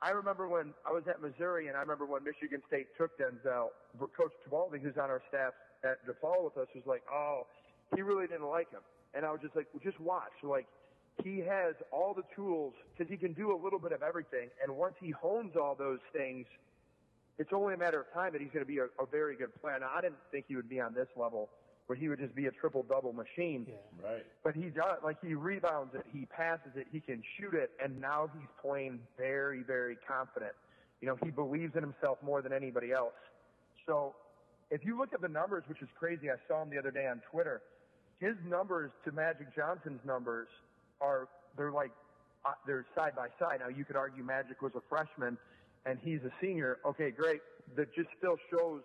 I 0.00 0.10
remember 0.10 0.46
when 0.46 0.74
I 0.86 0.92
was 0.92 1.02
at 1.08 1.20
Missouri, 1.20 1.66
and 1.66 1.76
I 1.76 1.80
remember 1.80 2.06
when 2.06 2.22
Michigan 2.22 2.62
State 2.68 2.86
took 2.96 3.18
Denzel, 3.18 3.70
Coach 3.98 4.32
Tvaldi, 4.48 4.80
who's 4.80 4.96
on 4.96 5.10
our 5.10 5.22
staff 5.28 5.54
at 5.82 5.98
DePaul 6.06 6.44
with 6.44 6.56
us, 6.56 6.68
was 6.72 6.86
like, 6.86 7.02
"Oh, 7.12 7.48
he 7.96 8.02
really 8.02 8.28
didn't 8.28 8.46
like 8.46 8.70
him," 8.70 8.82
and 9.12 9.26
I 9.26 9.32
was 9.32 9.40
just 9.40 9.56
like, 9.56 9.66
well, 9.72 9.82
"Just 9.82 9.98
watch, 9.98 10.32
like." 10.44 10.68
He 11.24 11.38
has 11.40 11.74
all 11.90 12.14
the 12.14 12.24
tools 12.34 12.74
because 12.92 13.10
he 13.10 13.16
can 13.16 13.32
do 13.32 13.52
a 13.52 13.58
little 13.62 13.78
bit 13.78 13.92
of 13.92 14.02
everything, 14.02 14.48
and 14.62 14.76
once 14.76 14.94
he 15.00 15.10
hones 15.10 15.56
all 15.56 15.74
those 15.74 16.00
things, 16.12 16.46
it's 17.38 17.52
only 17.52 17.74
a 17.74 17.76
matter 17.76 18.00
of 18.00 18.12
time 18.12 18.32
that 18.32 18.40
he's 18.40 18.50
going 18.50 18.64
to 18.64 18.70
be 18.70 18.78
a, 18.78 18.84
a 18.84 19.06
very 19.10 19.36
good 19.36 19.54
player. 19.60 19.78
Now, 19.78 19.90
I 19.94 20.00
didn't 20.00 20.18
think 20.30 20.46
he 20.48 20.56
would 20.56 20.68
be 20.68 20.80
on 20.80 20.94
this 20.94 21.08
level 21.16 21.48
where 21.86 21.96
he 21.96 22.08
would 22.08 22.18
just 22.18 22.34
be 22.34 22.46
a 22.46 22.50
triple 22.50 22.84
double 22.88 23.12
machine. 23.12 23.66
Yeah. 23.68 24.10
Right. 24.10 24.26
But 24.42 24.54
he 24.54 24.70
does, 24.70 24.98
like 25.04 25.18
he 25.24 25.34
rebounds 25.34 25.94
it, 25.94 26.04
he 26.12 26.26
passes 26.26 26.72
it, 26.74 26.86
he 26.90 27.00
can 27.00 27.22
shoot 27.38 27.54
it, 27.54 27.70
and 27.82 28.00
now 28.00 28.28
he's 28.32 28.48
playing 28.60 29.00
very, 29.16 29.62
very 29.62 29.96
confident. 30.06 30.52
You 31.00 31.08
know, 31.08 31.18
he 31.22 31.30
believes 31.30 31.76
in 31.76 31.82
himself 31.82 32.18
more 32.22 32.42
than 32.42 32.52
anybody 32.52 32.92
else. 32.92 33.14
So 33.86 34.14
if 34.70 34.84
you 34.84 34.98
look 34.98 35.12
at 35.12 35.20
the 35.20 35.28
numbers, 35.28 35.62
which 35.68 35.80
is 35.80 35.88
crazy, 35.98 36.30
I 36.30 36.36
saw 36.48 36.62
him 36.62 36.70
the 36.70 36.78
other 36.78 36.90
day 36.90 37.06
on 37.06 37.22
Twitter. 37.30 37.62
His 38.18 38.34
numbers 38.48 38.90
to 39.04 39.12
Magic 39.12 39.54
Johnson's 39.54 40.00
numbers 40.04 40.48
are 41.00 41.28
they're 41.56 41.72
like 41.72 41.90
uh, 42.44 42.50
they're 42.66 42.86
side 42.94 43.12
by 43.16 43.28
side. 43.38 43.60
Now 43.60 43.68
you 43.68 43.84
could 43.84 43.96
argue 43.96 44.22
Magic 44.24 44.62
was 44.62 44.72
a 44.76 44.82
freshman 44.88 45.36
and 45.84 45.98
he's 46.02 46.20
a 46.24 46.30
senior. 46.40 46.78
Okay, 46.86 47.10
great. 47.10 47.40
That 47.76 47.94
just 47.94 48.08
still 48.18 48.36
shows 48.50 48.82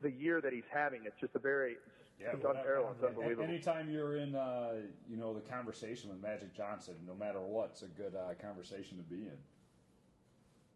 the 0.00 0.10
year 0.10 0.40
that 0.40 0.52
he's 0.52 0.68
having. 0.72 1.00
It's 1.04 1.18
just 1.20 1.34
a 1.34 1.38
very 1.38 1.76
Yeah, 2.20 2.28
it's 2.34 2.42
well, 2.44 2.54
unparalleled. 2.56 2.94
It's 2.96 3.04
A- 3.04 3.06
unbelievable. 3.08 3.44
Anytime 3.44 3.90
you're 3.90 4.16
in, 4.16 4.34
uh, 4.34 4.74
you 5.08 5.16
know, 5.16 5.32
the 5.34 5.40
conversation 5.40 6.10
with 6.10 6.20
Magic 6.22 6.54
Johnson, 6.56 6.94
no 7.06 7.14
matter 7.14 7.40
what, 7.40 7.70
it's 7.72 7.82
a 7.82 7.86
good 7.86 8.14
uh, 8.14 8.34
conversation 8.40 8.96
to 8.98 9.02
be 9.04 9.22
in. 9.26 9.38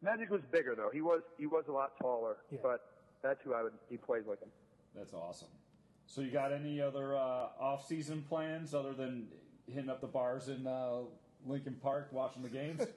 Magic 0.02 0.30
was 0.30 0.42
bigger 0.52 0.74
though. 0.76 0.90
He 0.92 1.00
was 1.00 1.22
he 1.38 1.46
was 1.46 1.64
a 1.68 1.72
lot 1.72 1.92
taller, 2.00 2.36
Yeah. 2.50 2.58
but 2.62 2.80
that's 3.22 3.40
who 3.44 3.54
I 3.54 3.62
would. 3.62 3.72
He 3.88 3.96
plays 3.96 4.22
like 4.28 4.40
him. 4.40 4.50
That's 4.94 5.14
awesome. 5.14 5.48
So 6.06 6.20
you 6.20 6.30
got 6.30 6.52
any 6.52 6.80
other 6.80 7.16
uh, 7.16 7.48
off-season 7.58 8.24
plans 8.28 8.74
other 8.74 8.92
than 8.94 9.26
hitting 9.72 9.90
up 9.90 10.00
the 10.00 10.06
bars 10.06 10.48
in 10.48 10.66
uh, 10.66 10.98
Lincoln 11.46 11.76
Park, 11.82 12.08
watching 12.12 12.42
the 12.42 12.48
games? 12.48 12.82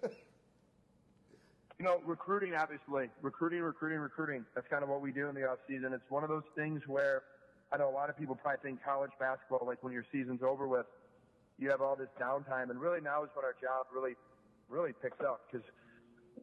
You 1.80 1.86
know, 1.86 2.02
recruiting 2.06 2.56
obviously, 2.56 3.10
recruiting, 3.22 3.62
recruiting, 3.62 4.00
recruiting. 4.00 4.44
That's 4.54 4.68
kind 4.68 4.84
of 4.84 4.90
what 4.90 5.00
we 5.00 5.14
do 5.14 5.30
in 5.30 5.36
the 5.36 5.48
off 5.48 5.60
season. 5.66 5.94
It's 5.94 6.04
one 6.10 6.24
of 6.24 6.30
those 6.30 6.44
things 6.54 6.82
where 6.88 7.24
I 7.72 7.78
know 7.78 7.88
a 7.88 7.96
lot 7.96 8.10
of 8.10 8.18
people 8.18 8.36
probably 8.36 8.60
think 8.62 8.84
college 8.84 9.12
basketball, 9.18 9.66
like 9.66 9.82
when 9.82 9.94
your 9.94 10.04
season's 10.12 10.44
over 10.44 10.68
with, 10.68 10.88
you 11.58 11.70
have 11.70 11.80
all 11.80 11.96
this 11.96 12.10
downtime, 12.20 12.70
and 12.70 12.82
really 12.82 13.00
now 13.00 13.24
is 13.24 13.30
when 13.34 13.46
our 13.46 13.56
job 13.62 13.86
really, 13.96 14.16
really 14.68 14.92
picks 15.02 15.22
up 15.22 15.42
because 15.50 15.66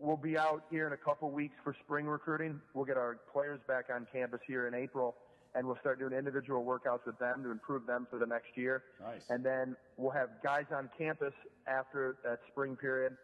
we'll 0.01 0.17
be 0.17 0.39
out 0.39 0.65
here 0.71 0.87
in 0.87 0.95
a 0.95 0.97
couple 0.97 1.31
weeks 1.31 1.55
for 1.63 1.77
spring 1.85 2.07
recruiting. 2.07 2.59
We'll 2.73 2.87
get 2.87 2.97
our 2.97 3.19
players 3.31 3.61
back 3.69 3.87
on 3.95 4.07
campus 4.11 4.41
here 4.47 4.69
in 4.69 4.75
April, 4.75 5.17
and 5.57 5.67
we'll 5.67 5.79
start 5.81 5.99
doing 5.99 6.13
individual 6.13 6.63
workouts 6.63 7.07
with 7.07 7.19
them 7.19 7.43
to 7.43 7.51
improve 7.51 7.87
them 7.87 8.07
for 8.11 8.19
the 8.19 8.27
next 8.27 8.57
year. 8.57 8.83
Nice. 9.01 9.23
And 9.31 9.43
then 9.43 9.75
we'll 9.97 10.13
have 10.13 10.29
guys 10.45 10.67
on 10.71 10.91
campus 10.97 11.33
after 11.67 12.17
that 12.25 12.41
spring 12.53 12.77
period. 12.77 13.17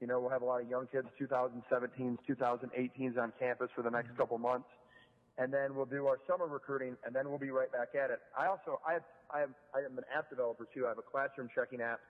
You 0.00 0.06
know, 0.06 0.20
we'll 0.20 0.30
have 0.30 0.42
a 0.42 0.44
lot 0.44 0.60
of 0.60 0.68
young 0.68 0.86
kids, 0.92 1.08
2017s, 1.18 2.18
2018s 2.28 3.18
on 3.18 3.32
campus 3.38 3.70
for 3.74 3.82
the 3.82 3.90
next 3.90 4.14
couple 4.16 4.36
months. 4.38 4.68
And 5.38 5.52
then 5.52 5.74
we'll 5.74 5.86
do 5.86 6.06
our 6.06 6.18
summer 6.28 6.46
recruiting, 6.46 6.96
and 7.04 7.14
then 7.14 7.30
we'll 7.30 7.38
be 7.38 7.50
right 7.50 7.72
back 7.72 7.88
at 7.94 8.10
it. 8.10 8.20
I 8.38 8.46
also, 8.46 8.78
I 8.86 8.94
have, 8.94 9.02
I 9.32 9.40
have, 9.40 9.50
I 9.74 9.78
am 9.78 9.96
an 9.96 10.04
app 10.14 10.28
developer 10.28 10.68
too. 10.74 10.84
I 10.84 10.90
have 10.90 10.98
a 10.98 11.02
classroom 11.02 11.48
checking 11.54 11.80
app, 11.80 12.00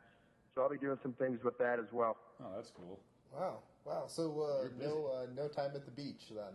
so 0.55 0.63
I'll 0.63 0.71
be 0.71 0.79
doing 0.79 0.99
some 1.01 1.13
things 1.13 1.39
with 1.45 1.57
that 1.59 1.79
as 1.79 1.87
well. 1.93 2.17
Oh, 2.43 2.51
that's 2.57 2.73
cool. 2.77 2.99
Wow, 3.33 3.59
wow. 3.85 4.05
So 4.09 4.41
uh, 4.41 4.69
no, 4.85 5.13
uh, 5.15 5.27
no 5.37 5.47
time 5.47 5.71
at 5.77 5.85
the 5.85 5.93
beach 5.93 6.23
then. 6.35 6.55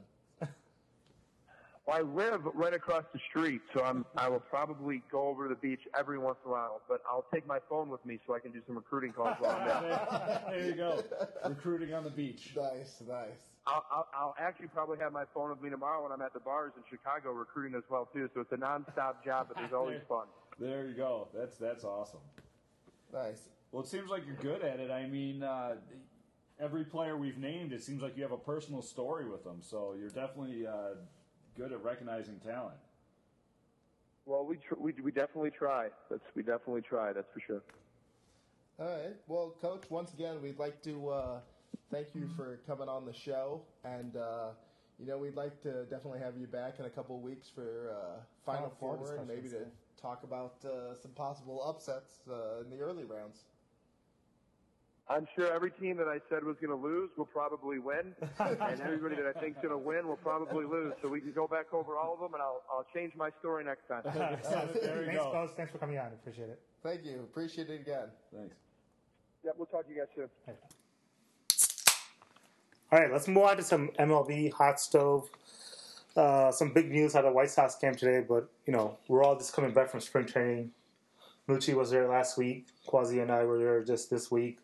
Well, 1.86 1.98
I 1.98 2.02
live 2.02 2.42
right 2.56 2.74
across 2.74 3.04
the 3.14 3.20
street, 3.30 3.62
so 3.72 3.84
I'm, 3.84 4.06
I 4.18 4.28
will 4.28 4.40
probably 4.40 5.04
go 5.12 5.28
over 5.28 5.48
to 5.48 5.54
the 5.54 5.60
beach 5.60 5.82
every 5.98 6.18
once 6.18 6.38
in 6.44 6.50
a 6.50 6.54
while, 6.54 6.82
but 6.90 7.02
I'll 7.08 7.26
take 7.32 7.46
my 7.46 7.60
phone 7.70 7.90
with 7.90 8.04
me 8.06 8.20
so 8.26 8.34
I 8.34 8.40
can 8.40 8.52
do 8.52 8.62
some 8.66 8.76
recruiting 8.76 9.14
calls 9.14 9.36
while 9.40 9.52
I'm 9.52 9.84
there. 9.84 10.42
there 10.50 10.66
you 10.66 10.76
go. 10.76 11.04
Recruiting 11.48 11.94
on 11.94 12.04
the 12.04 12.10
beach. 12.10 12.54
Nice, 12.56 13.04
nice. 13.08 13.52
I'll, 13.68 13.86
I'll, 13.92 14.08
I'll 14.16 14.36
actually 14.40 14.68
probably 14.68 14.98
have 15.00 15.12
my 15.12 15.26
phone 15.34 15.52
with 15.52 15.62
me 15.62 15.70
tomorrow 15.70 16.02
when 16.02 16.12
I'm 16.12 16.22
at 16.24 16.34
the 16.34 16.40
bars 16.40 16.72
in 16.76 16.84
Chicago 16.90 17.32
recruiting 17.32 17.78
as 17.78 17.84
well 17.90 18.10
too. 18.12 18.30
So 18.34 18.42
it's 18.42 18.52
a 18.52 18.58
nonstop 18.58 19.24
job, 19.24 19.48
but 19.48 19.58
there's 19.58 19.74
always 19.76 20.02
fun. 20.10 20.26
There 20.60 20.88
you 20.88 20.96
go. 20.96 21.28
That's 21.36 21.58
that's 21.58 21.84
awesome. 21.84 22.20
Nice. 23.14 23.50
Well, 23.72 23.84
it 23.84 23.90
seems 23.90 24.10
like 24.10 24.24
you're 24.26 24.36
good 24.36 24.64
at 24.64 24.80
it. 24.80 24.92
I 24.92 25.08
mean, 25.08 25.44
uh, 25.44 25.76
every 26.60 26.86
player 26.86 27.18
we've 27.18 27.38
named, 27.38 27.74
it 27.74 27.84
seems 27.84 28.02
like 28.02 28.16
you 28.16 28.24
have 28.24 28.32
a 28.32 28.38
personal 28.38 28.82
story 28.82 29.28
with 29.28 29.44
them. 29.44 29.58
So 29.62 29.96
you're 30.00 30.10
definitely 30.10 30.66
uh, 30.68 30.96
good 31.58 31.72
at 31.72 31.84
recognizing 31.84 32.40
talent. 32.40 32.78
Well, 34.26 34.46
we 34.46 34.58
tr- 34.58 34.76
we 34.80 34.94
we 35.04 35.12
definitely 35.12 35.52
try. 35.52 35.90
That's 36.10 36.24
we 36.36 36.42
definitely 36.42 36.82
try. 36.82 37.14
That's 37.14 37.32
for 37.32 37.40
sure. 37.40 37.62
All 38.80 38.88
right. 38.88 39.16
Well, 39.28 39.56
Coach, 39.62 39.84
once 39.90 40.14
again, 40.14 40.42
we'd 40.42 40.60
like 40.60 40.82
to 40.84 41.10
uh, 41.10 41.40
thank 41.92 42.08
you 42.14 42.28
for 42.36 42.60
coming 42.68 42.90
on 42.90 43.06
the 43.06 43.14
show, 43.14 43.62
and 43.84 44.16
uh, 44.18 44.50
you 45.00 45.06
know 45.06 45.18
we'd 45.18 45.36
like 45.36 45.62
to 45.62 45.84
definitely 45.86 46.20
have 46.20 46.38
you 46.38 46.48
back 46.48 46.80
in 46.80 46.86
a 46.86 46.90
couple 46.90 47.16
of 47.16 47.22
weeks 47.22 47.48
for 47.54 47.92
uh, 47.92 48.20
Final 48.46 48.70
Final 48.70 48.76
Four 48.80 48.98
Four, 48.98 49.16
and 49.18 49.28
maybe 49.28 49.48
to 49.50 49.66
talk 50.02 50.24
about 50.24 50.56
uh, 50.66 50.96
some 50.96 51.12
possible 51.12 51.64
upsets 51.64 52.20
uh, 52.30 52.62
in 52.64 52.70
the 52.70 52.80
early 52.84 53.04
rounds. 53.04 53.46
I'm 55.08 55.28
sure 55.36 55.54
every 55.54 55.70
team 55.70 55.98
that 55.98 56.08
I 56.08 56.18
said 56.30 56.44
was 56.44 56.56
going 56.60 56.76
to 56.76 56.84
lose 56.84 57.12
will 57.16 57.28
probably 57.28 57.78
win, 57.78 58.16
and 58.40 58.82
everybody 58.82 59.16
that 59.16 59.34
I 59.36 59.40
think's 59.40 59.58
going 59.62 59.70
to 59.70 59.78
win 59.78 60.08
will 60.08 60.16
probably 60.16 60.66
lose. 60.66 60.94
So 61.02 61.10
we 61.10 61.22
can 61.22 61.32
go 61.32 61.48
back 61.48 61.74
over 61.74 61.96
all 61.96 62.16
of 62.16 62.20
them, 62.20 62.34
and 62.34 62.42
I'll 62.42 62.64
I'll 62.72 62.88
change 62.94 63.14
my 63.16 63.30
story 63.40 63.64
next 63.64 63.88
time. 63.88 64.02
there 64.04 65.02
you 65.02 65.06
Thanks, 65.06 65.24
go. 65.24 65.32
Coach. 65.32 65.52
Thanks 65.56 65.72
for 65.72 65.78
coming 65.78 66.00
on. 66.00 66.08
Appreciate 66.08 66.50
it. 66.50 66.60
Thank 66.82 67.06
you. 67.06 67.20
Appreciate 67.20 67.70
it 67.70 67.82
again. 67.82 68.08
Thanks. 68.36 68.56
yeah, 69.44 69.52
we'll 69.56 69.68
talk 69.68 69.86
to 69.88 69.94
you 69.94 70.00
guys 70.00 70.08
soon. 70.16 70.30
All 72.92 73.00
right, 73.00 73.12
let's 73.12 73.28
move 73.28 73.44
on 73.44 73.58
to 73.58 73.64
some 73.64 73.90
MLB 74.00 74.54
hot 74.54 74.80
stove. 74.80 75.30
Uh, 76.16 76.52
some 76.52 76.72
big 76.72 76.90
news 76.90 77.14
out 77.16 77.26
of 77.26 77.34
White 77.34 77.52
Sox 77.52 77.76
camp 77.76 77.98
today, 77.98 78.26
but 78.28 78.50
you 78.66 78.74
know 78.74 78.98
we're 79.08 79.24
all 79.24 79.38
just 79.38 79.54
coming 79.54 79.72
back 79.72 79.92
from 79.92 80.00
spring 80.00 80.26
training. 80.26 80.72
Moochie 81.48 81.76
was 81.76 81.92
there 81.92 82.08
last 82.08 82.40
week. 82.40 82.66
Quasi 82.88 83.20
and 83.20 83.32
I 83.32 83.44
were 83.44 83.60
there 83.60 83.84
just 83.84 84.10
this 84.10 84.32
week. 84.32 84.58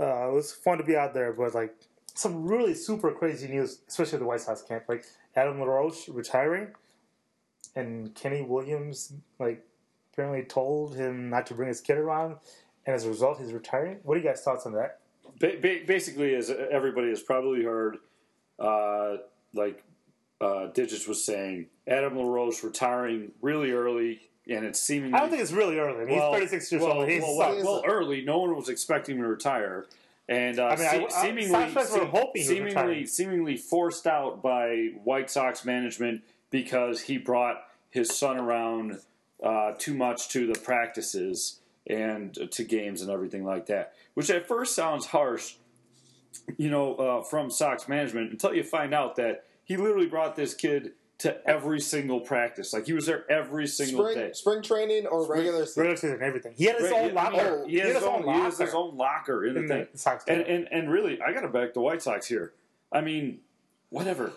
Uh, 0.00 0.28
it 0.28 0.34
was 0.34 0.52
fun 0.52 0.78
to 0.78 0.84
be 0.84 0.96
out 0.96 1.14
there, 1.14 1.32
but 1.32 1.54
like 1.54 1.74
some 2.14 2.46
really 2.46 2.74
super 2.74 3.10
crazy 3.12 3.48
news, 3.48 3.80
especially 3.88 4.18
the 4.18 4.24
White 4.24 4.40
Sox 4.40 4.62
camp. 4.62 4.84
Like 4.88 5.04
Adam 5.34 5.60
LaRoche 5.60 6.08
retiring, 6.08 6.68
and 7.74 8.14
Kenny 8.14 8.42
Williams 8.42 9.12
like 9.38 9.64
apparently 10.12 10.42
told 10.44 10.96
him 10.96 11.30
not 11.30 11.46
to 11.46 11.54
bring 11.54 11.68
his 11.68 11.80
kid 11.80 11.98
around, 11.98 12.36
and 12.86 12.94
as 12.94 13.04
a 13.04 13.08
result, 13.08 13.38
he's 13.40 13.52
retiring. 13.52 13.98
What 14.02 14.14
are 14.14 14.20
you 14.20 14.24
guys' 14.26 14.42
thoughts 14.42 14.66
on 14.66 14.72
that? 14.74 15.00
ba- 15.38 15.58
ba- 15.60 15.80
basically, 15.86 16.34
as 16.34 16.50
everybody 16.50 17.08
has 17.08 17.22
probably 17.22 17.64
heard, 17.64 17.98
uh, 18.58 19.16
like 19.54 19.82
uh, 20.40 20.66
Digits 20.68 21.06
was 21.06 21.24
saying, 21.24 21.66
Adam 21.86 22.16
LaRoche 22.16 22.62
retiring 22.62 23.32
really 23.40 23.72
early, 23.72 24.27
and 24.48 24.64
it's 24.64 24.80
seemingly. 24.80 25.14
I 25.14 25.20
don't 25.20 25.30
think 25.30 25.42
it's 25.42 25.52
really 25.52 25.78
early. 25.78 26.02
I 26.02 26.04
mean, 26.04 26.16
well, 26.16 26.32
he's 26.32 26.50
36 26.50 26.72
years 26.72 26.82
well, 26.82 26.92
old. 26.92 27.08
He's 27.08 27.22
well, 27.22 27.36
well, 27.36 27.64
well, 27.64 27.82
early. 27.86 28.22
No 28.22 28.38
one 28.38 28.56
was 28.56 28.68
expecting 28.68 29.16
him 29.16 29.22
to 29.22 29.28
retire, 29.28 29.86
and 30.28 30.58
uh, 30.58 30.66
I 30.66 30.76
mean, 30.76 30.86
I- 30.86 31.04
I- 31.04 31.22
seemingly, 31.22 32.06
hoping 32.06 32.42
seemingly, 32.42 33.06
seemingly 33.06 33.56
forced 33.56 34.06
out 34.06 34.42
by 34.42 34.90
White 35.04 35.30
Sox 35.30 35.64
management 35.64 36.22
because 36.50 37.02
he 37.02 37.18
brought 37.18 37.62
his 37.90 38.16
son 38.16 38.38
around 38.38 39.00
uh, 39.42 39.72
too 39.78 39.94
much 39.94 40.28
to 40.30 40.46
the 40.46 40.58
practices 40.58 41.60
and 41.86 42.50
to 42.50 42.64
games 42.64 43.02
and 43.02 43.10
everything 43.10 43.44
like 43.44 43.66
that. 43.66 43.94
Which 44.14 44.30
at 44.30 44.46
first 44.46 44.74
sounds 44.74 45.06
harsh, 45.06 45.54
you 46.56 46.70
know, 46.70 46.94
uh, 46.94 47.22
from 47.22 47.50
Sox 47.50 47.88
management 47.88 48.30
until 48.30 48.54
you 48.54 48.62
find 48.62 48.94
out 48.94 49.16
that 49.16 49.44
he 49.64 49.76
literally 49.76 50.06
brought 50.06 50.36
this 50.36 50.54
kid 50.54 50.92
to 51.18 51.48
every 51.48 51.80
single 51.80 52.20
practice. 52.20 52.72
Like 52.72 52.86
he 52.86 52.92
was 52.92 53.06
there 53.06 53.24
every 53.30 53.66
single 53.66 54.04
Spring, 54.04 54.16
day. 54.28 54.32
spring 54.32 54.62
training 54.62 55.06
or 55.06 55.26
regular 55.26 55.66
season? 55.66 55.80
regular 55.82 55.96
season 55.96 56.18
everything. 56.22 56.54
He 56.56 56.64
had 56.66 56.76
his 56.76 56.90
Right, 56.90 57.04
own 57.06 57.14
locker. 57.14 57.64
He 57.66 57.76
had 57.78 57.94
his 57.94 58.02
own. 58.04 58.22
He 58.24 58.30
has 58.30 58.58
his 58.58 58.72
locker 58.72 58.76
own 58.76 58.96
locker 58.96 59.46
in 59.46 59.54
the 59.54 59.60
in 59.62 59.68
thing. 59.68 59.86
the 59.92 59.98
Sox 59.98 60.24
And, 60.28 60.42
and 60.42 60.68
and 60.70 60.90
really, 60.90 61.20
I 61.20 61.32
got 61.32 61.40
to 61.40 61.48
back 61.48 61.74
the 61.74 61.80
White 61.80 62.02
Sox 62.02 62.26
here. 62.26 62.52
I 62.92 63.00
mean, 63.00 63.40
whatever. 63.90 64.32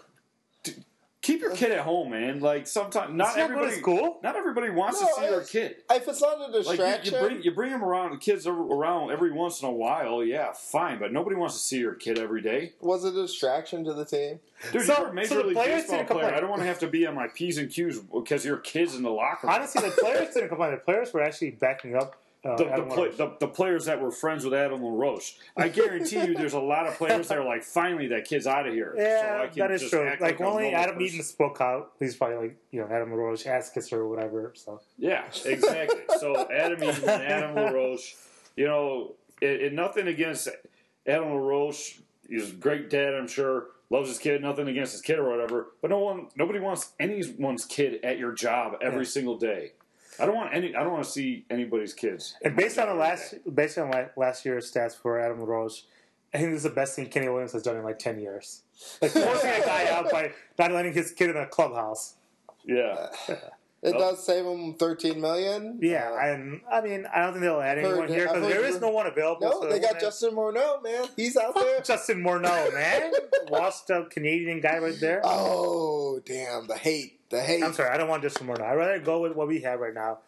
D- 1.21 1.33
keep 1.33 1.41
your 1.41 1.55
kid 1.55 1.71
at 1.71 1.79
home, 1.79 2.11
man. 2.11 2.39
Like 2.39 2.67
sometimes 2.67 3.13
not 3.13 3.25
Does 3.27 3.35
he 3.35 3.41
not 3.41 3.51
everybody 3.51 3.75
school? 3.77 4.19
not 4.23 4.35
everybody 4.35 4.69
wants 4.69 4.99
No, 5.01 5.07
to 5.07 5.13
see 5.13 5.21
their 5.29 5.41
kid. 5.43 5.75
If 5.89 6.07
it's 6.07 6.21
not 6.21 6.37
a 6.37 6.41
Like 6.41 6.51
you, 6.51 6.59
distraction, 6.63 7.13
you 7.13 7.19
bring 7.19 7.41
you 7.43 7.51
bring 7.51 7.71
them 7.71 7.83
around, 7.83 8.11
the 8.11 8.17
kids 8.17 8.47
are 8.47 8.53
around 8.53 9.11
every 9.11 9.31
once 9.31 9.61
in 9.61 9.67
a 9.67 9.71
while. 9.71 10.23
Yeah, 10.23 10.51
fine, 10.53 10.99
but 10.99 11.11
nobody 11.13 11.35
wants 11.35 11.55
to 11.55 11.61
see 11.61 11.77
your 11.79 11.93
kid 11.95 12.17
every 12.19 12.41
day. 12.41 12.73
was 12.81 13.05
it 13.05 13.13
a 13.15 13.21
distraction 13.23 13.83
to 13.85 13.93
the 13.93 14.05
team? 14.05 14.39
Dude, 14.71 14.83
So- 14.83 14.97
you're 14.99 15.07
a 15.09 15.13
major 15.13 15.27
so 15.29 15.41
league 15.41 15.55
players 15.55 15.81
baseball 15.83 15.95
player. 15.97 16.05
complain. 16.07 16.33
I 16.33 16.39
don't 16.39 16.49
want 16.49 16.61
to 16.61 16.67
have 16.67 16.79
to 16.79 16.87
be 16.87 17.05
on 17.07 17.15
my 17.15 17.27
p's 17.27 17.57
and 17.57 17.69
q's 17.71 17.99
because 17.99 18.45
your 18.45 18.57
kids 18.57 18.95
in 18.95 19.03
the 19.03 19.09
locker 19.09 19.47
room. 19.47 19.55
Honestly, 19.55 19.81
the 19.89 19.95
players 19.95 20.33
didn't 20.33 20.49
complain. 20.49 20.71
The 20.71 20.77
players 20.77 21.13
were 21.13 21.21
actually 21.21 21.51
backing 21.51 21.95
up. 21.95 22.15
Uh, 22.43 22.55
the, 22.57 22.63
the, 22.63 22.81
play, 22.89 23.09
the, 23.11 23.35
the 23.39 23.47
players 23.47 23.85
that 23.85 24.01
were 24.01 24.09
friends 24.09 24.43
with 24.43 24.53
Adam 24.53 24.83
LaRoche. 24.83 25.33
I 25.55 25.67
guarantee 25.69 26.25
you 26.25 26.33
there's 26.33 26.53
a 26.53 26.59
lot 26.59 26.87
of 26.87 26.95
players 26.95 27.27
that 27.27 27.37
are 27.37 27.45
like, 27.45 27.61
finally, 27.63 28.07
that 28.07 28.25
kid's 28.25 28.47
out 28.47 28.65
of 28.67 28.73
here. 28.73 28.95
Yeah, 28.97 29.45
can 29.45 29.59
that 29.59 29.71
is 29.71 29.87
true. 29.87 30.11
Like, 30.19 30.39
a 30.39 30.45
only 30.45 30.73
Adam 30.73 30.95
person." 30.95 31.07
Eaton 31.07 31.23
spoke 31.23 31.61
out. 31.61 31.91
He's 31.99 32.15
probably 32.15 32.37
like, 32.37 32.57
you 32.71 32.81
know, 32.81 32.87
Adam 32.87 33.11
LaRoche, 33.11 33.45
ass 33.45 33.69
kisser 33.69 33.99
or 34.01 34.07
whatever. 34.09 34.53
So 34.55 34.81
Yeah, 34.97 35.23
exactly. 35.45 36.01
so 36.19 36.49
Adam 36.51 36.83
Eaton 36.83 37.07
and 37.07 37.21
Adam 37.31 37.55
LaRoche, 37.55 38.15
you 38.55 38.65
know, 38.65 39.13
it, 39.39 39.61
it, 39.61 39.73
nothing 39.73 40.07
against 40.07 40.49
Adam 41.05 41.29
LaRoche. 41.35 41.99
He's 42.27 42.49
a 42.49 42.53
great 42.53 42.89
dad, 42.89 43.13
I'm 43.13 43.27
sure. 43.27 43.67
Loves 43.91 44.07
his 44.09 44.17
kid. 44.17 44.41
Nothing 44.41 44.67
against 44.67 44.93
his 44.93 45.01
kid 45.01 45.19
or 45.19 45.29
whatever. 45.29 45.67
But 45.81 45.91
no 45.91 45.99
one, 45.99 46.27
nobody 46.35 46.59
wants 46.59 46.93
anyone's 46.99 47.65
kid 47.65 48.03
at 48.03 48.17
your 48.17 48.31
job 48.31 48.77
every 48.81 49.03
Yeah. 49.03 49.09
single 49.09 49.37
day. 49.37 49.73
I 50.19 50.25
don't 50.25 50.35
want 50.35 50.53
any. 50.53 50.75
I 50.75 50.83
don't 50.83 50.91
want 50.93 51.03
to 51.05 51.09
see 51.09 51.45
anybody's 51.49 51.93
kids. 51.93 52.35
And 52.43 52.55
based 52.55 52.77
on 52.77 52.87
the 52.87 52.93
last, 52.95 53.31
day. 53.31 53.37
based 53.53 53.77
on 53.77 53.89
la- 53.91 54.05
last 54.17 54.45
year's 54.45 54.71
stats 54.71 54.95
for 54.95 55.19
Adam 55.19 55.39
LaRoche, 55.41 55.83
I 56.33 56.37
think 56.37 56.49
this 56.51 56.57
is 56.57 56.63
the 56.63 56.69
best 56.69 56.95
thing 56.95 57.07
Kenny 57.07 57.29
Williams 57.29 57.53
has 57.53 57.63
done 57.63 57.75
in 57.77 57.83
like 57.83 57.99
ten 57.99 58.19
years. 58.19 58.61
Like 59.01 59.11
forcing 59.11 59.49
a 59.49 59.59
guy 59.65 59.87
out 59.91 60.11
by 60.11 60.31
not 60.59 60.71
letting 60.71 60.93
his 60.93 61.11
kid 61.11 61.29
in 61.29 61.35
the 61.35 61.45
clubhouse. 61.45 62.15
yeah, 62.65 63.07
It 63.83 63.93
Nope. 63.93 63.99
does 63.99 64.23
save 64.25 64.45
them 64.45 64.75
thirteen 64.75 65.19
million. 65.21 65.79
Yeah, 65.81 66.11
Uh, 66.11 66.17
and 66.27 66.61
I 66.71 66.81
mean, 66.81 67.07
I 67.11 67.21
don't 67.21 67.31
think 67.33 67.41
they'll 67.43 67.61
add 67.61 67.77
Heard- 67.79 67.85
anyone 67.87 68.07
here 68.09 68.27
because 68.27 68.47
there 68.47 68.63
is 68.63 68.79
no 68.79 68.89
one 68.89 69.07
available. 69.07 69.49
no, 69.49 69.61
so 69.61 69.69
they 69.69 69.79
got 69.79 69.93
won't 69.93 70.01
Justin 70.01 70.35
Morneau, 70.35 70.83
man. 70.83 71.05
He's 71.15 71.35
out 71.35 71.55
there. 71.55 71.81
Justin 71.81 72.21
Morneau, 72.21 72.71
man, 72.75 73.11
washed 73.49 73.89
up 73.89 74.11
Canadian 74.11 74.59
guy 74.59 74.77
right 74.77 74.99
there. 74.99 75.21
Oh, 75.23 76.19
damn! 76.23 76.67
The 76.67 76.75
hate, 76.77 77.20
the 77.31 77.41
hate. 77.41 77.63
I'm 77.63 77.73
sorry, 77.73 77.89
I 77.89 77.97
don't 77.97 78.07
want 78.09 78.21
Justin 78.23 78.47
Morneau. 78.47 78.61
I'd 78.63 78.75
rather 78.75 78.99
go 78.99 79.21
with 79.21 79.35
what 79.35 79.47
we 79.47 79.61
have 79.61 79.79
right 79.79 79.93
now, 79.93 80.19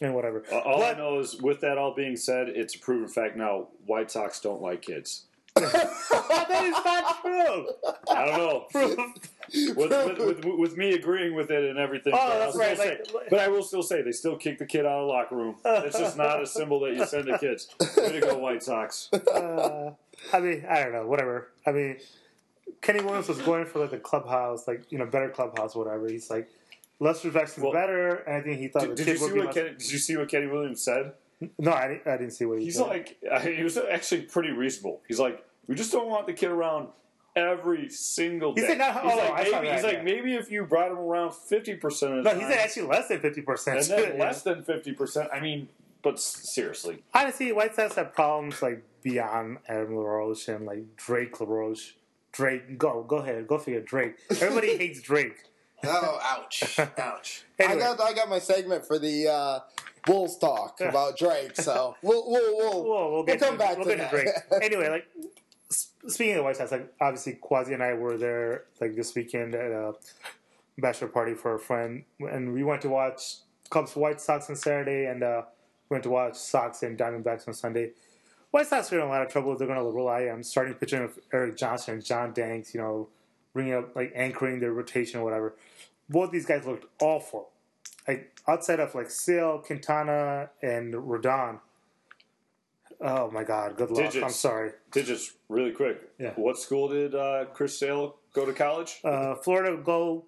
and 0.00 0.14
whatever. 0.14 0.44
all 0.52 0.82
I 0.84 0.92
know 0.92 1.18
is, 1.18 1.40
with 1.40 1.60
that 1.62 1.76
all 1.78 1.94
being 1.94 2.16
said, 2.16 2.48
it's 2.48 2.74
a 2.74 2.78
proven 2.78 3.08
fact 3.08 3.36
now. 3.36 3.68
White 3.86 4.10
Sox 4.10 4.40
don't 4.40 4.62
like 4.62 4.82
kids. 4.82 5.24
that 5.54 6.62
is 6.64 6.84
not 6.84 7.22
true. 7.22 7.68
I 8.10 8.24
don't 8.26 8.38
know. 8.38 8.66
with, 9.76 9.76
with, 9.76 10.18
with, 10.18 10.44
with 10.44 10.76
me 10.76 10.94
agreeing 10.94 11.34
with 11.36 11.50
it 11.52 11.64
and 11.70 11.78
everything. 11.78 12.12
Oh, 12.12 12.16
but 12.16 12.32
I'll 12.32 12.38
that's 12.40 12.54
still 12.54 12.66
right, 12.68 12.76
say- 12.78 12.98
like- 13.14 13.30
but 13.30 13.38
I 13.38 13.46
will 13.48 13.62
still 13.62 13.82
say 13.84 14.02
they 14.02 14.10
still 14.12 14.36
kick 14.36 14.58
the 14.58 14.66
kid 14.66 14.80
out 14.84 14.98
of 14.98 15.06
the 15.06 15.12
locker 15.12 15.36
room. 15.36 15.56
It's 15.64 15.96
just 15.98 16.16
not 16.16 16.42
a 16.42 16.46
symbol 16.46 16.80
that 16.80 16.94
you 16.94 17.06
send 17.06 17.26
to 17.26 17.38
kids. 17.38 17.68
Way 17.96 18.12
to 18.12 18.20
go, 18.20 18.38
White 18.38 18.62
Sox. 18.64 19.08
Uh, 19.12 19.92
I 20.32 20.40
mean, 20.40 20.66
I 20.68 20.82
don't 20.82 20.92
know, 20.92 21.06
whatever. 21.06 21.48
I 21.64 21.70
mean, 21.70 21.98
Kenny 22.80 23.00
Williams 23.02 23.28
was 23.28 23.40
going 23.40 23.64
for 23.66 23.80
like 23.80 23.90
the 23.90 23.98
clubhouse, 23.98 24.66
like 24.68 24.84
you 24.90 24.98
know, 24.98 25.06
better 25.06 25.30
clubhouse, 25.30 25.74
or 25.74 25.84
whatever. 25.84 26.08
He's 26.08 26.30
like, 26.30 26.48
less 27.00 27.24
rejections 27.24 27.62
Well, 27.62 27.72
better, 27.72 28.16
and 28.16 28.36
I 28.36 28.40
think 28.42 28.58
he 28.58 28.68
thought 28.68 28.82
Did, 28.82 28.90
the 28.90 28.94
did 28.96 29.04
kid 29.06 29.12
you 29.12 29.16
see 29.18 29.24
would 29.24 29.34
be 29.34 29.40
what 29.46 29.54
Kenny, 29.54 29.68
Did 29.70 29.92
you 29.92 29.98
see 29.98 30.16
what 30.16 30.28
Kenny 30.28 30.46
Williams 30.46 30.82
said? 30.82 31.12
No, 31.58 31.72
I 31.72 31.88
didn't, 31.88 32.06
I 32.06 32.16
didn't 32.16 32.32
see 32.32 32.44
what 32.44 32.58
he 32.58 32.66
He's 32.66 32.76
said. 32.76 32.86
like, 32.86 33.18
I 33.30 33.44
mean, 33.44 33.56
he 33.56 33.62
was 33.64 33.76
actually 33.76 34.22
pretty 34.22 34.50
reasonable. 34.50 35.00
He's 35.08 35.18
like, 35.18 35.44
we 35.66 35.74
just 35.74 35.92
don't 35.92 36.08
want 36.08 36.26
the 36.26 36.32
kid 36.32 36.50
around 36.50 36.88
every 37.36 37.88
single 37.88 38.54
He 38.54 38.60
day. 38.60 38.68
said 38.68 38.78
not- 38.78 39.00
oh, 39.04 39.08
he's 39.08 39.12
oh, 39.12 39.16
like, 39.18 39.34
maybe, 39.52 39.66
that, 39.66 39.74
he's 39.74 39.84
like, 39.84 40.04
maybe 40.04 40.34
if 40.34 40.50
you 40.50 40.64
brought 40.64 40.90
him 40.92 40.98
around 40.98 41.34
fifty 41.34 41.74
percent 41.74 42.18
of 42.18 42.24
the 42.24 42.32
no, 42.32 42.38
he 42.38 42.44
said 42.46 42.58
actually 42.58 42.86
less 42.86 43.08
than 43.08 43.20
fifty 43.20 43.42
percent. 43.42 43.78
and 43.80 43.88
then 43.88 44.18
less 44.18 44.42
than 44.42 44.62
fifty 44.62 44.92
percent. 44.92 45.28
I 45.32 45.40
mean, 45.40 45.68
but 46.02 46.20
seriously, 46.20 47.02
Honestly, 47.12 47.50
White 47.52 47.74
Sox 47.74 47.96
have 47.96 48.14
problems 48.14 48.62
like 48.62 48.82
beyond 49.02 49.58
Adam 49.68 49.96
LaRoche 49.96 50.48
and 50.48 50.64
like 50.66 50.96
Drake 50.96 51.40
LaRoche. 51.40 51.94
Drake, 52.34 52.76
go 52.78 53.02
go 53.02 53.16
ahead, 53.18 53.46
go 53.46 53.58
figure 53.58 53.80
Drake. 53.80 54.16
Everybody 54.30 54.76
hates 54.78 55.00
Drake. 55.00 55.36
Oh, 55.86 56.18
ouch, 56.22 56.78
ouch. 56.98 57.44
Anyway. 57.58 57.82
I 57.82 57.94
got, 57.96 58.00
I 58.00 58.12
got 58.14 58.28
my 58.28 58.38
segment 58.38 58.86
for 58.86 58.98
the 58.98 59.28
uh, 59.28 59.58
Bulls 60.06 60.38
talk 60.38 60.80
about 60.80 61.16
Drake. 61.18 61.56
So 61.56 61.94
we'll, 62.02 62.24
we'll, 62.30 62.56
we'll, 62.56 62.84
We'll, 62.84 63.12
we'll 63.12 63.22
get 63.24 63.40
come 63.40 63.52
to, 63.54 63.58
back 63.58 63.76
we'll 63.76 63.86
to 63.86 63.96
get 63.96 64.10
to 64.10 64.16
Drake. 64.16 64.28
anyway, 64.62 64.88
like 64.88 65.06
speaking 66.08 66.32
of 66.34 66.38
the 66.38 66.42
White 66.44 66.56
Sox, 66.56 66.72
like 66.72 66.92
obviously 67.00 67.34
Quasi 67.34 67.72
and 67.74 67.82
I 67.82 67.94
were 67.94 68.16
there 68.16 68.64
like 68.80 68.94
this 68.96 69.14
weekend 69.14 69.54
at 69.54 69.70
a 69.70 69.92
bachelor 70.78 71.08
party 71.08 71.34
for 71.34 71.54
a 71.54 71.58
friend, 71.58 72.04
and 72.20 72.52
we 72.52 72.64
went 72.64 72.82
to 72.82 72.88
watch 72.88 73.36
Cubs 73.70 73.94
White 73.94 74.20
Sox 74.20 74.48
on 74.50 74.56
Saturday, 74.56 75.06
and 75.06 75.22
uh, 75.22 75.42
went 75.90 76.02
to 76.04 76.10
watch 76.10 76.36
Sox 76.36 76.82
and 76.82 76.98
Diamondbacks 76.98 77.46
on 77.46 77.54
Sunday. 77.54 77.90
White 78.54 78.68
Sox 78.68 78.92
are 78.92 79.00
in 79.00 79.04
a 79.04 79.08
lot 79.08 79.20
of 79.20 79.32
trouble. 79.32 79.56
They're 79.56 79.66
going 79.66 79.80
to 79.80 79.90
rely 79.90 80.28
on 80.28 80.44
starting 80.44 80.74
pitching 80.74 81.02
of 81.02 81.18
Erik 81.32 81.56
Johnson 81.56 81.94
and 81.94 82.04
John 82.04 82.32
Danks, 82.32 82.72
you 82.72 82.80
know, 82.80 83.08
bringing 83.52 83.74
up 83.74 83.96
like 83.96 84.12
anchoring 84.14 84.60
their 84.60 84.72
rotation 84.72 85.18
or 85.18 85.24
whatever. 85.24 85.56
Both 86.08 86.30
these 86.30 86.46
guys 86.46 86.64
looked 86.64 86.86
awful. 87.02 87.48
Like 88.06 88.38
outside 88.46 88.78
of 88.78 88.94
like 88.94 89.10
Sale, 89.10 89.64
Quintana, 89.66 90.50
and 90.62 90.94
Rodon. 90.94 91.58
Oh 93.00 93.28
my 93.32 93.42
God! 93.42 93.76
Good 93.76 93.90
luck. 93.90 94.04
I'm 94.04 94.12
Digits. 94.12 94.36
sorry. 94.36 94.70
digits 94.92 95.32
really 95.48 95.72
quick. 95.72 96.08
Yeah. 96.20 96.30
What 96.36 96.56
school 96.56 96.86
did 96.86 97.12
uh, 97.16 97.46
Chris 97.54 97.76
Sale 97.76 98.14
go 98.34 98.46
to 98.46 98.52
college? 98.52 99.00
Uh, 99.02 99.34
Florida 99.34 99.76
Go, 99.82 100.26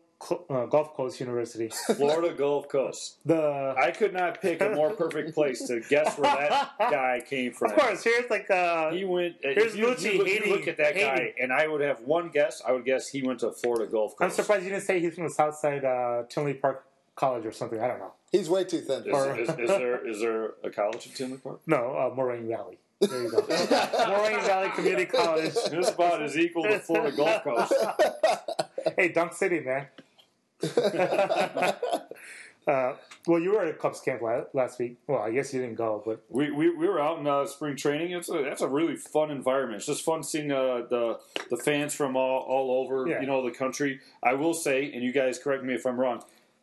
uh, 0.51 0.67
Gulf 0.67 0.95
Coast 0.95 1.21
University. 1.21 1.69
Florida 1.97 2.35
Gulf 2.35 2.69
Coast. 2.69 3.19
The 3.27 3.75
I 3.79 3.91
could 3.91 4.13
not 4.13 4.41
pick 4.41 4.61
a 4.61 4.71
more 4.71 4.91
perfect 4.91 5.35
place 5.35 5.67
to 5.69 5.81
guess 5.89 6.17
where 6.19 6.35
that 6.35 6.73
guy 6.79 7.23
came 7.29 7.53
from. 7.59 7.73
of 7.73 7.79
course 7.79 8.03
here's 8.05 8.31
like 8.31 8.51
uh, 8.51 8.91
He 8.93 9.05
went. 9.05 9.37
Here's 9.43 9.75
if 9.75 9.77
you, 9.77 9.87
Lucci 9.87 10.13
you, 10.15 10.19
look, 10.19 10.29
you 10.29 10.53
look 10.53 10.69
at 10.69 10.77
that 10.79 10.95
guy, 10.95 11.35
and 11.41 11.53
I 11.53 11.67
would 11.67 11.81
have 11.81 12.01
one 12.01 12.29
guess. 12.29 12.63
I 12.67 12.73
would 12.73 12.85
guess 12.85 13.09
he 13.09 13.23
went 13.23 13.41
to 13.41 13.53
Florida 13.53 13.91
Gulf 13.91 14.13
Coast. 14.17 14.23
I'm 14.23 14.31
surprised 14.31 14.65
you 14.65 14.71
didn't 14.71 14.85
say 14.85 15.01
he's 15.01 15.15
from 15.15 15.25
the 15.25 15.31
South 15.31 15.57
Side 15.57 15.85
uh, 15.85 16.25
Tinley 16.29 16.55
Park 16.55 16.85
College 17.15 17.45
or 17.47 17.53
something. 17.53 17.81
I 17.81 17.89
don't 17.89 17.99
know. 17.99 18.13
He's 18.33 18.49
way 18.51 18.65
too 18.65 18.81
thin. 18.81 19.05
for 19.05 19.39
Is, 19.39 19.49
is, 19.49 19.59
is 19.59 19.69
there 19.69 20.09
is 20.09 20.21
there 20.21 20.55
a 20.65 20.71
college 20.71 21.07
in 21.07 21.13
Tinley 21.13 21.39
Park? 21.39 21.61
No, 21.67 21.95
uh, 21.97 22.15
Moraine 22.15 22.49
Valley. 22.49 22.79
There 23.01 23.23
you 23.23 23.31
go. 23.31 23.41
Moraine 24.09 24.41
Valley 24.41 24.71
Community 24.71 25.05
College. 25.05 25.53
This 25.71 25.91
about 25.91 26.23
is 26.23 26.39
equal 26.39 26.63
to 26.65 26.79
Florida 26.79 27.15
Gulf 27.15 27.45
Coast. 27.45 27.75
hey, 28.97 29.09
Dunk 29.11 29.35
City, 29.35 29.61
man. 29.61 29.87
uh, 32.67 32.95
well, 33.27 33.41
you 33.41 33.53
were 33.53 33.63
at 33.63 33.69
a 33.69 33.75
Cubs 33.75 34.01
camp 34.01 34.23
la- 34.23 34.45
last 34.53 34.79
week. 34.79 34.97
Well, 35.07 35.21
I 35.21 35.31
guess 35.31 35.53
you 35.55 35.61
didn't 35.61 35.77
go, 35.77 36.03
but 36.05 36.23
We, 36.29 36.51
we, 36.51 36.71
we 36.71 36.89
were 36.89 37.01
out 37.01 37.19
in 37.19 37.27
uh, 37.27 37.47
spring 37.47 37.77
training. 37.77 38.13
It's 38.13 38.29
a, 38.29 38.43
that's 38.43 38.63
a 38.63 38.69
really 38.69 38.97
fun 38.97 39.31
environment. 39.31 39.79
It's 39.79 39.87
just 39.87 40.05
fun 40.05 40.23
seeing 40.23 40.51
uh, 40.51 40.83
the 40.89 41.19
the 41.51 41.57
fans 41.57 41.95
from 41.95 42.17
all, 42.17 42.41
all 42.49 42.83
over 42.85 43.07
Yeah. 43.09 43.21
you 43.21 43.27
know 43.27 43.45
the 43.45 43.55
country. 43.57 44.01
I 44.23 44.35
will 44.35 44.55
say, 44.55 44.91
and 44.93 45.03
you 45.03 45.13
guys 45.13 45.39
correct 45.39 45.63
me 45.65 45.75
if 45.75 45.87
I'm 45.87 45.99
wrong. 46.01 46.23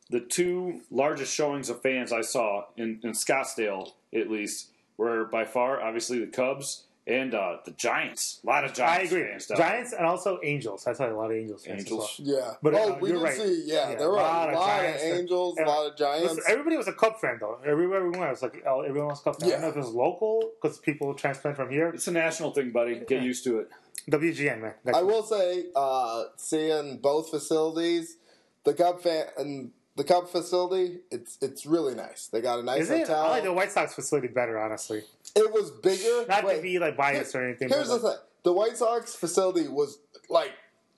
The 0.09 0.19
two 0.19 0.81
largest 0.91 1.33
showings 1.33 1.69
of 1.69 1.81
fans 1.81 2.11
I 2.11 2.21
saw 2.21 2.65
in, 2.75 2.99
in 3.03 3.11
Scottsdale, 3.11 3.91
at 4.13 4.29
least, 4.29 4.69
were 4.97 5.25
by 5.25 5.45
far 5.45 5.81
obviously 5.81 6.19
the 6.19 6.27
Cubs 6.27 6.83
and 7.05 7.33
uh, 7.33 7.57
the 7.65 7.71
Giants. 7.71 8.39
A 8.43 8.47
lot 8.47 8.63
of 8.63 8.73
Giants 8.73 9.11
I 9.11 9.15
agree. 9.17 9.29
fans. 9.29 9.47
down. 9.47 9.57
Giants 9.57 9.93
and 9.93 10.05
also 10.05 10.39
Angels. 10.43 10.87
I 10.87 10.93
saw 10.93 11.11
a 11.11 11.13
lot 11.13 11.31
of 11.31 11.37
Angels 11.37 11.65
fans. 11.65 11.81
as 11.81 11.91
Angels. 11.91 12.15
Yeah. 12.23 12.53
But, 12.61 12.73
oh, 12.75 12.93
uh, 12.93 12.97
we 13.01 13.09
you're 13.09 13.17
did 13.19 13.23
right. 13.25 13.37
see. 13.37 13.63
Yeah, 13.65 13.89
Yeah, 13.91 13.95
there 13.97 14.09
were 14.09 14.15
a 14.15 14.19
lot, 14.21 14.49
of, 14.49 14.55
Giants. 14.55 15.03
Angels, 15.03 15.57
a 15.57 15.63
lot 15.63 15.91
of 15.91 15.97
Giants. 15.97 16.35
Listen, 16.35 16.43
everybody 16.51 16.77
was 16.77 16.87
a 16.87 16.93
Cub 16.93 17.19
fan 17.19 17.37
though. 17.39 17.59
Everywhere 17.65 18.03
we 18.03 18.11
went, 18.11 18.23
it 18.23 18.29
was 18.29 18.41
like 18.41 18.63
oh, 18.65 18.81
everyone 18.81 19.09
was 19.09 19.19
a 19.19 19.23
Cub 19.23 19.39
fan. 19.39 19.49
I 19.49 19.51
don't 19.51 19.61
know 19.61 19.67
Yeah. 19.67 19.71
if 19.71 19.75
it 19.75 19.79
was 19.79 19.89
local 19.89 20.51
because 20.61 20.77
people 20.77 21.13
transplant 21.13 21.57
from 21.57 21.69
here. 21.69 21.89
It's 21.89 22.07
a 22.07 22.11
national 22.11 22.51
thing, 22.51 22.71
buddy. 22.71 22.95
Get 22.99 23.11
Yeah. 23.11 23.21
used 23.21 23.43
to 23.45 23.59
it. 23.59 23.69
WGN 24.09 24.61
man. 24.61 24.73
I 24.93 25.01
will 25.01 25.23
say, 25.23 25.65
uh, 25.75 26.25
seeing 26.35 26.97
both 26.97 27.29
facilities, 27.29 28.17
the 28.65 28.73
Cub 28.73 29.01
fan 29.01 29.25
and 29.37 29.71
the 29.95 30.03
Cub 30.03 30.27
facility, 30.27 30.99
it's 31.11 31.37
it's 31.41 31.65
really 31.65 31.95
nice. 31.95 32.27
They 32.27 32.41
got 32.41 32.59
a 32.59 32.63
nice 32.63 32.81
Is 32.81 32.89
it? 32.89 32.99
hotel. 33.07 33.25
I 33.25 33.29
like 33.29 33.43
the 33.43 33.53
White 33.53 33.71
Sox 33.71 33.93
facility 33.93 34.27
better, 34.27 34.57
honestly. 34.59 35.03
It 35.35 35.51
was 35.51 35.71
bigger. 35.71 36.25
Not 36.27 36.45
Wait, 36.45 36.57
to 36.57 36.61
be 36.61 36.79
like 36.79 36.97
biased 36.97 37.35
or 37.35 37.43
anything. 37.43 37.69
Here's 37.69 37.89
but, 37.89 37.97
the 37.97 38.07
like, 38.07 38.17
thing: 38.17 38.25
the 38.43 38.53
White 38.53 38.77
Sox 38.77 39.15
facility 39.15 39.67
was 39.67 39.99
like 40.29 40.51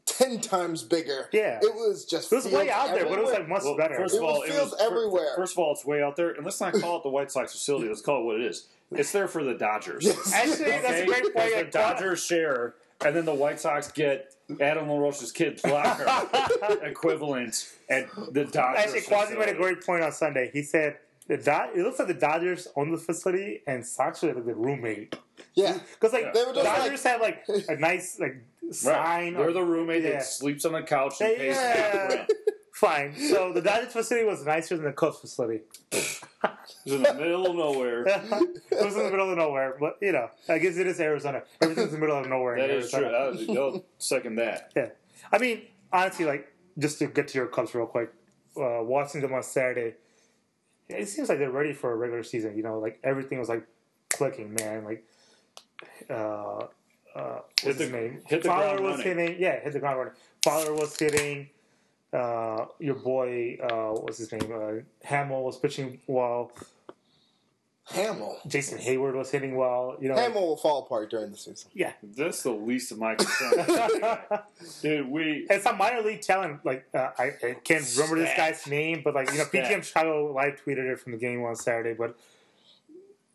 ten 0.05 0.39
times 0.39 0.83
bigger. 0.83 1.29
Yeah. 1.31 1.59
it 1.61 1.73
was 1.73 2.05
just. 2.05 2.31
It 2.31 2.35
was 2.35 2.45
way 2.45 2.51
fields 2.51 2.69
out 2.71 2.93
there, 2.93 3.05
but 3.05 3.19
it 3.19 3.23
was 3.23 3.33
like 3.33 3.47
much 3.47 3.63
Well, 3.63 3.77
better. 3.77 3.95
First 3.95 4.15
of 4.15 4.23
all, 4.23 4.43
it 4.43 4.51
fields 4.51 4.71
was 4.71 4.81
everywhere. 4.81 5.33
First 5.35 5.53
of 5.53 5.59
all, 5.59 5.71
it's 5.73 5.85
way 5.85 6.01
out 6.01 6.15
there, 6.15 6.31
and 6.31 6.45
let's 6.45 6.59
not 6.59 6.73
call 6.73 6.97
it 6.97 7.03
the 7.03 7.09
White 7.09 7.31
Sox 7.31 7.51
facility. 7.51 7.87
Let's 7.87 8.01
call 8.01 8.21
it 8.21 8.25
what 8.25 8.35
it 8.37 8.43
is. 8.43 8.67
It's 8.91 9.11
there 9.11 9.27
for 9.27 9.43
the 9.43 9.55
Dodgers. 9.55 10.05
Yes. 10.05 10.33
Actually, 10.33 10.71
that's 10.71 11.01
a 11.01 11.05
great 11.05 11.33
point. 11.33 11.55
The 11.55 11.69
Dodgers 11.71 12.23
share, 12.23 12.75
and 13.03 13.15
then 13.15 13.25
the 13.25 13.33
White 13.33 13.59
Sox 13.59 13.91
get 13.91 14.35
Adam 14.61 14.87
LaRoche's 14.87 15.31
kid 15.31 15.59
blocker 15.63 16.05
equivalent 16.83 17.73
at 17.89 18.07
the 18.31 18.45
Dodgers. 18.45 18.83
Actually, 18.83 19.01
Quasi 19.01 19.35
made 19.35 19.49
a 19.49 19.55
great 19.55 19.83
point 19.83 20.03
on 20.03 20.11
Sunday. 20.11 20.51
He 20.53 20.61
said 20.61 20.97
the 21.27 21.37
Do- 21.37 21.79
it 21.79 21.83
looks 21.83 21.99
like 21.99 22.07
the 22.07 22.13
Dodgers 22.13 22.67
own 22.75 22.91
the 22.91 22.97
facility 22.97 23.61
and 23.67 23.85
Sox 23.85 24.23
are 24.23 24.33
like 24.33 24.45
the 24.45 24.53
roommate. 24.55 25.15
Yeah. 25.55 25.77
because 25.93 26.13
like 26.13 26.33
They 26.33 26.43
were 26.45 26.53
just 26.53 26.65
Dodgers 26.65 27.03
have 27.03 27.21
like 27.21 27.43
a 27.69 27.75
nice 27.77 28.19
like 28.19 28.43
sign. 28.71 29.33
They're 29.33 29.49
or- 29.49 29.53
the 29.53 29.63
roommate 29.63 30.03
Yeah. 30.03 30.11
that 30.11 30.23
sleeps 30.25 30.65
on 30.65 30.73
the 30.73 30.83
couch 30.83 31.21
and 31.21 31.35
pays 31.37 31.55
yeah. 31.55 32.07
rent. 32.07 32.31
Fine. 32.73 33.15
So 33.17 33.53
the 33.53 33.61
Dodgers 33.61 33.93
facility 33.93 34.25
was 34.27 34.45
nicer 34.45 34.75
than 34.75 34.85
the 34.85 34.91
Cubs 34.91 35.19
facility. 35.19 35.61
It's 35.93 36.21
in 36.85 37.03
the 37.03 37.13
middle 37.13 37.47
of 37.47 37.55
nowhere. 37.55 38.03
it 38.07 38.85
was 38.85 38.95
in 38.97 39.03
the 39.05 39.11
middle 39.11 39.31
of 39.31 39.37
nowhere, 39.37 39.77
but 39.79 39.97
you 40.01 40.11
know, 40.11 40.29
I 40.49 40.57
guess 40.59 40.75
it 40.77 40.85
is 40.85 40.99
Arizona. 40.99 41.43
Everything's 41.61 41.87
in 41.93 41.93
the 41.95 41.99
middle 42.05 42.19
of 42.19 42.27
nowhere. 42.27 42.57
That 42.59 42.69
in 42.69 42.77
is 42.81 42.91
true. 42.91 43.05
Arizona. 43.05 43.59
I'll, 43.61 43.63
I'll 43.75 43.85
second 43.97 44.35
that. 44.35 44.73
Yeah. 44.75 44.89
I 45.31 45.37
mean, 45.37 45.61
honestly, 45.91 46.25
like, 46.25 46.53
just 46.77 46.99
to 46.99 47.07
get 47.07 47.29
to 47.29 47.37
your 47.37 47.47
Cubs 47.47 47.73
real 47.73 47.85
quick, 47.85 48.09
uh, 48.57 48.79
watching 48.83 49.21
them 49.21 49.33
on 49.33 49.41
Saturday, 49.43 49.95
it 50.89 51.07
seems 51.07 51.29
like 51.29 51.39
they're 51.39 51.51
ready 51.51 51.73
for 51.73 51.91
a 51.91 51.95
regular 51.95 52.23
season. 52.23 52.55
You 52.57 52.63
know, 52.63 52.79
like, 52.79 52.99
everything 53.03 53.39
was, 53.39 53.49
like, 53.49 53.65
clicking, 54.09 54.53
man. 54.53 54.83
Like, 54.85 55.03
uh, 56.09 56.13
uh, 56.13 56.65
what's 57.15 57.63
Hit 57.63 57.77
the- 57.77 57.83
his 57.85 57.91
name? 57.93 58.21
hit 58.27 58.43
the 58.43 58.49
Fowler 58.49 58.81
was 58.81 58.97
running. 59.05 59.17
hitting. 59.17 59.41
Yeah, 59.41 59.59
hit 59.59 59.73
the 59.73 59.79
ground 59.79 59.97
running. 59.99 60.13
Fowler 60.43 60.73
was 60.73 60.97
hitting. 60.97 61.49
Uh, 62.13 62.67
your 62.79 62.95
boy, 62.95 63.57
uh, 63.61 63.99
what's 63.99 64.17
his 64.19 64.31
name? 64.31 64.49
Uh, 64.53 64.81
Hammel 65.05 65.43
was 65.43 65.57
pitching 65.57 65.99
well. 66.07 66.51
Hammel. 67.91 68.37
Jason 68.47 68.79
Heyward 68.79 69.15
was 69.15 69.29
hitting 69.29 69.55
well. 69.55 69.95
You 69.99 70.09
know, 70.09 70.15
Hammel 70.15 70.41
will 70.41 70.57
fall 70.57 70.83
apart 70.83 71.11
during 71.11 71.31
the 71.31 71.37
season. 71.37 71.69
yeah. 71.73 71.93
That's 72.01 72.41
the 72.43 72.51
least 72.51 72.91
of 72.91 72.97
my 72.97 73.15
concerns. 73.15 74.21
Dude, 74.81 75.07
we 75.07 75.45
It's 75.49 75.65
a 75.65 75.73
minor 75.73 76.01
league 76.01 76.21
talent. 76.21 76.65
Like 76.65 76.87
uh, 76.93 77.11
I, 77.17 77.23
I 77.43 77.57
can't 77.63 77.85
remember 77.95 78.17
this 78.17 78.35
guy's 78.35 78.65
name, 78.67 79.01
but 79.03 79.13
like 79.13 79.31
you 79.31 79.37
know, 79.37 79.43
Stat. 79.43 79.65
PTM 79.65 79.83
Chicago 79.83 80.31
live 80.33 80.59
tweeted 80.65 80.91
it 80.91 80.99
from 80.99 81.11
the 81.11 81.17
game 81.19 81.43
on 81.43 81.55
Saturday. 81.55 81.93
But 81.93 82.17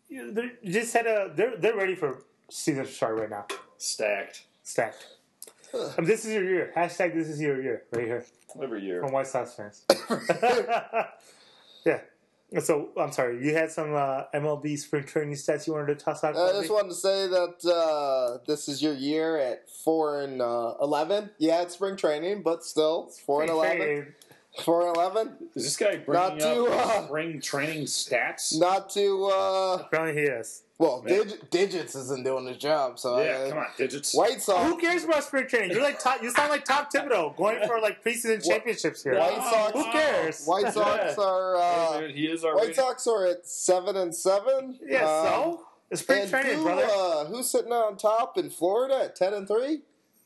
you 0.08 0.26
know, 0.26 0.32
they 0.32 0.70
just 0.70 0.92
had 0.94 1.06
a 1.06 1.30
they're 1.34 1.56
they're 1.56 1.76
ready 1.76 1.94
for 1.94 2.24
season 2.48 2.84
to 2.84 2.90
start 2.90 3.18
right 3.18 3.30
now. 3.30 3.46
stacked 3.78 4.42
Stacked. 4.64 5.06
I 5.72 6.00
mean, 6.00 6.06
this 6.08 6.24
is 6.24 6.32
your 6.32 6.44
year. 6.44 6.72
Hashtag 6.76 7.14
this 7.14 7.28
is 7.28 7.40
your 7.40 7.62
year 7.62 7.84
right 7.92 8.04
here 8.04 8.24
every 8.60 8.84
year. 8.84 9.00
from 9.00 9.12
White 9.12 9.28
Sox 9.28 9.54
fans. 9.54 9.84
yeah. 11.86 12.00
So 12.58 12.88
I'm 12.96 13.12
sorry, 13.12 13.46
you 13.46 13.54
had 13.54 13.70
some 13.70 13.94
uh, 13.94 14.24
MLB 14.34 14.76
spring 14.76 15.04
training 15.04 15.34
stats 15.34 15.68
you 15.68 15.72
wanted 15.72 15.96
to 15.98 16.04
toss 16.04 16.24
out. 16.24 16.34
I 16.34 16.52
Bobby? 16.52 16.58
just 16.58 16.72
wanted 16.72 16.88
to 16.88 16.94
say 16.96 17.28
that 17.28 17.72
uh, 17.72 18.38
this 18.44 18.68
is 18.68 18.82
your 18.82 18.94
year 18.94 19.38
at 19.38 19.70
four 19.70 20.22
and 20.22 20.42
uh, 20.42 20.74
eleven. 20.82 21.30
Yeah, 21.38 21.62
it's 21.62 21.74
spring 21.74 21.96
training, 21.96 22.42
but 22.42 22.64
still 22.64 23.04
it's 23.08 23.20
four 23.20 23.42
and 23.42 23.50
eleven. 23.50 23.76
training. 23.76 24.06
Four 24.64 24.88
and 24.88 24.96
eleven. 24.96 25.36
Is 25.54 25.62
this 25.62 25.76
guy 25.76 25.98
bringing 25.98 26.38
Not 26.38 26.40
to, 26.40 26.64
up 26.66 26.86
uh, 26.88 27.06
spring 27.06 27.40
training 27.40 27.84
stats? 27.84 28.58
Not 28.58 28.90
to 28.90 29.26
uh, 29.26 29.82
Apparently 29.86 30.20
he 30.20 30.26
is. 30.28 30.62
Well, 30.80 31.02
Man. 31.02 31.28
dig- 31.28 31.50
digits 31.50 31.94
isn't 31.94 32.24
doing 32.24 32.46
his 32.46 32.56
job. 32.56 32.98
So 32.98 33.20
yeah, 33.22 33.30
uh, 33.32 33.48
come 33.50 33.58
on, 33.58 33.66
digits. 33.76 34.14
White 34.14 34.40
Sox. 34.42 34.66
Who 34.68 34.76
cares 34.78 35.04
about 35.04 35.22
spring 35.22 35.46
training? 35.46 35.70
You're 35.70 35.82
like 35.82 36.00
Tom, 36.00 36.18
you 36.22 36.30
sound 36.30 36.50
like 36.50 36.64
Tom 36.64 36.86
Thibodeau 36.94 37.36
going 37.36 37.58
for 37.66 37.78
like 37.80 38.02
preseason 38.02 38.44
championships 38.44 39.02
here. 39.04 39.18
White 39.18 39.36
Sox. 39.42 39.72
Who 39.74 39.84
cares? 39.92 40.44
White 40.46 40.72
Sox 40.72 41.18
are. 41.18 41.56
Uh, 41.56 42.08
he 42.08 42.24
is 42.26 42.42
our 42.44 42.54
White 42.56 42.60
rating- 42.68 42.74
Sox 42.76 43.06
are 43.06 43.26
at 43.26 43.46
seven 43.46 43.96
and 43.96 44.14
seven. 44.14 44.78
Yeah, 44.84 45.04
Um, 45.04 45.26
so 45.26 45.60
it's 45.90 46.00
spring 46.00 46.28
training, 46.28 46.56
who, 46.56 46.62
brother. 46.64 46.86
Uh, 46.90 47.24
who's 47.26 47.50
sitting 47.50 47.72
on 47.72 47.96
top 47.96 48.38
in 48.38 48.48
Florida 48.50 49.00
at 49.04 49.14
ten 49.16 49.34
and 49.34 49.46
three? 49.46 49.82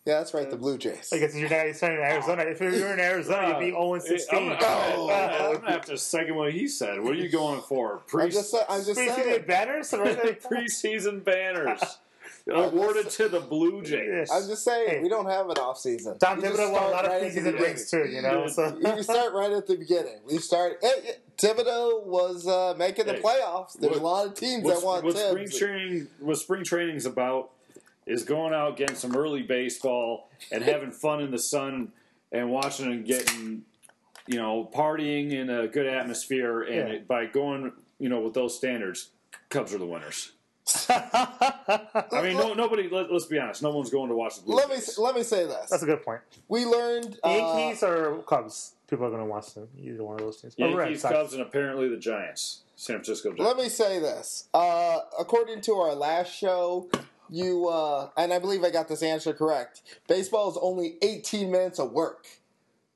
Yeah, 0.07 0.18
that's 0.18 0.34
right. 0.34 0.50
The 0.50 0.57
Blue 0.59 0.76
Jays. 0.76 1.11
I 1.14 1.18
guess 1.18 1.34
you're 1.34 1.48
not 1.48 1.74
starting 1.76 1.98
in 2.00 2.05
Arizona. 2.05 2.42
If 2.42 2.61
you're 2.61 2.92
in 2.92 3.00
Arizona, 3.00 3.48
you'd 3.48 3.59
be 3.59 3.70
zero 3.70 3.94
and 3.94 4.02
sixteen. 4.02 4.52
I'm 4.52 4.59
Oh. 4.61 5.07
gonna- 5.09 5.12
I'm 5.48 5.55
gonna 5.55 5.70
have 5.72 5.86
to 5.86 5.96
second 5.96 6.34
what 6.34 6.52
he 6.52 6.68
said. 6.68 7.00
What 7.02 7.12
are 7.12 7.16
you 7.16 7.30
going 7.30 7.62
for? 7.62 8.02
Pre- 8.07 8.24
I'm 8.24 8.30
just. 8.30 8.50
sa- 8.50 8.66
I'm 8.68 8.84
just 8.84 9.00
Preseason 9.00 9.14
saying. 9.14 9.44
banners, 9.46 9.90
preseason 10.44 11.24
banners 11.24 11.80
awarded 12.50 13.09
to 13.11 13.30
the 13.30 13.40
Blue 13.40 13.82
Jays. 13.82 14.30
I'm 14.30 14.46
just 14.46 14.62
saying 14.64 14.88
Hey. 14.90 15.00
we 15.02 15.09
don't 15.09 15.24
have 15.24 15.48
an 15.48 15.57
off 15.57 15.78
season. 15.78 16.18
Tom 16.18 16.36
We 16.36 16.42
just 16.42 16.59
Thibodeau 16.61 16.72
won 16.72 16.82
a 16.82 16.88
lot 16.90 17.05
of 17.07 17.11
right 17.11 17.22
at 17.22 17.32
the 17.34 17.40
preseason 17.40 17.44
beginning. 17.44 17.62
rings 17.62 17.90
too, 17.90 18.05
you 18.05 18.20
know. 18.20 18.46
So 18.48 18.78
we 18.96 19.02
start 19.02 19.32
right 19.32 19.52
at 19.52 19.66
the 19.66 19.76
beginning. 19.76 20.18
We 20.26 20.36
start. 20.36 20.80
eh, 20.82 20.88
eh, 21.07 21.12
Thibodeau 21.38 22.05
was 22.05 22.46
uh, 22.46 22.74
making 22.76 23.07
the 23.07 23.14
Hey, 23.14 23.22
playoffs. 23.22 23.78
There's 23.78 23.92
what- 23.94 24.02
a 24.02 24.05
lot 24.05 24.26
of 24.26 24.34
teams 24.34 24.64
What's, 24.64 24.80
that 24.80 24.86
want 24.86 25.05
what 25.05 25.16
spring 25.16 25.48
training? 25.48 26.09
What 26.20 26.36
spring 26.36 26.62
training's 26.62 27.07
about 27.07 27.52
is 28.07 28.22
going 28.24 28.52
out 28.52 28.76
getting 28.76 28.96
some 28.96 29.16
early 29.16 29.42
baseball 29.42 30.28
and 30.52 30.62
having 30.62 30.90
fun 30.90 31.20
in 31.22 31.30
the 31.30 31.38
sun 31.38 31.92
and 32.32 32.50
watching 32.50 32.86
and 32.86 33.07
getting, 33.07 33.62
you 34.26 34.36
know, 34.36 34.68
partying 34.74 35.32
in 35.32 35.48
a 35.50 35.66
good 35.68 35.86
atmosphere. 35.86 36.62
And 36.62 36.74
Yeah. 36.88 36.94
it, 36.96 37.09
by 37.09 37.26
going, 37.26 37.72
you 37.98 38.09
know, 38.09 38.20
with 38.20 38.34
those 38.34 38.57
standards, 38.57 39.11
Cubs 39.48 39.74
are 39.74 39.78
the 39.78 39.86
winners. 39.86 40.32
I 40.88 42.22
mean, 42.22 42.36
no, 42.36 42.55
nobody. 42.55 42.88
Let, 42.88 43.11
us 43.11 43.26
be 43.26 43.38
honest. 43.38 43.62
No 43.62 43.70
one's 43.70 43.90
going 43.90 44.09
to 44.09 44.14
watch 44.16 44.36
the 44.36 44.42
Blue 44.42 44.57
Let 44.57 44.70
me 44.70 44.76
let 44.98 45.14
me 45.14 45.22
say 45.22 45.44
this. 45.46 45.68
that's 45.70 45.82
a 45.82 45.86
good 45.86 46.02
point. 46.02 46.20
we 46.48 46.64
learned. 46.64 47.18
Uh, 47.22 47.28
Yankees 47.28 47.82
or 47.82 48.22
Cubs? 48.26 48.72
People 48.88 49.07
are 49.07 49.11
going 49.11 49.20
to 49.20 49.26
watch 49.26 49.52
them. 49.55 49.68
Either 49.78 50.02
one 50.02 50.14
of 50.14 50.20
those 50.20 50.40
teams. 50.40 50.55
Or 50.59 50.74
Red 50.74 50.86
Yankees, 50.86 51.02
Cubs, 51.02 51.32
and 51.34 51.42
apparently 51.42 51.88
the 51.88 51.96
Giants. 51.98 52.62
San 52.76 52.96
Francisco 52.96 53.30
Giants. 53.30 53.44
Let 53.44 53.57
me 53.57 53.68
say 53.68 53.98
this. 53.98 54.48
Uh, 54.55 55.00
according 55.18 55.61
to 55.62 55.74
our 55.74 55.94
last 55.94 56.34
show, 56.34 56.88
you 57.30 57.68
uh, 57.68 58.10
and 58.16 58.32
I 58.32 58.38
believe 58.38 58.64
I 58.64 58.70
got 58.70 58.88
this 58.88 59.02
answer 59.02 59.32
correct. 59.32 59.82
Baseball 60.08 60.50
is 60.50 60.58
only 60.60 60.96
18 61.02 61.50
minutes 61.50 61.78
of 61.78 61.92
work. 61.92 62.26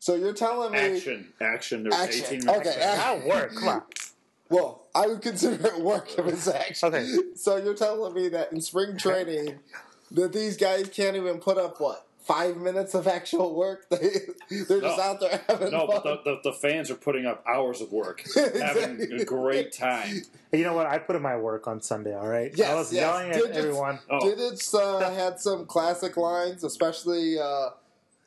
So 0.00 0.14
you're 0.14 0.32
telling 0.32 0.72
me? 0.72 0.78
Action, 0.78 1.32
action. 1.40 1.82
There's 1.82 1.94
Action. 1.94 2.24
18 2.26 2.46
minutes. 2.46 2.68
Okay, 2.68 2.80
left. 2.80 3.26
Not 3.26 3.26
work. 3.26 3.54
Come 3.54 3.68
on. 3.68 3.82
Well, 4.50 4.86
I 4.94 5.06
would 5.06 5.20
consider 5.20 5.66
it 5.66 5.80
work 5.82 6.18
if 6.18 6.24
it's 6.24 6.48
action. 6.48 6.88
Okay. 6.88 7.06
So 7.34 7.58
you're 7.58 7.74
telling 7.74 8.14
me 8.14 8.30
that 8.30 8.50
in 8.50 8.62
spring 8.62 8.96
training, 8.96 9.58
that 10.12 10.32
these 10.32 10.56
guys 10.56 10.88
can't 10.88 11.16
even 11.16 11.38
put 11.38 11.58
up 11.58 11.78
what 11.82 12.07
five 12.28 12.58
minutes 12.58 12.94
of 12.94 13.08
actual 13.08 13.54
work? 13.54 13.88
They 13.88 14.10
they're 14.68 14.80
just 14.82 15.00
out 15.00 15.18
there 15.18 15.40
having 15.48 15.72
No, 15.72 15.86
fun. 15.86 16.00
but 16.04 16.24
the, 16.24 16.30
the, 16.30 16.50
the 16.50 16.52
fans 16.52 16.90
are 16.90 16.94
putting 16.94 17.26
up 17.26 17.42
hours 17.48 17.80
of 17.80 17.90
work, 17.90 18.22
having 18.34 19.00
a 19.18 19.24
great 19.24 19.72
time. 19.72 20.22
You 20.52 20.62
know 20.62 20.74
what? 20.74 20.86
I 20.86 20.98
put 20.98 21.16
in 21.16 21.22
my 21.22 21.36
work 21.36 21.66
on 21.66 21.80
Sunday. 21.80 22.14
All 22.14 22.28
right. 22.28 22.52
Yes, 22.54 22.70
I 22.70 22.74
was 22.74 22.92
yes. 22.92 23.00
yelling 23.02 23.32
Did 23.32 23.50
at 23.50 23.56
everyone. 23.56 23.98
Oh, 24.10 24.20
Digits 24.20 24.72
uh, 24.74 25.10
had 25.10 25.40
some 25.40 25.66
classic 25.66 26.16
lines, 26.16 26.62
especially 26.62 27.38
uh, 27.38 27.70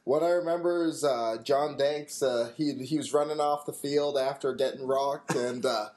what 0.04 0.24
I 0.24 0.30
remember 0.30 0.88
is 0.88 1.04
uh, 1.04 1.38
John 1.44 1.78
Danks. 1.78 2.22
Uh, 2.24 2.52
he 2.58 2.74
he 2.84 2.98
was 2.98 3.14
running 3.14 3.40
off 3.40 3.66
the 3.66 3.74
field 3.74 4.18
after 4.18 4.54
getting 4.54 4.86
rocked, 4.88 5.36
and 5.36 5.64
uh, 5.66 5.90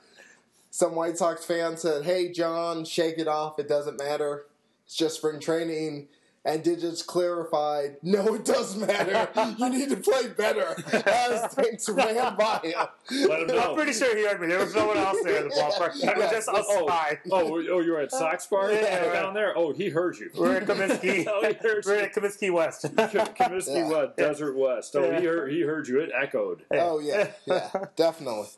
some 0.71 0.95
White 0.95 1.17
Sox 1.17 1.45
fan 1.45 1.77
said, 1.79 2.05
"Hey, 2.05 2.31
John, 2.33 2.85
shake 2.85 3.19
it 3.19 3.29
off. 3.29 3.59
It 3.59 3.67
doesn't 3.69 3.99
matter. 3.99 4.45
It's 4.85 4.95
just 4.95 5.17
spring 5.17 5.41
training." 5.41 6.09
And 6.47 6.63
Digits 6.63 7.03
clarified, 7.03 7.97
"No, 8.03 8.35
it 8.35 8.45
does 8.45 8.77
matter. 8.77 9.29
you 9.59 9.71
need 9.71 9.89
to 9.89 9.97
play 9.97 10.29
better." 10.29 10.77
As 11.07 11.55
Danks 11.55 11.89
ran 11.89 12.37
by 12.37 12.61
him. 12.63 13.29
let 13.29 13.49
him 13.49 13.59
I'm 13.59 13.75
pretty 13.75 13.95
sure 13.95 14.15
he 14.15 14.27
heard 14.27 14.43
me. 14.43 14.49
There 14.49 14.59
was 14.59 14.75
no 14.75 14.87
one 14.89 14.99
else 14.99 15.17
there 15.25 15.39
at 15.39 15.45
the 15.45 15.51
ballpark. 15.57 15.95
It 16.05 16.19
was 16.19 16.31
just 16.31 16.49
us 16.51 16.67
Oh, 16.69 16.87
five. 16.87 17.19
oh, 17.33 17.63
oh, 17.71 17.81
you 17.81 17.93
were 17.93 18.01
at 18.01 18.11
Sox 18.13 18.47
Bar 18.47 18.71
Yeah, 18.73 19.11
down 19.15 19.33
there? 19.33 19.57
Oh, 19.57 19.73
he 19.73 19.89
heard 19.89 20.19
you. 20.19 20.31
We're 20.37 20.57
at 20.57 20.67
Comiskey. 20.67 21.25
Oh, 21.29 21.41
he 21.49 21.55
heard 21.55 21.83
We're 21.87 21.95
you. 21.97 22.01
at 22.03 22.15
Comiskey 22.15 22.53
West. 22.53 22.85
Comiskey 22.95 23.77
Yeah. 23.77 23.89
West, 23.89 24.17
Desert 24.19 24.55
West. 24.57 24.95
Oh, 24.97 25.03
Yeah. 25.11 25.21
he 25.21 25.27
heard, 25.27 25.51
he 25.51 25.61
heard 25.63 25.89
you. 25.89 26.01
It 26.01 26.11
echoed. 26.15 26.63
Oh 26.71 26.99
yeah, 26.99 27.31
yeah, 27.47 27.71
definitely. 27.97 28.49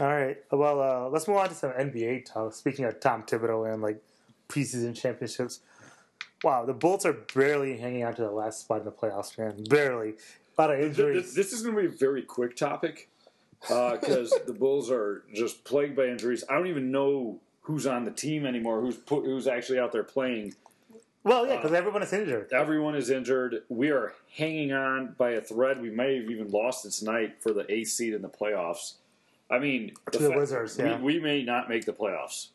All 0.00 0.06
right. 0.06 0.38
Well, 0.50 0.80
uh, 0.80 1.08
let's 1.08 1.28
move 1.28 1.36
on 1.36 1.50
to 1.50 1.54
some 1.54 1.70
NBA 1.70 2.24
talk. 2.24 2.52
Speaking 2.54 2.84
of 2.84 2.98
Tom 2.98 3.22
Thibodeau 3.22 3.72
and 3.72 3.80
like 3.80 4.02
preseason 4.48 4.94
championships, 4.96 5.60
wow, 6.42 6.64
the 6.64 6.74
Bulls 6.74 7.06
are 7.06 7.12
barely 7.34 7.76
hanging 7.78 8.04
on 8.04 8.14
to 8.14 8.22
the 8.22 8.30
last 8.30 8.60
spot 8.60 8.78
in 8.78 8.84
the 8.84 8.92
playoffs, 8.92 9.36
man. 9.38 9.64
Barely. 9.64 10.14
A 10.56 10.60
lot 10.60 10.70
of 10.72 10.80
injuries. 10.80 11.34
This, 11.34 11.34
this 11.34 11.52
is 11.52 11.62
going 11.62 11.74
to 11.76 11.82
be 11.82 11.86
a 11.88 11.90
very 11.90 12.22
quick 12.22 12.56
topic 12.56 13.08
uh, 13.70 13.96
because 13.96 14.34
the 14.46 14.52
Bulls 14.52 14.90
are 14.90 15.24
just 15.34 15.64
plagued 15.64 15.96
by 15.96 16.06
injuries. 16.06 16.44
I 16.48 16.54
don't 16.54 16.66
even 16.66 16.90
know 16.90 17.40
who's 17.62 17.86
on 17.86 18.04
the 18.04 18.10
team 18.10 18.46
anymore. 18.46 18.80
Who's 18.80 18.96
put, 18.96 19.24
who's 19.24 19.46
actually 19.46 19.78
out 19.78 19.92
there 19.92 20.02
playing? 20.02 20.54
well, 21.24 21.46
yeah, 21.46 21.54
uh, 21.54 21.56
because 21.56 21.72
everyone 21.72 22.02
is 22.02 22.12
injured. 22.12 22.52
Everyone 22.52 22.94
is 22.94 23.08
injured. 23.08 23.62
We 23.68 23.90
are 23.90 24.12
hanging 24.36 24.72
on 24.72 25.14
by 25.16 25.30
a 25.30 25.40
thread. 25.40 25.80
We 25.80 25.90
may 25.90 26.16
have 26.16 26.30
even 26.30 26.50
lost 26.50 26.84
it 26.84 26.92
tonight 26.92 27.36
for 27.40 27.52
the 27.52 27.70
eighth 27.72 27.90
seed 27.90 28.14
in 28.14 28.22
the 28.22 28.28
playoffs. 28.28 28.94
I 29.50 29.58
mean, 29.58 29.92
To 30.12 30.18
the 30.18 30.30
Wizards, 30.30 30.78
yeah. 30.78 30.98
we, 30.98 31.14
we 31.14 31.20
may 31.20 31.42
not 31.44 31.68
make 31.68 31.84
the 31.84 31.92
playoffs. 31.92 32.48